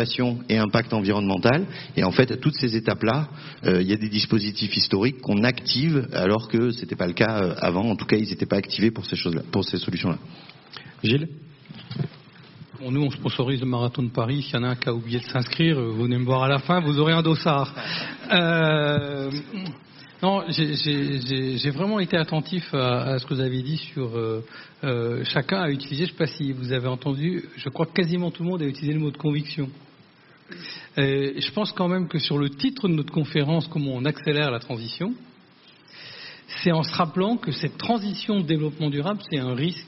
et 0.49 0.57
impact 0.57 0.93
environnemental. 0.93 1.65
Et 1.95 2.03
en 2.03 2.11
fait, 2.11 2.31
à 2.31 2.37
toutes 2.37 2.55
ces 2.55 2.75
étapes-là, 2.75 3.29
euh, 3.65 3.81
il 3.81 3.89
y 3.89 3.93
a 3.93 3.97
des 3.97 4.09
dispositifs 4.09 4.75
historiques 4.75 5.21
qu'on 5.21 5.43
active 5.43 6.07
alors 6.13 6.47
que 6.47 6.71
ce 6.71 6.81
n'était 6.81 6.95
pas 6.95 7.07
le 7.07 7.13
cas 7.13 7.41
euh, 7.41 7.55
avant. 7.59 7.89
En 7.89 7.95
tout 7.95 8.05
cas, 8.05 8.17
ils 8.17 8.29
n'étaient 8.29 8.45
pas 8.45 8.57
activés 8.57 8.91
pour 8.91 9.05
ces 9.05 9.15
choses-là, 9.15 9.41
pour 9.51 9.63
ces 9.63 9.77
solutions-là. 9.77 10.17
Gilles? 11.03 11.29
Bon, 12.79 12.91
nous, 12.91 13.01
on 13.01 13.11
sponsorise 13.11 13.59
le 13.59 13.67
marathon 13.67 14.03
de 14.03 14.09
Paris. 14.09 14.41
S'il 14.41 14.55
y 14.55 14.57
en 14.57 14.63
a 14.63 14.69
un 14.69 14.75
qui 14.75 14.87
a 14.87 14.93
oublié 14.93 15.19
de 15.19 15.25
s'inscrire, 15.25 15.77
euh, 15.77 15.89
vous 15.89 16.03
venez 16.03 16.17
me 16.17 16.25
voir 16.25 16.43
à 16.43 16.47
la 16.47 16.59
fin, 16.59 16.79
vous 16.79 16.99
aurez 16.99 17.13
un 17.13 17.21
dossard. 17.21 17.73
Euh, 18.31 19.29
non, 20.21 20.43
j'ai 20.49 21.69
vraiment 21.71 21.99
été 21.99 22.17
attentif 22.17 22.73
à, 22.73 23.03
à, 23.03 23.19
ce 23.19 23.25
que 23.25 23.33
vous 23.33 23.39
avez 23.39 23.61
dit 23.61 23.77
sur 23.77 24.17
euh, 24.17 24.43
euh, 24.83 25.23
chacun 25.23 25.61
a 25.61 25.69
utilisé. 25.69 26.05
Je 26.05 26.11
ne 26.11 26.17
sais 26.17 26.25
pas 26.25 26.27
si 26.27 26.51
vous 26.51 26.73
avez 26.73 26.87
entendu. 26.87 27.45
Je 27.55 27.69
crois 27.69 27.85
que 27.85 27.93
quasiment 27.93 28.29
tout 28.29 28.43
le 28.43 28.49
monde 28.49 28.61
a 28.61 28.65
utilisé 28.65 28.93
le 28.93 28.99
mot 28.99 29.11
de 29.11 29.17
conviction. 29.17 29.69
Et 30.97 31.39
je 31.39 31.51
pense 31.51 31.71
quand 31.71 31.87
même 31.87 32.07
que 32.07 32.19
sur 32.19 32.37
le 32.37 32.49
titre 32.49 32.87
de 32.87 32.93
notre 32.93 33.13
conférence, 33.13 33.67
comment 33.67 33.93
on 33.93 34.05
accélère 34.05 34.51
la 34.51 34.59
transition, 34.59 35.13
c'est 36.63 36.71
en 36.71 36.83
se 36.83 36.93
rappelant 36.93 37.37
que 37.37 37.51
cette 37.51 37.77
transition 37.77 38.39
de 38.39 38.45
développement 38.45 38.89
durable, 38.89 39.21
c'est 39.29 39.39
un 39.39 39.53
risque. 39.53 39.85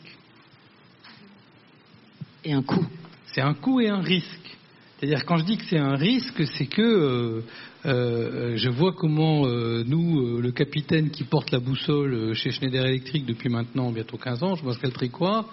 Et 2.44 2.54
un 2.54 2.64
coût. 2.64 2.86
C'est 3.34 3.42
un 3.42 3.54
coût 3.54 3.82
et 3.82 3.90
un 3.90 4.02
risque. 4.02 4.58
C'est-à-dire 5.02 5.26
quand 5.26 5.38
je 5.38 5.46
dis 5.46 5.58
que 5.58 5.66
c'est 5.66 5.80
un 5.80 5.96
risque, 5.96 6.46
c'est 6.58 6.68
que 6.68 6.82
euh, 6.82 7.42
euh, 7.86 8.56
je 8.56 8.70
vois 8.70 8.94
comment 8.94 9.48
euh, 9.48 9.84
nous, 9.86 10.40
le 10.40 10.52
capitaine 10.52 11.10
qui 11.10 11.24
porte 11.24 11.50
la 11.52 11.60
boussole 11.60 12.36
chez 12.36 12.52
Schneider 12.52 12.86
Electric 12.86 13.26
depuis 13.26 13.50
maintenant 13.50 13.92
bientôt 13.92 14.18
15 14.18 14.44
ans, 14.44 14.56
je 14.56 14.64
pense 14.64 14.78
qu'elle 14.78 14.94
quoi, 15.10 15.50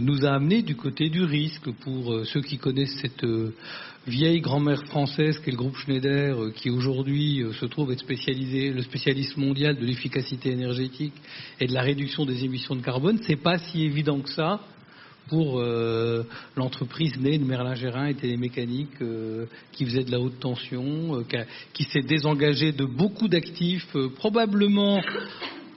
nous 0.00 0.24
a 0.24 0.30
amené 0.30 0.62
du 0.62 0.76
côté 0.76 1.10
du 1.10 1.24
risque 1.24 1.70
pour 1.82 2.24
ceux 2.24 2.40
qui 2.40 2.56
connaissent 2.56 2.96
cette 3.02 3.26
vieille 4.06 4.40
grand-mère 4.40 4.84
française 4.86 5.38
qu'est 5.38 5.50
le 5.50 5.56
groupe 5.56 5.76
Schneider, 5.76 6.36
qui 6.56 6.70
aujourd'hui 6.70 7.42
se 7.58 7.66
trouve 7.66 7.92
être 7.92 8.00
spécialisé, 8.00 8.70
le 8.70 8.82
spécialiste 8.82 9.36
mondial 9.36 9.76
de 9.76 9.84
l'efficacité 9.84 10.50
énergétique 10.50 11.14
et 11.60 11.66
de 11.66 11.72
la 11.72 11.82
réduction 11.82 12.26
des 12.26 12.44
émissions 12.44 12.76
de 12.76 12.82
carbone. 12.82 13.18
C'est 13.26 13.40
pas 13.40 13.58
si 13.58 13.84
évident 13.84 14.20
que 14.20 14.30
ça 14.30 14.60
pour 15.28 15.58
euh, 15.58 16.24
l'entreprise 16.56 17.18
née 17.18 17.38
de 17.38 17.44
Merlin 17.44 17.74
Gérin 17.74 18.06
et 18.06 18.14
Télémécanique 18.14 19.00
euh, 19.00 19.46
qui 19.72 19.84
faisait 19.86 20.04
de 20.04 20.10
la 20.10 20.20
haute 20.20 20.38
tension, 20.38 21.16
euh, 21.16 21.44
qui, 21.72 21.84
s'est 21.84 22.02
désengagé 22.02 22.72
de 22.72 22.84
beaucoup 22.84 23.28
d'actifs, 23.28 23.96
probablement 24.16 25.00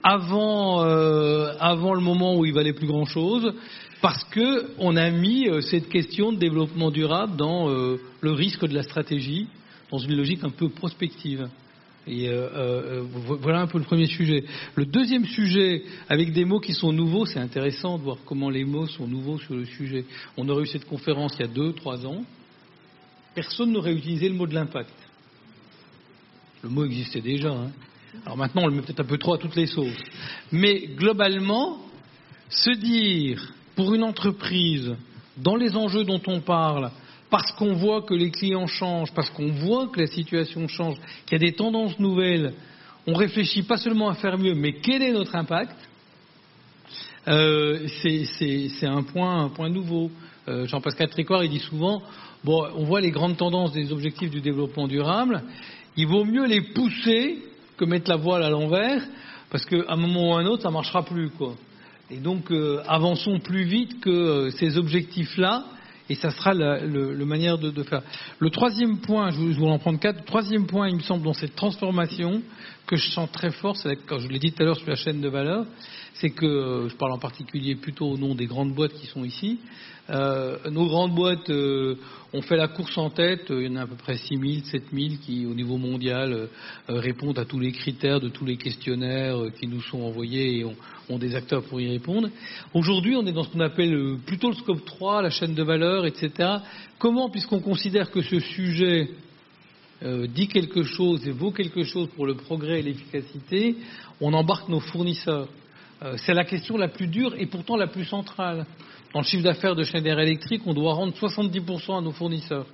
avant, 0.02 0.80
avant 0.80 1.94
le 1.94 2.00
moment 2.00 2.36
où 2.36 2.44
il 2.44 2.54
valait 2.54 2.72
plus 2.72 2.86
grand 2.86 3.04
parce 4.00 4.24
qu'on 4.24 4.96
a 4.96 5.10
mis 5.10 5.48
cette 5.62 5.88
question 5.88 6.32
de 6.32 6.38
développement 6.38 6.90
durable 6.90 7.36
dans 7.36 7.68
le 7.68 8.32
risque 8.32 8.66
de 8.66 8.74
la 8.74 8.82
stratégie, 8.82 9.48
dans 9.90 9.98
une 9.98 10.16
logique 10.16 10.44
un 10.44 10.50
peu 10.50 10.68
prospective. 10.68 11.48
Et 12.08 12.28
euh, 12.28 12.48
euh, 12.54 13.04
voilà 13.42 13.60
un 13.60 13.66
peu 13.66 13.78
le 13.78 13.84
premier 13.84 14.06
sujet. 14.06 14.44
Le 14.76 14.86
deuxième 14.86 15.26
sujet, 15.26 15.82
avec 16.08 16.32
des 16.32 16.44
mots 16.44 16.60
qui 16.60 16.72
sont 16.72 16.92
nouveaux, 16.92 17.26
c'est 17.26 17.38
intéressant 17.38 17.98
de 17.98 18.04
voir 18.04 18.16
comment 18.24 18.48
les 18.48 18.64
mots 18.64 18.86
sont 18.86 19.06
nouveaux 19.06 19.38
sur 19.38 19.54
le 19.54 19.66
sujet. 19.66 20.04
On 20.36 20.48
aurait 20.48 20.62
eu 20.62 20.66
cette 20.66 20.86
conférence 20.86 21.34
il 21.38 21.42
y 21.42 21.44
a 21.44 21.52
deux, 21.52 21.74
trois 21.74 22.06
ans. 22.06 22.24
Personne 23.34 23.72
n'aurait 23.72 23.92
utilisé 23.92 24.28
le 24.28 24.34
mot 24.34 24.46
de 24.46 24.54
l'impact. 24.54 24.94
Le 26.62 26.70
mot 26.70 26.84
existait 26.86 27.20
déjà. 27.20 27.50
Hein. 27.50 27.70
Alors 28.24 28.38
maintenant, 28.38 28.62
on 28.64 28.68
le 28.68 28.74
met 28.74 28.82
peut-être 28.82 29.00
un 29.00 29.04
peu 29.04 29.18
trop 29.18 29.34
à 29.34 29.38
toutes 29.38 29.54
les 29.54 29.66
sauces. 29.66 30.02
Mais 30.50 30.86
globalement, 30.96 31.78
se 32.48 32.70
dire 32.70 33.52
pour 33.78 33.94
une 33.94 34.02
entreprise, 34.02 34.96
dans 35.36 35.54
les 35.54 35.76
enjeux 35.76 36.02
dont 36.02 36.20
on 36.26 36.40
parle, 36.40 36.90
parce 37.30 37.52
qu'on 37.52 37.74
voit 37.74 38.02
que 38.02 38.12
les 38.12 38.32
clients 38.32 38.66
changent, 38.66 39.14
parce 39.14 39.30
qu'on 39.30 39.52
voit 39.52 39.86
que 39.86 40.00
la 40.00 40.08
situation 40.08 40.66
change, 40.66 40.96
qu'il 41.24 41.40
y 41.40 41.44
a 41.44 41.48
des 41.48 41.54
tendances 41.54 41.96
nouvelles, 42.00 42.54
on 43.06 43.14
réfléchit 43.14 43.62
pas 43.62 43.76
seulement 43.76 44.08
à 44.08 44.14
faire 44.14 44.36
mieux, 44.36 44.56
mais 44.56 44.72
quel 44.72 45.00
est 45.00 45.12
notre 45.12 45.36
impact 45.36 45.76
euh, 47.28 47.86
C'est 48.02 48.86
un 48.88 49.04
point, 49.04 49.68
nouveau. 49.68 50.10
Euh, 50.48 50.66
Jean-Pascal 50.66 51.08
Tricouard, 51.10 51.44
il 51.44 51.50
dit 51.50 51.60
souvent, 51.60 52.02
bon, 52.42 52.66
on 52.74 52.82
voit 52.82 53.00
les 53.00 53.12
grandes 53.12 53.36
tendances 53.36 53.70
des 53.70 53.92
objectifs 53.92 54.30
du 54.30 54.40
développement 54.40 54.88
durable, 54.88 55.40
il 55.96 56.08
vaut 56.08 56.24
mieux 56.24 56.46
les 56.46 56.62
pousser 56.62 57.44
que 57.76 57.84
mettre 57.84 58.10
la 58.10 58.16
voile 58.16 58.42
à 58.42 58.50
l'envers, 58.50 59.04
parce 59.50 59.64
qu'à 59.64 59.84
un 59.88 59.96
moment 59.96 60.30
ou 60.30 60.34
à 60.34 60.40
un 60.40 60.46
autre, 60.46 60.64
ça 60.64 60.70
marchera 60.72 61.04
plus. 61.04 61.30
Et 62.10 62.18
donc, 62.18 62.50
euh, 62.50 62.82
avançons 62.86 63.38
plus 63.38 63.64
vite 63.64 64.00
que 64.00 64.50
ces 64.58 64.78
objectifs-là 64.78 65.64
et 66.10 66.14
ça 66.14 66.30
sera 66.30 66.54
la, 66.54 66.80
manière 67.26 67.58
de, 67.58 67.82
faire. 67.82 68.02
Le 68.38 68.50
troisième 68.50 68.98
point, 68.98 69.30
je, 69.30 69.36
voulais 69.36 69.70
en 69.70 69.78
prendre 69.78 69.98
quatre. 69.98 70.20
Le 70.20 70.24
troisième 70.24 70.66
point, 70.66 70.88
il 70.88 70.96
me 70.96 71.02
semble, 71.02 71.22
dans 71.22 71.34
cette 71.34 71.54
transformation 71.54 72.42
que 72.86 72.96
je 72.96 73.10
sens 73.10 73.30
très 73.30 73.50
fort, 73.50 73.76
c'est 73.76 73.96
quand 74.06 74.18
je 74.18 74.28
l'ai 74.28 74.38
dit 74.38 74.52
tout 74.52 74.62
à 74.62 74.64
l'heure 74.64 74.78
sur 74.78 74.88
la 74.88 74.96
chaîne 74.96 75.20
de 75.20 75.28
valeur, 75.28 75.66
c'est 76.20 76.30
que 76.30 76.46
euh, 76.46 76.88
je 76.88 76.96
parle 76.96 77.12
en 77.12 77.18
particulier 77.18 77.76
plutôt 77.76 78.06
au 78.06 78.18
nom 78.18 78.34
des 78.34 78.46
grandes 78.46 78.74
boîtes 78.74 78.94
qui 78.94 79.06
sont 79.06 79.24
ici. 79.24 79.58
Euh, 80.10 80.56
nos 80.70 80.86
grandes 80.86 81.14
boîtes 81.14 81.50
euh, 81.50 81.96
ont 82.32 82.42
fait 82.42 82.56
la 82.56 82.66
course 82.66 82.96
en 82.98 83.10
tête. 83.10 83.46
Il 83.50 83.62
y 83.62 83.68
en 83.68 83.76
a 83.76 83.82
à 83.82 83.86
peu 83.86 83.94
près 83.94 84.16
6 84.16 84.36
000, 84.36 84.64
7 84.64 84.84
000 84.92 85.08
qui, 85.24 85.46
au 85.46 85.54
niveau 85.54 85.76
mondial, 85.76 86.48
répondent 86.88 87.38
à 87.38 87.44
tous 87.44 87.60
les 87.60 87.72
critères 87.72 88.20
de 88.20 88.28
tous 88.28 88.44
les 88.44 88.56
questionnaires 88.56 89.38
qui 89.58 89.66
nous 89.66 89.82
sont 89.82 90.00
envoyés 90.02 90.58
et 90.58 90.64
ont, 90.64 90.76
ont 91.08 91.18
des 91.18 91.34
acteurs 91.34 91.62
pour 91.64 91.80
y 91.80 91.88
répondre. 91.88 92.28
Aujourd'hui, 92.74 93.16
on 93.16 93.26
est 93.26 93.32
dans 93.32 93.44
ce 93.44 93.50
qu'on 93.50 93.60
appelle 93.60 94.16
plutôt 94.26 94.48
le 94.48 94.56
scope 94.56 94.84
3, 94.84 95.22
la 95.22 95.30
chaîne 95.30 95.54
de 95.54 95.62
valeur, 95.62 96.06
etc. 96.06 96.56
Comment, 96.98 97.30
puisqu'on 97.30 97.60
considère 97.60 98.10
que 98.10 98.22
ce 98.22 98.40
sujet 98.40 99.10
dit 100.02 100.48
quelque 100.48 100.84
chose 100.84 101.26
et 101.26 101.32
vaut 101.32 101.50
quelque 101.50 101.84
chose 101.84 102.08
pour 102.14 102.26
le 102.26 102.34
progrès 102.34 102.80
et 102.80 102.82
l'efficacité, 102.82 103.76
on 104.20 104.32
embarque 104.32 104.68
nos 104.68 104.80
fournisseurs 104.80 105.48
euh, 105.48 105.48
c'est 106.16 106.34
la 106.34 106.44
question 106.44 106.76
la 106.76 106.88
plus 106.88 107.08
dure 107.08 107.34
et 107.36 107.46
pourtant 107.46 107.76
la 107.76 107.86
plus 107.86 108.04
centrale. 108.04 108.66
Dans 109.12 109.20
le 109.20 109.24
chiffre 109.24 109.42
d'affaires 109.42 109.74
de 109.74 109.84
Schneider 109.84 110.18
Electric, 110.18 110.62
on 110.66 110.74
doit 110.74 110.94
rendre 110.94 111.14
70% 111.14 111.98
à 111.98 112.00
nos 112.00 112.12
fournisseurs. 112.12 112.66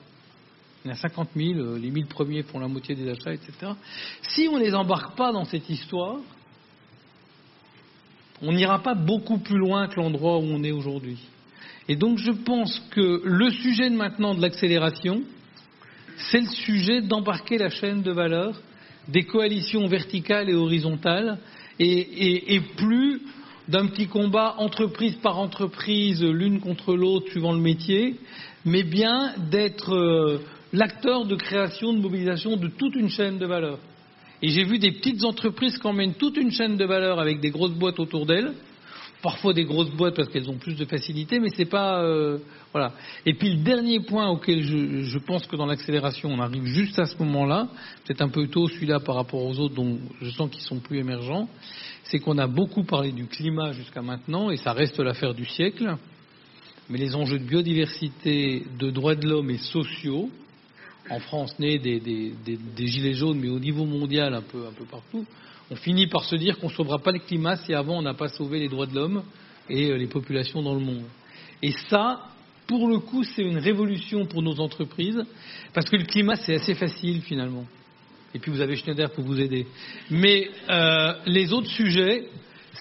Il 0.84 0.88
y 0.88 0.90
en 0.90 0.94
a 0.94 0.98
50 0.98 1.30
000, 1.34 1.58
euh, 1.58 1.78
les 1.78 1.90
1000 1.90 2.06
premiers 2.06 2.42
font 2.42 2.58
la 2.58 2.68
moitié 2.68 2.94
des 2.94 3.08
achats, 3.08 3.32
etc. 3.32 3.72
Si 4.20 4.48
on 4.50 4.58
ne 4.58 4.64
les 4.64 4.74
embarque 4.74 5.16
pas 5.16 5.32
dans 5.32 5.44
cette 5.44 5.70
histoire, 5.70 6.18
on 8.42 8.52
n'ira 8.52 8.82
pas 8.82 8.94
beaucoup 8.94 9.38
plus 9.38 9.56
loin 9.56 9.88
que 9.88 9.96
l'endroit 9.96 10.38
où 10.38 10.42
on 10.42 10.62
est 10.62 10.72
aujourd'hui. 10.72 11.18
Et 11.88 11.96
donc 11.96 12.18
je 12.18 12.32
pense 12.32 12.80
que 12.90 13.22
le 13.24 13.50
sujet 13.50 13.88
de 13.88 13.96
maintenant 13.96 14.34
de 14.34 14.42
l'accélération, 14.42 15.22
c'est 16.30 16.40
le 16.40 16.48
sujet 16.48 17.00
d'embarquer 17.00 17.56
la 17.56 17.70
chaîne 17.70 18.02
de 18.02 18.12
valeur 18.12 18.60
des 19.08 19.24
coalitions 19.24 19.86
verticales 19.86 20.50
et 20.50 20.54
horizontales 20.54 21.38
et, 21.78 22.60
plus 22.76 23.20
d'un 23.68 23.86
petit 23.86 24.06
combat 24.06 24.56
entreprise 24.58 25.16
par 25.16 25.38
entreprise, 25.38 26.22
l'une 26.22 26.60
contre 26.60 26.94
l'autre, 26.94 27.30
suivant 27.30 27.52
le 27.52 27.60
métier, 27.60 28.16
mais 28.64 28.82
bien 28.82 29.32
d'être 29.50 29.94
euh, 29.94 30.38
l'acteur 30.72 31.24
de 31.24 31.34
création, 31.34 31.92
de 31.92 31.98
mobilisation 31.98 32.56
de 32.56 32.68
toute 32.68 32.94
une 32.94 33.08
chaîne 33.08 33.38
de 33.38 33.46
valeur. 33.46 33.78
Et 34.42 34.48
j'ai 34.48 34.64
vu 34.64 34.78
des 34.78 34.92
petites 34.92 35.24
entreprises 35.24 35.78
qui 35.78 35.86
emmènent 35.86 36.14
toute 36.14 36.36
une 36.36 36.50
chaîne 36.50 36.76
de 36.76 36.84
valeur 36.84 37.18
avec 37.18 37.40
des 37.40 37.50
grosses 37.50 37.72
boîtes 37.72 37.98
autour 37.98 38.26
d'elles, 38.26 38.52
parfois 39.24 39.54
des 39.54 39.64
grosses 39.64 39.90
boîtes 39.90 40.14
parce 40.14 40.28
qu'elles 40.28 40.50
ont 40.50 40.58
plus 40.58 40.76
de 40.76 40.84
facilité, 40.84 41.40
mais 41.40 41.48
c'est 41.56 41.64
pas 41.64 42.02
euh, 42.02 42.36
voilà. 42.72 42.92
Et 43.24 43.32
puis 43.32 43.54
le 43.54 43.64
dernier 43.64 44.00
point 44.00 44.28
auquel 44.28 44.62
je, 44.62 45.18
pense 45.18 45.46
que 45.46 45.56
dans 45.56 45.64
l'accélération 45.64 46.28
on 46.28 46.40
arrive 46.40 46.66
juste 46.66 46.98
à 46.98 47.06
ce 47.06 47.16
moment-là, 47.20 47.68
peut-être 48.04 48.20
un 48.20 48.28
peu 48.28 48.46
tôt 48.48 48.68
celui-là 48.68 49.00
par 49.00 49.14
rapport 49.14 49.42
aux 49.42 49.58
autres 49.58 49.74
dont 49.74 49.98
je 50.20 50.28
sens 50.28 50.50
qu'ils 50.50 50.62
sont 50.62 50.78
plus 50.78 50.98
émergents, 50.98 51.48
c'est 52.04 52.18
qu'on 52.18 52.36
a 52.36 52.46
beaucoup 52.46 52.84
parlé 52.84 53.12
du 53.12 53.24
climat 53.26 53.72
jusqu'à 53.72 54.02
maintenant 54.02 54.50
et 54.50 54.58
ça 54.58 54.74
reste 54.74 55.00
l'affaire 55.00 55.32
du 55.32 55.46
siècle, 55.46 55.96
mais 56.90 56.98
les 56.98 57.14
enjeux 57.14 57.38
de 57.38 57.44
biodiversité, 57.44 58.62
de 58.78 58.90
droits 58.90 59.14
de 59.14 59.26
l'homme 59.26 59.48
et 59.48 59.58
sociaux 59.58 60.28
en 61.08 61.18
France 61.20 61.58
nés 61.58 61.78
des, 61.78 61.98
des, 61.98 62.34
des, 62.44 62.58
des, 62.76 62.86
gilets 62.86 63.14
jaunes, 63.14 63.38
mais 63.40 63.48
au 63.48 63.58
niveau 63.58 63.86
mondial 63.86 64.34
un 64.34 64.42
peu, 64.42 64.66
un 64.66 64.72
peu 64.72 64.84
partout, 64.84 65.24
on 65.70 65.76
finit 65.76 66.06
par 66.06 66.24
se 66.24 66.36
dire 66.36 66.58
qu'on 66.58 66.68
ne 66.68 66.72
sauvera 66.72 66.98
pas 66.98 67.12
le 67.12 67.18
climat 67.18 67.56
si 67.56 67.74
avant 67.74 67.98
on 67.98 68.02
n'a 68.02 68.14
pas 68.14 68.28
sauvé 68.28 68.58
les 68.58 68.68
droits 68.68 68.86
de 68.86 68.94
l'homme 68.94 69.22
et 69.68 69.90
euh, 69.90 69.96
les 69.96 70.06
populations 70.06 70.62
dans 70.62 70.74
le 70.74 70.80
monde. 70.80 71.04
Et 71.62 71.72
ça, 71.88 72.20
pour 72.66 72.88
le 72.88 72.98
coup, 72.98 73.24
c'est 73.24 73.42
une 73.42 73.58
révolution 73.58 74.26
pour 74.26 74.42
nos 74.42 74.60
entreprises, 74.60 75.22
parce 75.72 75.88
que 75.88 75.96
le 75.96 76.04
climat, 76.04 76.36
c'est 76.36 76.54
assez 76.54 76.74
facile 76.74 77.22
finalement. 77.22 77.64
Et 78.34 78.38
puis 78.38 78.50
vous 78.50 78.60
avez 78.60 78.76
Schneider 78.76 79.10
pour 79.10 79.24
vous 79.24 79.40
aider. 79.40 79.66
Mais 80.10 80.50
euh, 80.68 81.14
les 81.26 81.52
autres 81.52 81.70
sujets, 81.70 82.24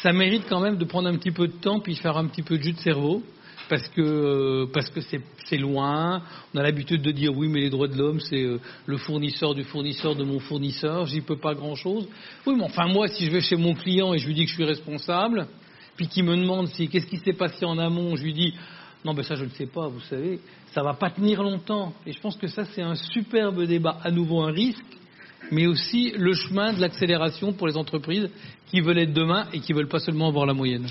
ça 0.02 0.12
mérite 0.12 0.44
quand 0.50 0.60
même 0.60 0.78
de 0.78 0.86
prendre 0.86 1.08
un 1.08 1.18
petit 1.18 1.32
peu 1.32 1.48
de 1.48 1.54
temps, 1.54 1.80
puis 1.80 1.96
faire 1.96 2.18
un 2.18 2.28
petit 2.28 2.42
peu 2.42 2.58
de 2.58 2.64
jus 2.64 2.74
de 2.74 2.80
cerveau 2.80 3.22
parce 3.70 3.88
que 3.90 4.66
parce 4.74 4.90
que 4.90 5.00
c'est 5.02 5.58
loin. 5.58 6.22
On 6.54 6.60
a 6.60 6.64
l'habitude 6.64 7.02
de 7.02 7.12
dire 7.12 7.32
oui, 7.36 7.48
mais 7.48 7.62
les 7.62 7.70
droits 7.70 7.88
de 7.88 7.98
l'homme, 7.98 8.20
c'est 8.20 8.44
euh, 8.44 8.60
le 8.86 8.98
fournisseur 8.98 9.54
du 9.54 9.64
fournisseur 9.64 10.16
de 10.16 10.24
mon 10.24 10.40
fournisseur. 10.40 11.06
J'y 11.06 11.22
peux 11.22 11.38
pas 11.38 11.54
grand 11.54 11.76
chose. 11.76 12.08
Oui, 12.46 12.56
mais 12.58 12.64
enfin 12.64 12.88
moi, 12.88 13.08
si 13.08 13.26
je 13.26 13.32
vais 13.32 13.42
chez 13.42 13.56
mon 13.56 13.74
client 13.74 14.14
et 14.14 14.20
je 14.20 14.28
lui 14.28 14.34
dis 14.34 14.44
que 14.44 14.50
je 14.50 14.56
suis 14.56 14.66
responsable, 14.66 15.48
puis 15.96 16.08
qu'il 16.08 16.24
me 16.24 16.36
demande 16.36 16.68
si 16.70 16.88
qu'est-ce 16.88 17.08
qui 17.08 17.18
s'est 17.18 17.34
passé 17.34 17.66
en 17.66 17.78
amont, 17.78 18.16
je 18.16 18.24
lui 18.24 18.34
dis 18.34 18.54
non, 19.06 19.14
ben 19.14 19.24
ça 19.24 19.36
je 19.36 19.44
ne 19.44 19.50
sais 19.50 19.68
pas. 19.68 19.88
Vous 19.88 20.02
savez, 20.02 20.40
ça 20.74 20.82
va 20.82 20.94
pas 20.94 21.10
tenir 21.10 21.44
longtemps. 21.44 21.94
Et 22.06 22.14
je 22.14 22.20
pense 22.20 22.38
que 22.38 22.48
ça 22.48 22.66
c'est 22.66 22.82
un 22.82 22.96
superbe 22.96 23.64
débat, 23.66 23.98
à 24.04 24.12
nouveau 24.12 24.42
un 24.42 24.52
risque, 24.52 24.84
mais 25.52 25.68
aussi 25.68 26.14
le 26.18 26.34
chemin 26.34 26.74
de 26.74 26.82
l'accélération 26.82 27.54
pour 27.54 27.68
les 27.68 27.78
entreprises 27.78 28.30
qui 28.74 28.82
veulent 28.82 28.98
être 28.98 29.14
demain 29.14 29.46
et 29.54 29.60
qui 29.60 29.72
veulent 29.72 29.88
pas 29.88 30.00
seulement 30.00 30.30
avoir 30.30 30.48
la 30.48 30.56
moyenne 30.56 30.88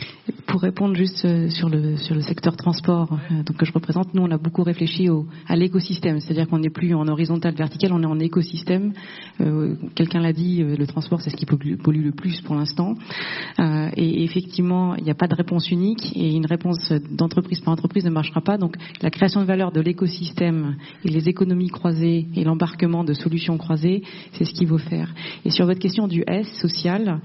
pour 0.53 0.61
répondre 0.61 0.95
juste 0.95 1.25
euh, 1.25 1.49
sur 1.49 1.71
le, 1.71 1.97
sur 1.97 2.15
le 2.15 2.21
secteur 2.21 2.59
transport 2.59 3.11
euh, 3.15 3.43
donc, 3.43 3.57
que 3.57 3.65
je 3.65 3.73
représente, 3.73 4.13
nous, 4.13 4.23
on 4.23 4.31
a 4.31 4.37
beaucoup 4.37 4.63
réfléchi 4.63 5.09
au, 5.09 5.27
à 5.49 5.57
l'écosystème. 5.57 6.21
C'est-à-dire 6.21 6.47
qu'on 6.47 6.59
n'est 6.59 6.69
plus 6.69 6.95
en 6.95 7.09
horizontal, 7.09 7.55
vertical, 7.55 7.91
on 7.91 8.03
est 8.03 8.07
en 8.07 8.19
écosystème. 8.19 8.93
Euh, 9.41 9.77
Quelqu'un 9.95 10.21
l'a 10.21 10.35
dit, 10.35 10.63
le 10.63 10.87
transport, 10.87 11.23
c'est 11.23 11.31
ce 11.31 11.37
qui 11.37 11.47
pollue, 11.47 12.05
le 12.05 12.13
plus 12.13 12.43
pour 12.43 12.55
l'instant. 12.55 12.97
Et 13.97 14.25
effectivement, 14.25 14.95
il 14.97 15.05
n'y 15.05 15.11
a 15.11 15.15
pas 15.15 15.27
de 15.27 15.35
réponse 15.35 15.71
unique 15.71 16.13
et 16.15 16.35
une 16.35 16.47
réponse 16.47 16.93
d'entreprise 17.11 17.61
par 17.61 17.73
entreprise 17.73 18.05
ne 18.05 18.11
marchera 18.11 18.41
pas. 18.41 18.59
Donc, 18.59 18.77
la 19.01 19.11
création 19.11 19.41
de 19.41 19.47
valeur 19.47 19.73
de 19.73 19.81
l'écosystème 19.81 20.77
et 21.05 21.09
les 21.09 21.29
économies 21.29 21.69
croisées 21.69 22.27
et 22.37 22.45
l'embarquement 22.45 23.05
de 23.05 23.13
solutions 23.15 23.57
croisées, 23.57 24.03
c'est 24.33 24.45
ce 24.45 24.53
qu'il 24.53 24.69
faut 24.69 24.79
faire. 24.79 25.13
Et 25.45 25.51
sur 25.51 25.67
votre 25.67 25.81
question 25.81 26.09
du 26.09 26.25
S 26.27 26.47
social, 26.61 27.21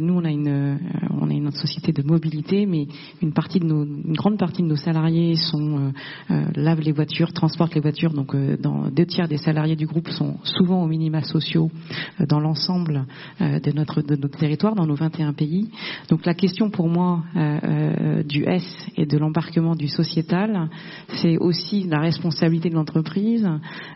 nous 0.00 0.14
on 0.14 0.24
a 0.24 0.30
une 0.30 0.48
euh, 0.48 0.76
on 1.20 1.30
est 1.30 1.36
une 1.36 1.50
société 1.52 1.92
de 1.92 2.02
mobilité, 2.02 2.66
mais 2.66 2.86
une 3.22 3.32
partie 3.32 3.60
de 3.60 3.64
nos 3.64 3.84
une 3.84 4.14
grande 4.14 4.38
partie 4.38 4.62
de 4.62 4.68
nos 4.68 4.76
salariés 4.76 5.36
sont 5.36 5.92
euh, 6.30 6.44
lavent 6.54 6.80
les 6.80 6.92
voitures, 6.92 7.32
transportent 7.32 7.74
les 7.74 7.80
voitures. 7.80 8.12
Donc 8.12 8.34
dans 8.60 8.88
deux 8.90 9.06
tiers 9.06 9.28
des 9.28 9.38
salariés 9.38 9.76
du 9.76 9.86
groupe 9.86 10.08
sont 10.08 10.36
souvent 10.44 10.82
aux 10.82 10.86
minima 10.86 11.22
sociaux 11.22 11.70
dans 12.28 12.40
l'ensemble 12.40 13.06
de 13.40 13.72
notre 13.72 14.02
de 14.02 14.16
notre 14.16 14.38
territoire, 14.38 14.74
dans 14.74 14.86
nos 14.86 14.94
21 14.94 15.32
pays. 15.32 15.70
Donc 16.08 16.24
la 16.26 16.34
question 16.34 16.70
pour 16.70 16.88
moi 16.88 17.22
du 18.24 18.44
S 18.44 18.64
et 18.96 19.06
de 19.06 19.18
l'embarquement 19.18 19.74
du 19.74 19.88
sociétal, 19.88 20.68
c'est 21.20 21.38
aussi 21.38 21.84
la 21.84 22.00
responsabilité 22.00 22.70
de 22.70 22.74
l'entreprise 22.74 23.48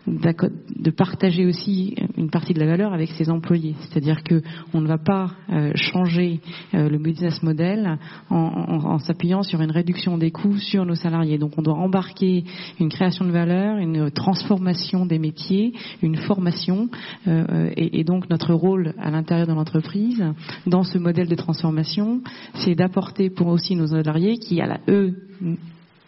de 0.06 0.90
partager 0.90 1.46
aussi 1.46 1.94
une 2.16 2.30
partie 2.30 2.54
de 2.54 2.60
la 2.60 2.66
valeur 2.66 2.92
avec 2.92 3.10
ses 3.10 3.30
employés. 3.30 3.74
C'est-à-dire 3.80 4.22
que 4.22 4.42
on 4.72 4.80
ne 4.80 4.88
va 4.88 4.98
pas 4.98 5.27
euh, 5.50 5.72
changer 5.74 6.40
euh, 6.74 6.88
le 6.88 6.98
business 6.98 7.42
model 7.42 7.98
en, 8.30 8.98
s'appuyant 8.98 9.42
sur 9.42 9.60
une 9.60 9.70
réduction 9.70 10.18
des 10.18 10.30
coûts 10.30 10.58
sur 10.58 10.84
nos 10.84 10.94
salariés. 10.94 11.38
Donc 11.38 11.52
on 11.56 11.62
doit 11.62 11.74
embarquer 11.74 12.44
une 12.80 12.88
création 12.88 13.24
de 13.24 13.30
valeur, 13.30 13.78
une 13.78 14.10
transformation 14.10 15.06
des 15.06 15.18
métiers, 15.18 15.72
une 16.02 16.16
formation, 16.16 16.88
euh, 17.26 17.70
et, 17.76 18.00
et, 18.00 18.04
donc 18.04 18.28
notre 18.30 18.54
rôle 18.54 18.94
à 18.98 19.10
l'intérieur 19.10 19.46
de 19.46 19.52
l'entreprise 19.52 20.22
dans 20.66 20.82
ce 20.82 20.98
modèle 20.98 21.28
de 21.28 21.34
transformation, 21.34 22.20
c'est 22.54 22.74
d'apporter 22.74 23.30
pour 23.30 23.48
aussi 23.48 23.76
nos 23.76 23.88
salariés 23.88 24.38
qui, 24.38 24.60
à 24.60 24.66
la, 24.66 24.80
eux, 24.88 25.14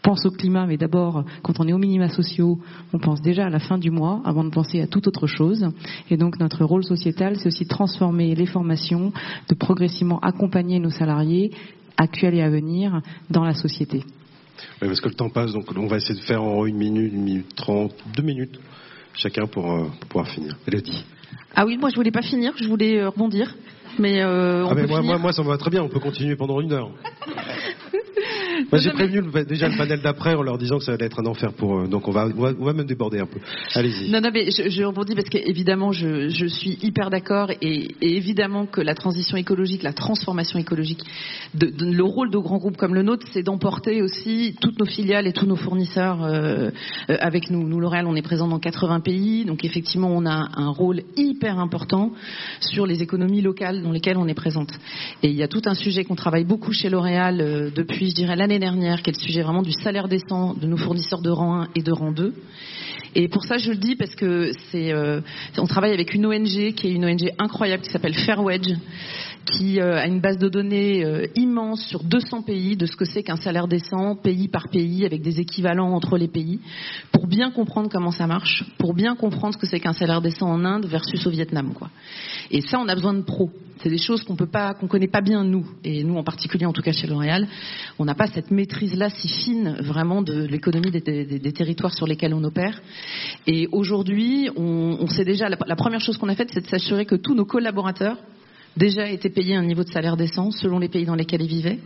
pense 0.03 0.25
au 0.27 0.31
climat, 0.31 0.67
mais 0.67 0.77
d'abord, 0.77 1.25
quand 1.43 1.61
on 1.61 1.69
est 1.69 1.73
aux 1.73 1.79
minima 1.79 2.09
sociaux, 2.09 2.59
on 2.93 2.99
pense 2.99 3.21
déjà 3.21 3.47
à 3.47 3.51
la 3.51 3.59
fin 3.59 3.79
du 3.79 3.91
mois 3.91 4.21
avant 4.25 4.45
de 4.45 4.51
penser 4.51 4.81
à 4.81 4.87
toute 4.87 5.07
autre 5.07 5.27
chose. 5.27 5.67
Et 6.11 6.17
donc 6.17 6.39
notre 6.39 6.65
rôle 6.65 6.85
sociétal, 6.85 7.37
c'est 7.37 7.49
aussi 7.49 7.65
de 7.65 7.69
transformer 7.69 8.35
les 8.35 8.47
formations, 8.47 9.13
de 9.49 9.55
progressivement 9.55 10.21
accompagner 10.21 10.79
nos 10.79 10.91
salariés 10.91 11.51
actuels 11.97 12.35
et 12.35 12.43
à 12.43 12.51
venir 12.51 13.03
dans 13.29 13.45
la 13.45 13.55
société. 13.55 14.05
Oui, 14.83 14.89
parce 14.89 15.01
que 15.01 15.09
le 15.09 15.15
temps 15.15 15.31
passe, 15.31 15.53
donc 15.53 15.67
on 15.77 15.87
va 15.87 15.97
essayer 15.97 16.19
de 16.19 16.25
faire 16.25 16.43
en 16.43 16.67
une 16.67 16.77
minute, 16.77 17.13
une 17.13 17.23
minute 17.23 17.55
trente, 17.55 17.95
deux 18.15 18.23
minutes, 18.23 18.59
chacun 19.15 19.47
pour, 19.47 19.71
euh, 19.71 19.87
pouvoir 20.09 20.29
finir. 20.29 20.57
Elodie. 20.67 21.05
Ah 21.55 21.67
oui, 21.67 21.77
moi 21.77 21.91
je 21.91 21.97
voulais 21.97 22.11
pas 22.11 22.23
finir, 22.23 22.53
je 22.57 22.69
voulais 22.69 22.99
euh, 22.99 23.09
rebondir. 23.11 23.55
Mais, 23.99 24.23
euh, 24.23 24.65
on 24.65 24.71
ah 24.71 24.87
moi, 24.87 25.03
moi, 25.03 25.19
moi, 25.19 25.33
ça 25.33 25.43
me 25.43 25.49
va 25.49 25.59
très 25.59 25.71
bien, 25.71 25.83
on 25.83 25.89
peut 25.89 25.99
continuer 25.99 26.37
pendant 26.37 26.61
une 26.61 26.73
heure. 26.73 26.91
j'ai 28.73 28.91
prévenu 28.91 29.23
déjà 29.47 29.69
le 29.69 29.77
panel 29.77 30.01
d'après 30.03 30.35
en 30.35 30.43
leur 30.43 30.59
disant 30.59 30.79
que 30.79 30.85
ça 30.85 30.93
allait 30.93 31.07
être 31.07 31.21
un 31.21 31.27
enfer 31.27 31.53
pour 31.53 31.79
eux. 31.79 31.89
Donc 31.89 32.09
on 32.09 32.13
va, 32.13 32.29
on 32.37 32.65
va, 32.65 32.73
même 32.73 32.87
déborder 32.87 33.19
un 33.19 33.27
peu. 33.27 33.41
Allez-y. 33.75 34.11
Non, 34.11 34.21
non, 34.21 34.31
mais 34.33 34.51
je, 34.51 34.69
je 34.69 34.83
rebondis 34.83 35.15
parce 35.15 35.29
qu'évidemment, 35.29 35.93
je, 35.93 36.29
je 36.29 36.47
suis 36.47 36.79
hyper 36.83 37.11
d'accord 37.11 37.51
et, 37.61 37.89
évidemment 38.01 38.67
que 38.67 38.81
la 38.81 38.95
transition 38.95 39.37
écologique, 39.37 39.83
la 39.83 39.93
transformation 39.93 40.59
écologique, 40.59 41.03
de, 41.55 41.73
le 41.81 42.05
rôle 42.05 42.31
de 42.31 42.39
grands 42.39 42.59
groupes 42.59 42.77
comme 42.77 42.95
le 42.95 43.03
nôtre, 43.03 43.27
c'est 43.33 43.43
d'emporter 43.43 44.03
aussi 44.03 44.55
toutes 44.61 44.79
nos 44.79 44.87
filiales 44.87 45.27
et 45.27 45.33
tous 45.33 45.47
nos 45.47 45.57
fournisseurs 45.57 46.23
euh, 46.23 46.71
euh, 47.09 47.17
avec 47.21 47.51
nous. 47.51 47.67
Nous, 47.67 47.81
L'Oréal, 47.81 48.07
on 48.07 48.15
est 48.15 48.23
présent 48.23 48.49
dans 48.49 48.59
80 48.59 49.01
pays, 49.01 49.45
donc 49.45 49.65
effectivement, 49.65 50.11
on 50.11 50.27
a 50.27 50.49
un 50.55 50.71
rôle 50.71 51.03
hyper 51.17 51.59
important 51.59 52.13
sur 52.61 52.87
les 52.87 53.03
économies 53.03 53.41
locales 53.43 53.83
dans 53.83 53.93
lesquelles 53.93 54.17
on 54.17 54.29
est 54.29 54.35
présente. 54.35 54.71
Et 55.23 55.29
il 55.29 55.37
y 55.37 55.43
a 55.43 55.49
tout 55.49 55.63
un 55.67 55.75
sujet 55.75 56.05
qu'on 56.05 56.15
travaille 56.15 56.45
beaucoup 56.45 56.73
chez 56.73 56.89
L'Oréal 56.89 57.41
euh, 57.41 57.71
depuis, 57.75 58.11
je 58.11 58.15
dirais, 58.15 58.37
l'année 58.37 58.50
dernière, 58.59 59.03
qui 59.03 59.11
est 59.11 59.17
le 59.17 59.23
sujet 59.23 59.43
vraiment 59.43 59.63
du 59.63 59.73
salaire 59.73 60.09
décent 60.09 60.55
de 60.55 60.67
nos 60.67 60.77
fournisseurs 60.77 61.23
de 61.23 61.31
rang 61.31 61.63
1 61.63 61.69
et 61.75 61.83
de 61.83 61.93
rang 61.93 62.13
2. 62.13 62.35
Et 63.15 63.29
pour 63.29 63.45
ça, 63.45 63.59
je 63.59 63.71
le 63.71 63.77
dis 63.77 63.97
parce 63.97 64.15
que 64.15 64.53
c'est, 64.71 64.93
euh, 64.93 65.21
on 65.59 65.67
travaille 65.67 65.93
avec 65.93 66.15
une 66.15 66.27
ONG 66.27 66.75
qui 66.75 66.87
est 66.87 66.93
une 66.93 67.05
ONG 67.05 67.31
incroyable 67.39 67.83
qui 67.83 67.91
s'appelle 67.91 68.15
Fairwedge, 68.15 68.73
qui 69.45 69.81
euh, 69.81 69.99
a 69.99 70.07
une 70.07 70.21
base 70.21 70.39
de 70.39 70.49
données 70.49 71.05
euh, 71.05 71.27
immense 71.37 71.85
sur 71.87 72.05
200 72.05 72.43
pays 72.43 72.77
de 72.77 72.87
ce 72.87 72.97
que 72.97 73.05
c'est 73.05 73.23
qu'un 73.23 73.37
salaire 73.37 73.69
décent, 73.69 74.17
pays 74.17 74.49
par 74.49 74.69
pays, 74.69 75.05
avec 75.05 75.23
des 75.23 75.41
équivalents 75.41 75.93
entre 75.93 76.19
les 76.19 76.29
pays, 76.29 76.61
pour 77.13 77.27
bien 77.27 77.51
comprendre 77.51 77.89
comment 77.91 78.11
ça 78.11 78.27
marche, 78.27 78.65
pour 78.79 78.95
bien 78.95 79.17
comprendre 79.17 79.55
ce 79.55 79.59
que 79.59 79.67
c'est 79.67 79.81
qu'un 79.81 79.93
salaire 79.93 80.21
décent 80.21 80.49
en 80.49 80.65
Inde 80.65 80.87
versus 80.87 81.27
au 81.27 81.31
Vietnam, 81.31 81.73
quoi. 81.75 81.91
Et 82.51 82.61
ça, 82.61 82.79
on 82.79 82.89
a 82.89 82.95
besoin 82.95 83.15
de 83.15 83.23
pros. 83.23 83.51
C'est 83.83 83.89
des 83.89 83.99
choses 83.99 84.23
qu'on 84.25 84.37
peut 84.37 84.47
pas, 84.47 84.75
connaît 84.75 85.09
pas 85.09 85.23
bien 85.23 85.43
nous, 85.43 85.67
et 85.85 86.05
nous 86.05 86.17
en 86.17 86.25
particulier, 86.25 86.67
en 86.67 86.73
tout 86.73 86.83
cas 86.83 86.93
chez 86.93 87.07
L'Oréal, 87.07 87.49
on 87.99 88.05
n'a 88.05 88.15
pas 88.15 88.27
cette 88.27 88.51
maîtrise-là 88.51 89.09
si 89.09 89.29
fine 89.29 89.77
vraiment 89.81 90.21
de 90.21 90.45
l'économie 90.45 90.91
des, 90.91 91.53
territoires 91.53 91.95
sur 91.95 92.07
lesquels 92.07 92.35
on 92.35 92.45
opère. 92.45 92.83
Et 93.47 93.69
aujourd'hui, 93.73 94.51
on, 94.57 95.07
sait 95.09 95.25
déjà 95.25 95.49
la 95.49 95.77
première 95.77 96.01
chose 96.01 96.19
qu'on 96.19 96.29
a 96.29 96.35
faite, 96.35 96.51
c'est 96.53 96.61
de 96.61 96.69
s'assurer 96.69 97.07
que 97.07 97.15
tous 97.15 97.35
nos 97.35 97.47
collaborateurs 97.47 98.19
déjà 98.77 99.09
été 99.09 99.31
payés 99.31 99.57
un 99.57 99.65
niveau 99.65 99.85
de 99.85 99.91
salaire 99.91 100.17
décent 100.17 100.51
selon 100.51 100.79
les 100.79 100.89
pays 100.89 101.05
dans 101.05 101.15
lesquels 101.15 101.43
ils 101.43 101.49
vivaient, 101.49 101.79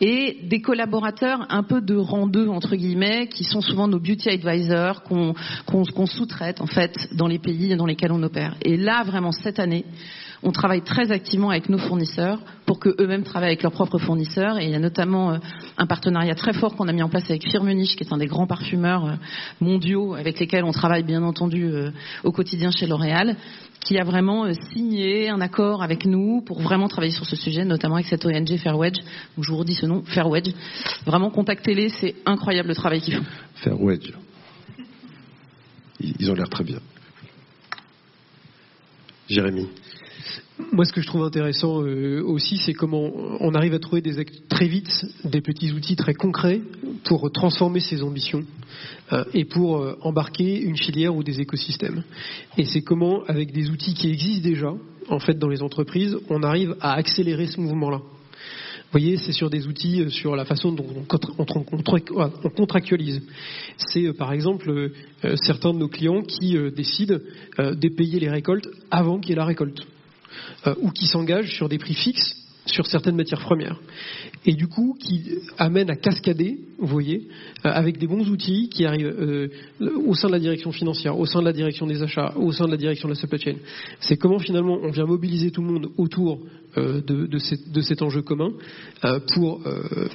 et 0.00 0.38
des 0.44 0.60
collaborateurs 0.60 1.46
un 1.50 1.62
peu 1.62 1.80
de 1.80 1.96
rang 1.96 2.26
2 2.26 2.48
entre 2.48 2.76
guillemets, 2.76 3.28
qui 3.28 3.44
sont 3.44 3.60
souvent 3.60 3.88
nos 3.88 4.00
beauty 4.00 4.28
advisors, 4.28 5.02
qu'on 5.02 6.06
sous-traite 6.06 6.60
en 6.60 6.66
fait 6.66 7.08
dans 7.14 7.26
les 7.26 7.38
pays 7.38 7.76
dans 7.76 7.86
lesquels 7.86 8.12
on 8.12 8.22
opère. 8.22 8.56
Et 8.62 8.76
là, 8.76 9.02
vraiment 9.04 9.32
cette 9.32 9.58
année, 9.58 9.84
on 10.44 10.52
travaille 10.52 10.82
très 10.82 11.10
activement 11.10 11.50
avec 11.50 11.70
nos 11.70 11.78
fournisseurs 11.78 12.38
pour 12.66 12.78
que 12.78 12.94
eux-mêmes 13.00 13.22
travaillent 13.22 13.48
avec 13.48 13.62
leurs 13.62 13.72
propres 13.72 13.98
fournisseurs. 13.98 14.58
Et 14.58 14.66
il 14.66 14.70
y 14.70 14.74
a 14.74 14.78
notamment 14.78 15.32
euh, 15.32 15.38
un 15.78 15.86
partenariat 15.86 16.34
très 16.34 16.52
fort 16.52 16.76
qu'on 16.76 16.86
a 16.86 16.92
mis 16.92 17.02
en 17.02 17.08
place 17.08 17.24
avec 17.30 17.48
Firmenich, 17.48 17.96
qui 17.96 18.04
est 18.04 18.12
un 18.12 18.18
des 18.18 18.26
grands 18.26 18.46
parfumeurs 18.46 19.06
euh, 19.06 19.14
mondiaux 19.60 20.14
avec 20.14 20.38
lesquels 20.38 20.64
on 20.64 20.72
travaille 20.72 21.02
bien 21.02 21.22
entendu 21.22 21.64
euh, 21.64 21.90
au 22.24 22.30
quotidien 22.30 22.70
chez 22.70 22.86
L'Oréal, 22.86 23.36
qui 23.80 23.98
a 23.98 24.04
vraiment 24.04 24.52
signé 24.72 25.30
un 25.30 25.40
accord 25.40 25.82
avec 25.82 26.04
nous 26.04 26.42
pour 26.42 26.60
vraiment 26.60 26.88
travailler 26.88 27.12
sur 27.12 27.26
ce 27.26 27.36
sujet, 27.36 27.64
notamment 27.64 27.96
avec 27.96 28.06
cette 28.06 28.24
ONG 28.24 28.56
Fairwedge. 28.58 28.98
Donc 29.36 29.44
je 29.44 29.50
vous 29.50 29.58
redis 29.58 29.74
ce 29.74 29.86
nom, 29.86 30.02
Fairwedge. 30.04 30.50
Vraiment 31.06 31.30
contactez-les, 31.30 31.88
c'est 31.88 32.16
incroyable 32.26 32.68
le 32.68 32.74
travail 32.74 33.00
qu'ils 33.00 33.16
font. 33.16 33.24
Fairwedge. 33.56 34.12
Ils 36.00 36.30
ont 36.30 36.34
l'air 36.34 36.48
très 36.50 36.64
bien. 36.64 36.80
Jérémy. 39.28 39.68
Moi, 40.70 40.84
ce 40.84 40.92
que 40.92 41.00
je 41.00 41.06
trouve 41.08 41.24
intéressant 41.24 41.82
euh, 41.82 42.22
aussi, 42.22 42.58
c'est 42.58 42.74
comment 42.74 43.10
on 43.40 43.54
arrive 43.54 43.74
à 43.74 43.80
trouver 43.80 44.02
des, 44.02 44.24
très 44.48 44.68
vite 44.68 45.04
des 45.24 45.40
petits 45.40 45.72
outils 45.72 45.96
très 45.96 46.14
concrets 46.14 46.60
pour 47.04 47.30
transformer 47.32 47.80
ses 47.80 48.02
ambitions 48.02 48.44
euh, 49.12 49.24
et 49.34 49.44
pour 49.44 49.78
euh, 49.78 49.98
embarquer 50.02 50.60
une 50.60 50.76
filière 50.76 51.14
ou 51.16 51.24
des 51.24 51.40
écosystèmes. 51.40 52.04
Et 52.56 52.64
c'est 52.66 52.82
comment, 52.82 53.24
avec 53.24 53.52
des 53.52 53.68
outils 53.68 53.94
qui 53.94 54.08
existent 54.08 54.48
déjà, 54.48 54.72
en 55.08 55.18
fait, 55.18 55.36
dans 55.40 55.48
les 55.48 55.60
entreprises, 55.60 56.16
on 56.30 56.44
arrive 56.44 56.76
à 56.80 56.92
accélérer 56.92 57.46
ce 57.46 57.60
mouvement-là. 57.60 57.98
Vous 57.98 59.00
voyez, 59.00 59.16
c'est 59.16 59.32
sur 59.32 59.50
des 59.50 59.66
outils, 59.66 60.08
sur 60.10 60.36
la 60.36 60.44
façon 60.44 60.70
dont 60.70 60.86
on, 61.36 62.50
contractualise. 62.50 63.22
C'est 63.76 64.12
par 64.12 64.32
exemple 64.32 64.92
certains 65.34 65.72
de 65.72 65.78
nos 65.78 65.88
clients 65.88 66.22
qui 66.22 66.56
décident 66.70 67.18
de 67.58 67.88
payer 67.88 68.20
les 68.20 68.30
récoltes 68.30 68.68
avant 68.92 69.18
qu'il 69.18 69.30
y 69.30 69.32
ait 69.32 69.36
la 69.36 69.46
récolte. 69.46 69.84
Euh, 70.66 70.74
ou 70.80 70.90
qui 70.90 71.06
s'engagent 71.06 71.54
sur 71.54 71.68
des 71.68 71.78
prix 71.78 71.94
fixes 71.94 72.36
sur 72.66 72.86
certaines 72.86 73.16
matières 73.16 73.40
premières. 73.40 73.78
Et 74.46 74.54
du 74.54 74.66
coup, 74.66 74.96
qui 74.98 75.22
amène 75.58 75.90
à 75.90 75.96
cascader, 75.96 76.58
vous 76.78 76.86
voyez, 76.86 77.28
euh, 77.66 77.70
avec 77.70 77.98
des 77.98 78.06
bons 78.06 78.26
outils 78.30 78.70
qui 78.70 78.86
arrivent 78.86 79.06
euh, 79.06 79.48
au 80.06 80.14
sein 80.14 80.28
de 80.28 80.32
la 80.32 80.38
direction 80.38 80.72
financière, 80.72 81.18
au 81.18 81.26
sein 81.26 81.40
de 81.40 81.44
la 81.44 81.52
direction 81.52 81.86
des 81.86 82.02
achats, 82.02 82.32
au 82.36 82.52
sein 82.52 82.64
de 82.64 82.70
la 82.70 82.78
direction 82.78 83.08
de 83.08 83.12
la 83.12 83.20
supply 83.20 83.38
chain. 83.38 83.56
C'est 84.00 84.16
comment 84.16 84.38
finalement 84.38 84.78
on 84.82 84.90
vient 84.90 85.04
mobiliser 85.04 85.50
tout 85.50 85.60
le 85.60 85.70
monde 85.70 85.88
autour 85.98 86.40
de, 86.76 87.26
de, 87.26 87.80
cet 87.82 88.02
enjeu 88.02 88.22
commun 88.22 88.50
pour 89.34 89.62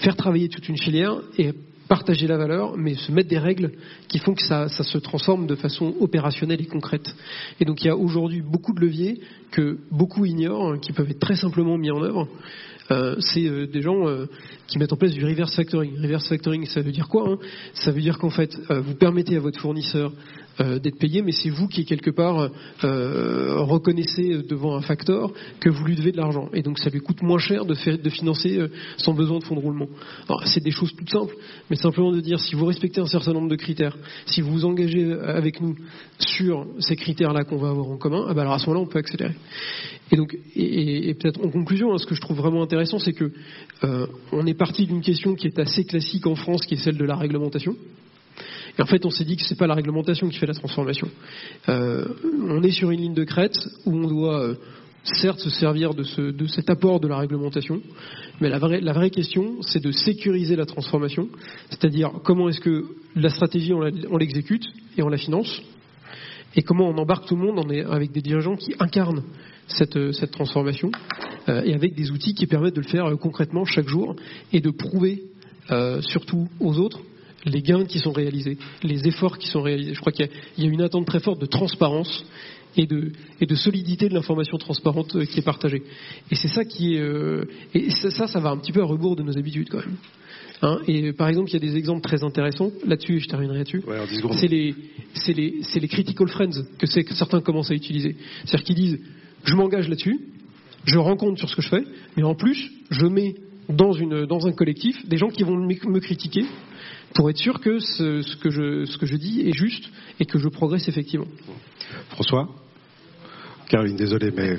faire 0.02 0.18
travailler 0.18 0.50
toute 0.50 0.68
une 0.68 0.78
filière 0.78 1.22
et 1.38 1.54
partager 1.90 2.28
la 2.28 2.38
valeur, 2.38 2.78
mais 2.78 2.94
se 2.94 3.12
mettre 3.12 3.30
des 3.30 3.40
règles 3.40 3.72
qui 4.08 4.20
font 4.20 4.36
que 4.36 4.44
ça, 4.44 4.70
se 4.70 4.98
transforme 5.00 5.48
de 5.48 5.56
façon 5.56 5.96
opérationnelle 6.00 6.62
et 6.62 6.68
concrète. 6.68 7.14
Et 7.60 7.66
donc 7.66 7.84
il 7.84 7.88
y 7.88 7.90
a 7.90 7.98
aujourd'hui 7.98 8.42
beaucoup 8.42 8.74
de 8.74 8.80
leviers 8.80 9.20
que 9.52 9.80
beaucoup 9.92 10.24
ignorent, 10.26 10.74
hein, 10.74 10.78
qui 10.80 10.94
peuvent 10.94 11.10
être 11.10 11.20
très 11.20 11.36
simplement 11.36 11.78
mis 11.78 11.92
en 11.92 12.02
œuvre. 12.02 12.28
Euh, 12.92 13.16
c'est 13.20 13.46
euh, 13.46 13.68
des 13.68 13.82
gens 13.82 14.08
euh, 14.08 14.26
qui 14.68 14.80
mettent 14.80 14.94
en 14.94 14.98
place 14.98 15.12
du 15.12 15.26
reverse 15.26 15.56
factoring. 15.56 16.00
Reverse 16.02 16.28
factoring, 16.28 16.66
ça 16.66 16.82
veut 16.82 16.92
dire 16.92 17.08
quoi 17.08 17.30
hein? 17.30 17.38
Ça 17.74 17.92
veut 17.92 18.02
dire 18.02 18.18
qu'en 18.18 18.30
fait, 18.30 18.56
vous 18.70 18.96
permettez 18.96 19.36
à 19.36 19.40
votre 19.40 19.60
fournisseur 19.60 20.12
euh, 20.62 20.78
d'être 20.78 21.00
payé, 21.00 21.22
mais 21.22 21.32
c'est 21.32 21.50
vous 21.50 21.68
qui, 21.70 21.86
quelque 21.86 22.10
part, 22.10 22.50
euh, 22.84 23.62
reconnaissez 23.62 24.44
devant 24.44 24.76
un 24.76 24.82
facteur 24.82 25.32
que 25.62 25.70
vous 25.70 25.86
lui 25.86 25.96
devez 25.96 26.12
de 26.12 26.18
l'argent. 26.18 26.50
Et 26.54 26.62
donc 26.62 26.80
ça 26.80 26.90
lui 26.90 27.00
coûte 27.00 27.22
moins 27.22 27.40
cher 27.40 27.66
de, 27.66 27.76
financer 28.10 28.58
euh, 28.58 28.68
son 28.98 29.14
besoin 29.14 29.40
de 29.40 29.46
fonds 29.46 29.56
de 29.56 29.62
roulement. 29.62 29.88
Alors 30.28 30.46
c'est 30.48 30.62
des 30.62 30.72
choses 30.72 30.94
toutes 30.98 31.10
simples, 31.10 31.34
mais 31.70 31.78
simplement 31.78 32.12
de 32.12 32.20
dire 32.20 32.42
si 32.42 32.56
vous 32.56 32.66
respectez 32.66 33.00
un 33.00 33.06
certain 33.06 33.32
nombre 33.32 33.48
de 33.48 33.56
critères, 33.56 33.96
si 34.26 34.42
vous 34.42 34.52
vous 34.52 34.66
engagez 34.66 35.14
avec 35.14 35.62
nous 35.62 35.76
sur 36.18 36.68
ces 36.80 36.98
critères-là 36.98 37.46
qu'on 37.46 37.58
va 37.58 37.70
avoir 37.70 37.90
en 37.90 37.98
commun, 37.98 38.26
ah 38.28 38.34
ben 38.34 38.42
alors 38.42 38.54
à 38.54 38.60
ce 38.60 38.68
moment-là, 38.68 38.86
on 38.86 38.92
peut 38.92 39.00
accélérer. 39.00 39.36
Et 40.12 40.18
donc, 40.18 40.38
et, 40.58 41.14
peut-être 41.14 41.42
en 41.46 41.52
conclusion, 41.52 41.94
hein, 41.94 41.98
ce 42.00 42.06
que 42.06 42.16
je 42.16 42.22
trouve 42.22 42.38
vraiment 42.38 42.64
intéressant, 42.64 43.00
c'est 43.00 43.14
que 43.14 43.32
on 44.34 44.46
est 44.46 44.56
parti 44.56 44.88
d'une 44.88 45.02
question 45.02 45.36
qui 45.36 45.48
est 45.48 45.60
assez 45.60 45.86
classique 45.86 46.28
en 46.28 46.36
France, 46.36 46.66
qui 46.66 46.74
est 46.74 46.84
celle 46.84 46.98
de 46.98 47.06
la 47.06 47.16
réglementation. 47.16 47.78
En 48.78 48.86
fait, 48.86 49.06
on 49.06 49.10
s'est 49.10 49.26
dit 49.26 49.36
que 49.36 49.44
ce 49.44 49.54
n'est 49.54 49.58
pas 49.58 49.68
la 49.68 49.76
réglementation 49.76 50.30
qui 50.30 50.38
fait 50.38 50.46
la 50.46 50.54
transformation. 50.54 51.08
Euh, 51.70 52.06
on 52.48 52.62
est 52.64 52.72
sur 52.72 52.92
une 52.92 53.02
ligne 53.02 53.14
de 53.14 53.24
crête 53.24 53.58
où 53.86 53.96
on 53.96 54.08
doit 54.08 54.42
euh, 54.42 54.56
certes 55.04 55.40
se 55.40 55.50
servir 55.50 55.94
de, 55.94 56.04
ce, 56.04 56.22
de 56.22 56.48
cet 56.48 56.70
apport 56.70 57.00
de 57.00 57.08
la 57.08 57.18
réglementation, 57.18 57.82
mais 58.42 58.50
la 58.50 58.58
vraie, 58.58 59.10
question, 59.10 59.62
c'est 59.62 59.84
de 59.84 59.92
sécuriser 59.92 60.56
la 60.56 60.66
transformation, 60.66 61.30
c'est-à-dire 61.70 62.12
comment 62.24 62.50
est-ce 62.50 62.60
que 62.60 62.86
la 63.16 63.30
stratégie, 63.30 63.74
on 63.74 64.18
l'exécute 64.18 64.66
et 64.98 65.04
on 65.04 65.10
la 65.10 65.18
finance, 65.18 65.62
et 66.56 66.62
comment 66.62 66.90
on 66.90 66.98
embarque 66.98 67.28
tout 67.28 67.36
le 67.36 67.44
monde 67.44 67.72
avec 67.90 68.12
des 68.12 68.22
dirigeants 68.22 68.56
qui 68.56 68.74
incarnent 68.80 69.24
cette, 69.68 70.12
cette 70.14 70.32
transformation, 70.32 70.92
euh, 71.48 71.64
et 71.64 71.74
avec 71.74 71.96
des 71.96 72.12
outils 72.12 72.34
qui 72.34 72.48
permettent 72.48 72.76
de 72.76 72.82
le 72.82 72.88
faire 72.88 73.06
euh, 73.06 73.16
concrètement 73.16 73.66
chaque 73.66 73.88
jour, 73.88 74.16
et 74.52 74.62
de 74.62 74.72
prouver 74.72 75.24
euh, 75.72 76.02
surtout 76.02 76.48
aux 76.60 76.78
autres 76.80 77.02
les 77.46 77.62
gains 77.62 77.86
qui 77.86 78.00
sont 78.00 78.12
réalisés, 78.12 78.58
les 78.84 79.08
efforts 79.08 79.38
qui 79.38 79.48
sont 79.48 79.62
réalisés. 79.62 79.94
Je 79.94 80.00
crois 80.00 80.12
qu'il 80.12 80.30
y, 80.58 80.64
y, 80.64 80.66
a 80.66 80.70
une 80.70 80.82
attente 80.82 81.06
très 81.06 81.20
forte 81.20 81.40
de 81.40 81.46
transparence 81.46 82.26
et 82.78 82.86
de, 82.86 83.12
et 83.42 83.46
de 83.46 83.56
solidité 83.56 84.10
de 84.10 84.14
l'information 84.14 84.58
transparente 84.58 85.16
euh, 85.16 85.26
qui 85.26 85.40
est 85.40 85.44
partagée. 85.44 85.84
Et 86.32 86.36
c'est 86.36 86.48
ça 86.48 86.64
qui 86.64 86.96
est. 86.96 87.00
Euh, 87.00 87.46
et 87.74 87.90
ça, 87.92 88.28
ça 88.28 88.40
va 88.40 88.50
un 88.50 88.58
petit 88.58 88.72
peu 88.72 88.82
à 88.82 88.86
rebours 88.86 89.16
de 89.16 89.24
nos 89.24 89.38
habitudes 89.38 89.70
quand 89.70 89.80
même. 89.80 89.96
Hein 90.62 90.80
et 90.88 91.14
par 91.14 91.30
exemple, 91.30 91.50
il 91.50 91.54
y 91.54 91.56
a 91.56 91.60
des 91.60 91.78
exemples 91.78 92.02
très 92.02 92.24
intéressants 92.24 92.72
là-dessus, 92.86 93.16
et 93.16 93.20
je 93.20 93.28
terminerai 93.28 93.60
là-dessus. 93.60 93.82
Ouais, 93.88 93.98
c'est 95.14 95.34
les, 95.34 95.88
critical 95.88 96.28
friends 96.28 96.64
que, 96.78 96.86
certains 96.88 97.40
commencent 97.42 97.72
à 97.72 97.76
utiliser. 97.76 98.18
C'est-à-dire 98.44 98.66
qu'ils 98.66 98.76
disent, 98.76 99.00
je 99.46 99.56
m'engage 99.56 99.88
là-dessus, 99.88 100.20
je 100.84 100.98
rends 100.98 101.16
compte 101.16 101.38
sur 101.38 101.50
ce 101.50 101.56
que 101.56 101.62
je 101.62 101.70
fais, 101.70 101.84
mais 102.18 102.24
en 102.24 102.36
plus, 102.36 102.72
je 102.90 103.06
mets 103.06 103.36
dans, 103.70 103.94
une, 103.94 104.26
dans 104.26 104.48
un 104.48 104.52
collectif 104.52 105.08
des 105.08 105.18
gens 105.18 105.30
qui 105.30 105.44
vont 105.44 105.56
me 105.56 106.00
critiquer 106.00 106.44
pour 107.16 107.30
être 107.30 107.38
sûr 107.38 107.60
que 107.60 107.80
ce, 107.80 108.36
que 108.38 108.50
je, 108.50 108.86
ce 108.86 108.98
que 108.98 109.06
je 109.06 109.16
dis 109.16 109.42
est 109.42 109.54
juste 109.54 109.90
et 110.20 110.26
que 110.26 110.40
je 110.40 110.48
progresse 110.48 110.88
effectivement. 110.88 111.28
François? 112.10 112.50
Caroline, 113.68 113.96
désolé, 113.96 114.32
mais 114.32 114.58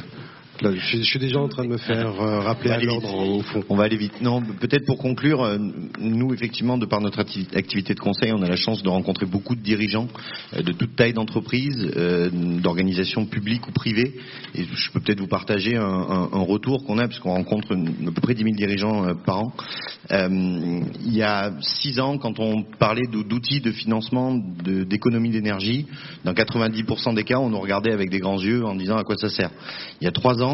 Là, 0.62 0.72
je, 0.74 1.02
suis 1.02 1.18
déjà 1.18 1.40
en 1.40 1.48
train 1.48 1.64
de 1.64 1.70
me 1.70 1.78
faire 1.78 2.20
euh, 2.20 2.40
rappeler 2.40 2.70
à 2.70 2.78
l'ordre 2.78 3.14
au 3.14 3.40
fond. 3.40 3.64
On 3.70 3.76
va 3.76 3.84
aller 3.84 3.96
vite. 3.96 4.20
Non, 4.20 4.42
peut-être 4.42 4.84
pour 4.84 4.98
conclure, 4.98 5.42
euh, 5.42 5.56
nous 5.98 6.34
effectivement, 6.34 6.76
de 6.76 6.84
par 6.84 7.00
notre 7.00 7.18
activité 7.18 7.94
de 7.94 8.00
conseil, 8.00 8.32
on 8.32 8.42
a 8.42 8.48
la 8.48 8.56
chance 8.56 8.82
de 8.82 8.90
rencontrer 8.90 9.24
beaucoup 9.24 9.54
de 9.54 9.62
dirigeants 9.62 10.08
euh, 10.52 10.61
de 10.61 10.72
toute 10.72 10.96
taille 10.96 11.14
d'entreprise, 11.14 11.76
d'organisations 12.32 13.24
publiques 13.24 13.66
ou 13.68 13.72
privées. 13.72 14.12
Et 14.54 14.64
je 14.64 14.90
peux 14.92 15.00
peut-être 15.00 15.20
vous 15.20 15.28
partager 15.28 15.76
un, 15.76 15.82
un, 15.82 16.28
un 16.30 16.44
retour 16.44 16.84
qu'on 16.84 16.98
a, 16.98 17.08
puisqu'on 17.08 17.32
rencontre 17.32 17.72
à 17.72 18.11
peu 18.11 18.20
près 18.20 18.34
10 18.34 18.42
000 18.42 18.54
dirigeants 18.54 19.14
par 19.24 19.38
an. 19.38 19.52
il 20.11 21.16
y 21.16 21.22
a 21.22 21.52
six 21.61 22.00
ans, 22.00 22.18
quand 22.18 22.38
on 22.38 22.64
parlait 22.78 23.06
d'outils 23.11 23.61
de 23.61 23.72
financement 23.72 24.34
d'économie 24.34 25.30
d'énergie, 25.30 25.86
dans 26.24 26.32
90% 26.32 27.14
des 27.14 27.24
cas, 27.24 27.38
on 27.38 27.48
nous 27.48 27.61
regardait 27.61 27.92
avec 27.92 28.11
des 28.11 28.18
grands 28.18 28.40
yeux 28.40 28.66
en 28.66 28.74
disant 28.74 28.98
à 28.98 29.04
quoi 29.04 29.16
ça 29.16 29.30
sert. 29.30 29.50
Il 30.00 30.04
y 30.04 30.08
a 30.08 30.12
trois 30.12 30.42
ans, 30.42 30.49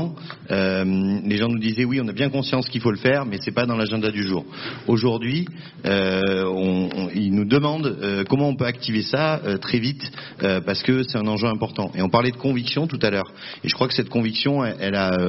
euh, 0.50 0.84
les 1.24 1.36
gens 1.36 1.48
nous 1.48 1.58
disaient 1.58 1.84
oui, 1.84 2.00
on 2.02 2.08
a 2.08 2.12
bien 2.12 2.30
conscience 2.30 2.68
qu'il 2.68 2.80
faut 2.80 2.90
le 2.90 2.96
faire, 2.96 3.26
mais 3.26 3.38
c'est 3.40 3.52
pas 3.52 3.66
dans 3.66 3.76
l'agenda 3.76 4.10
du 4.10 4.22
jour. 4.22 4.44
Aujourd'hui, 4.86 5.46
euh, 5.84 7.10
ils 7.14 7.34
nous 7.34 7.44
demandent 7.44 7.98
euh, 8.00 8.24
comment 8.28 8.48
on 8.48 8.56
peut 8.56 8.64
activer 8.64 9.02
ça 9.02 9.40
très 9.60 9.78
vite 9.78 10.10
parce 10.40 10.82
que 10.82 11.02
c'est 11.02 11.18
un 11.18 11.26
enjeu 11.26 11.48
important. 11.48 11.90
Et 11.94 12.02
on 12.02 12.08
parlait 12.08 12.30
de 12.30 12.36
conviction 12.36 12.86
tout 12.86 12.98
à 13.02 13.10
l'heure. 13.10 13.32
Et 13.64 13.68
je 13.68 13.74
crois 13.74 13.88
que 13.88 13.94
cette 13.94 14.08
conviction, 14.08 14.64
elle, 14.64 14.94
est 14.94 15.20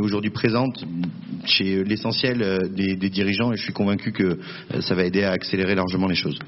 aujourd'hui 0.00 0.30
présente 0.30 0.84
chez 1.44 1.84
l'essentiel 1.84 2.70
des, 2.74 2.96
des 2.96 3.10
dirigeants 3.10 3.52
et 3.52 3.56
je 3.56 3.62
suis 3.62 3.72
convaincu 3.72 4.12
que 4.12 4.38
ça 4.80 4.94
va 4.94 5.04
aider 5.04 5.24
à 5.24 5.32
accélérer 5.32 5.74
largement 5.74 6.08
les 6.08 6.14
choses. 6.14 6.38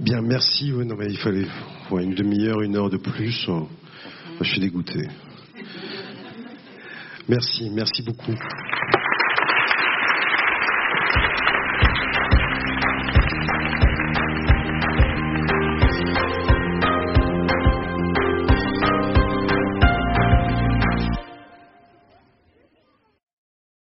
Bien, 0.00 0.22
merci. 0.22 0.72
non, 0.72 0.96
mais 0.96 1.10
il 1.10 1.18
fallait 1.18 1.46
une 2.00 2.14
demi-heure, 2.14 2.62
une 2.62 2.76
heure 2.76 2.90
de 2.90 2.96
plus. 2.96 3.48
Je 4.42 4.50
suis 4.50 4.60
dégoûté. 4.60 5.08
Merci, 7.28 7.70
merci 7.70 8.02
beaucoup. 8.02 8.34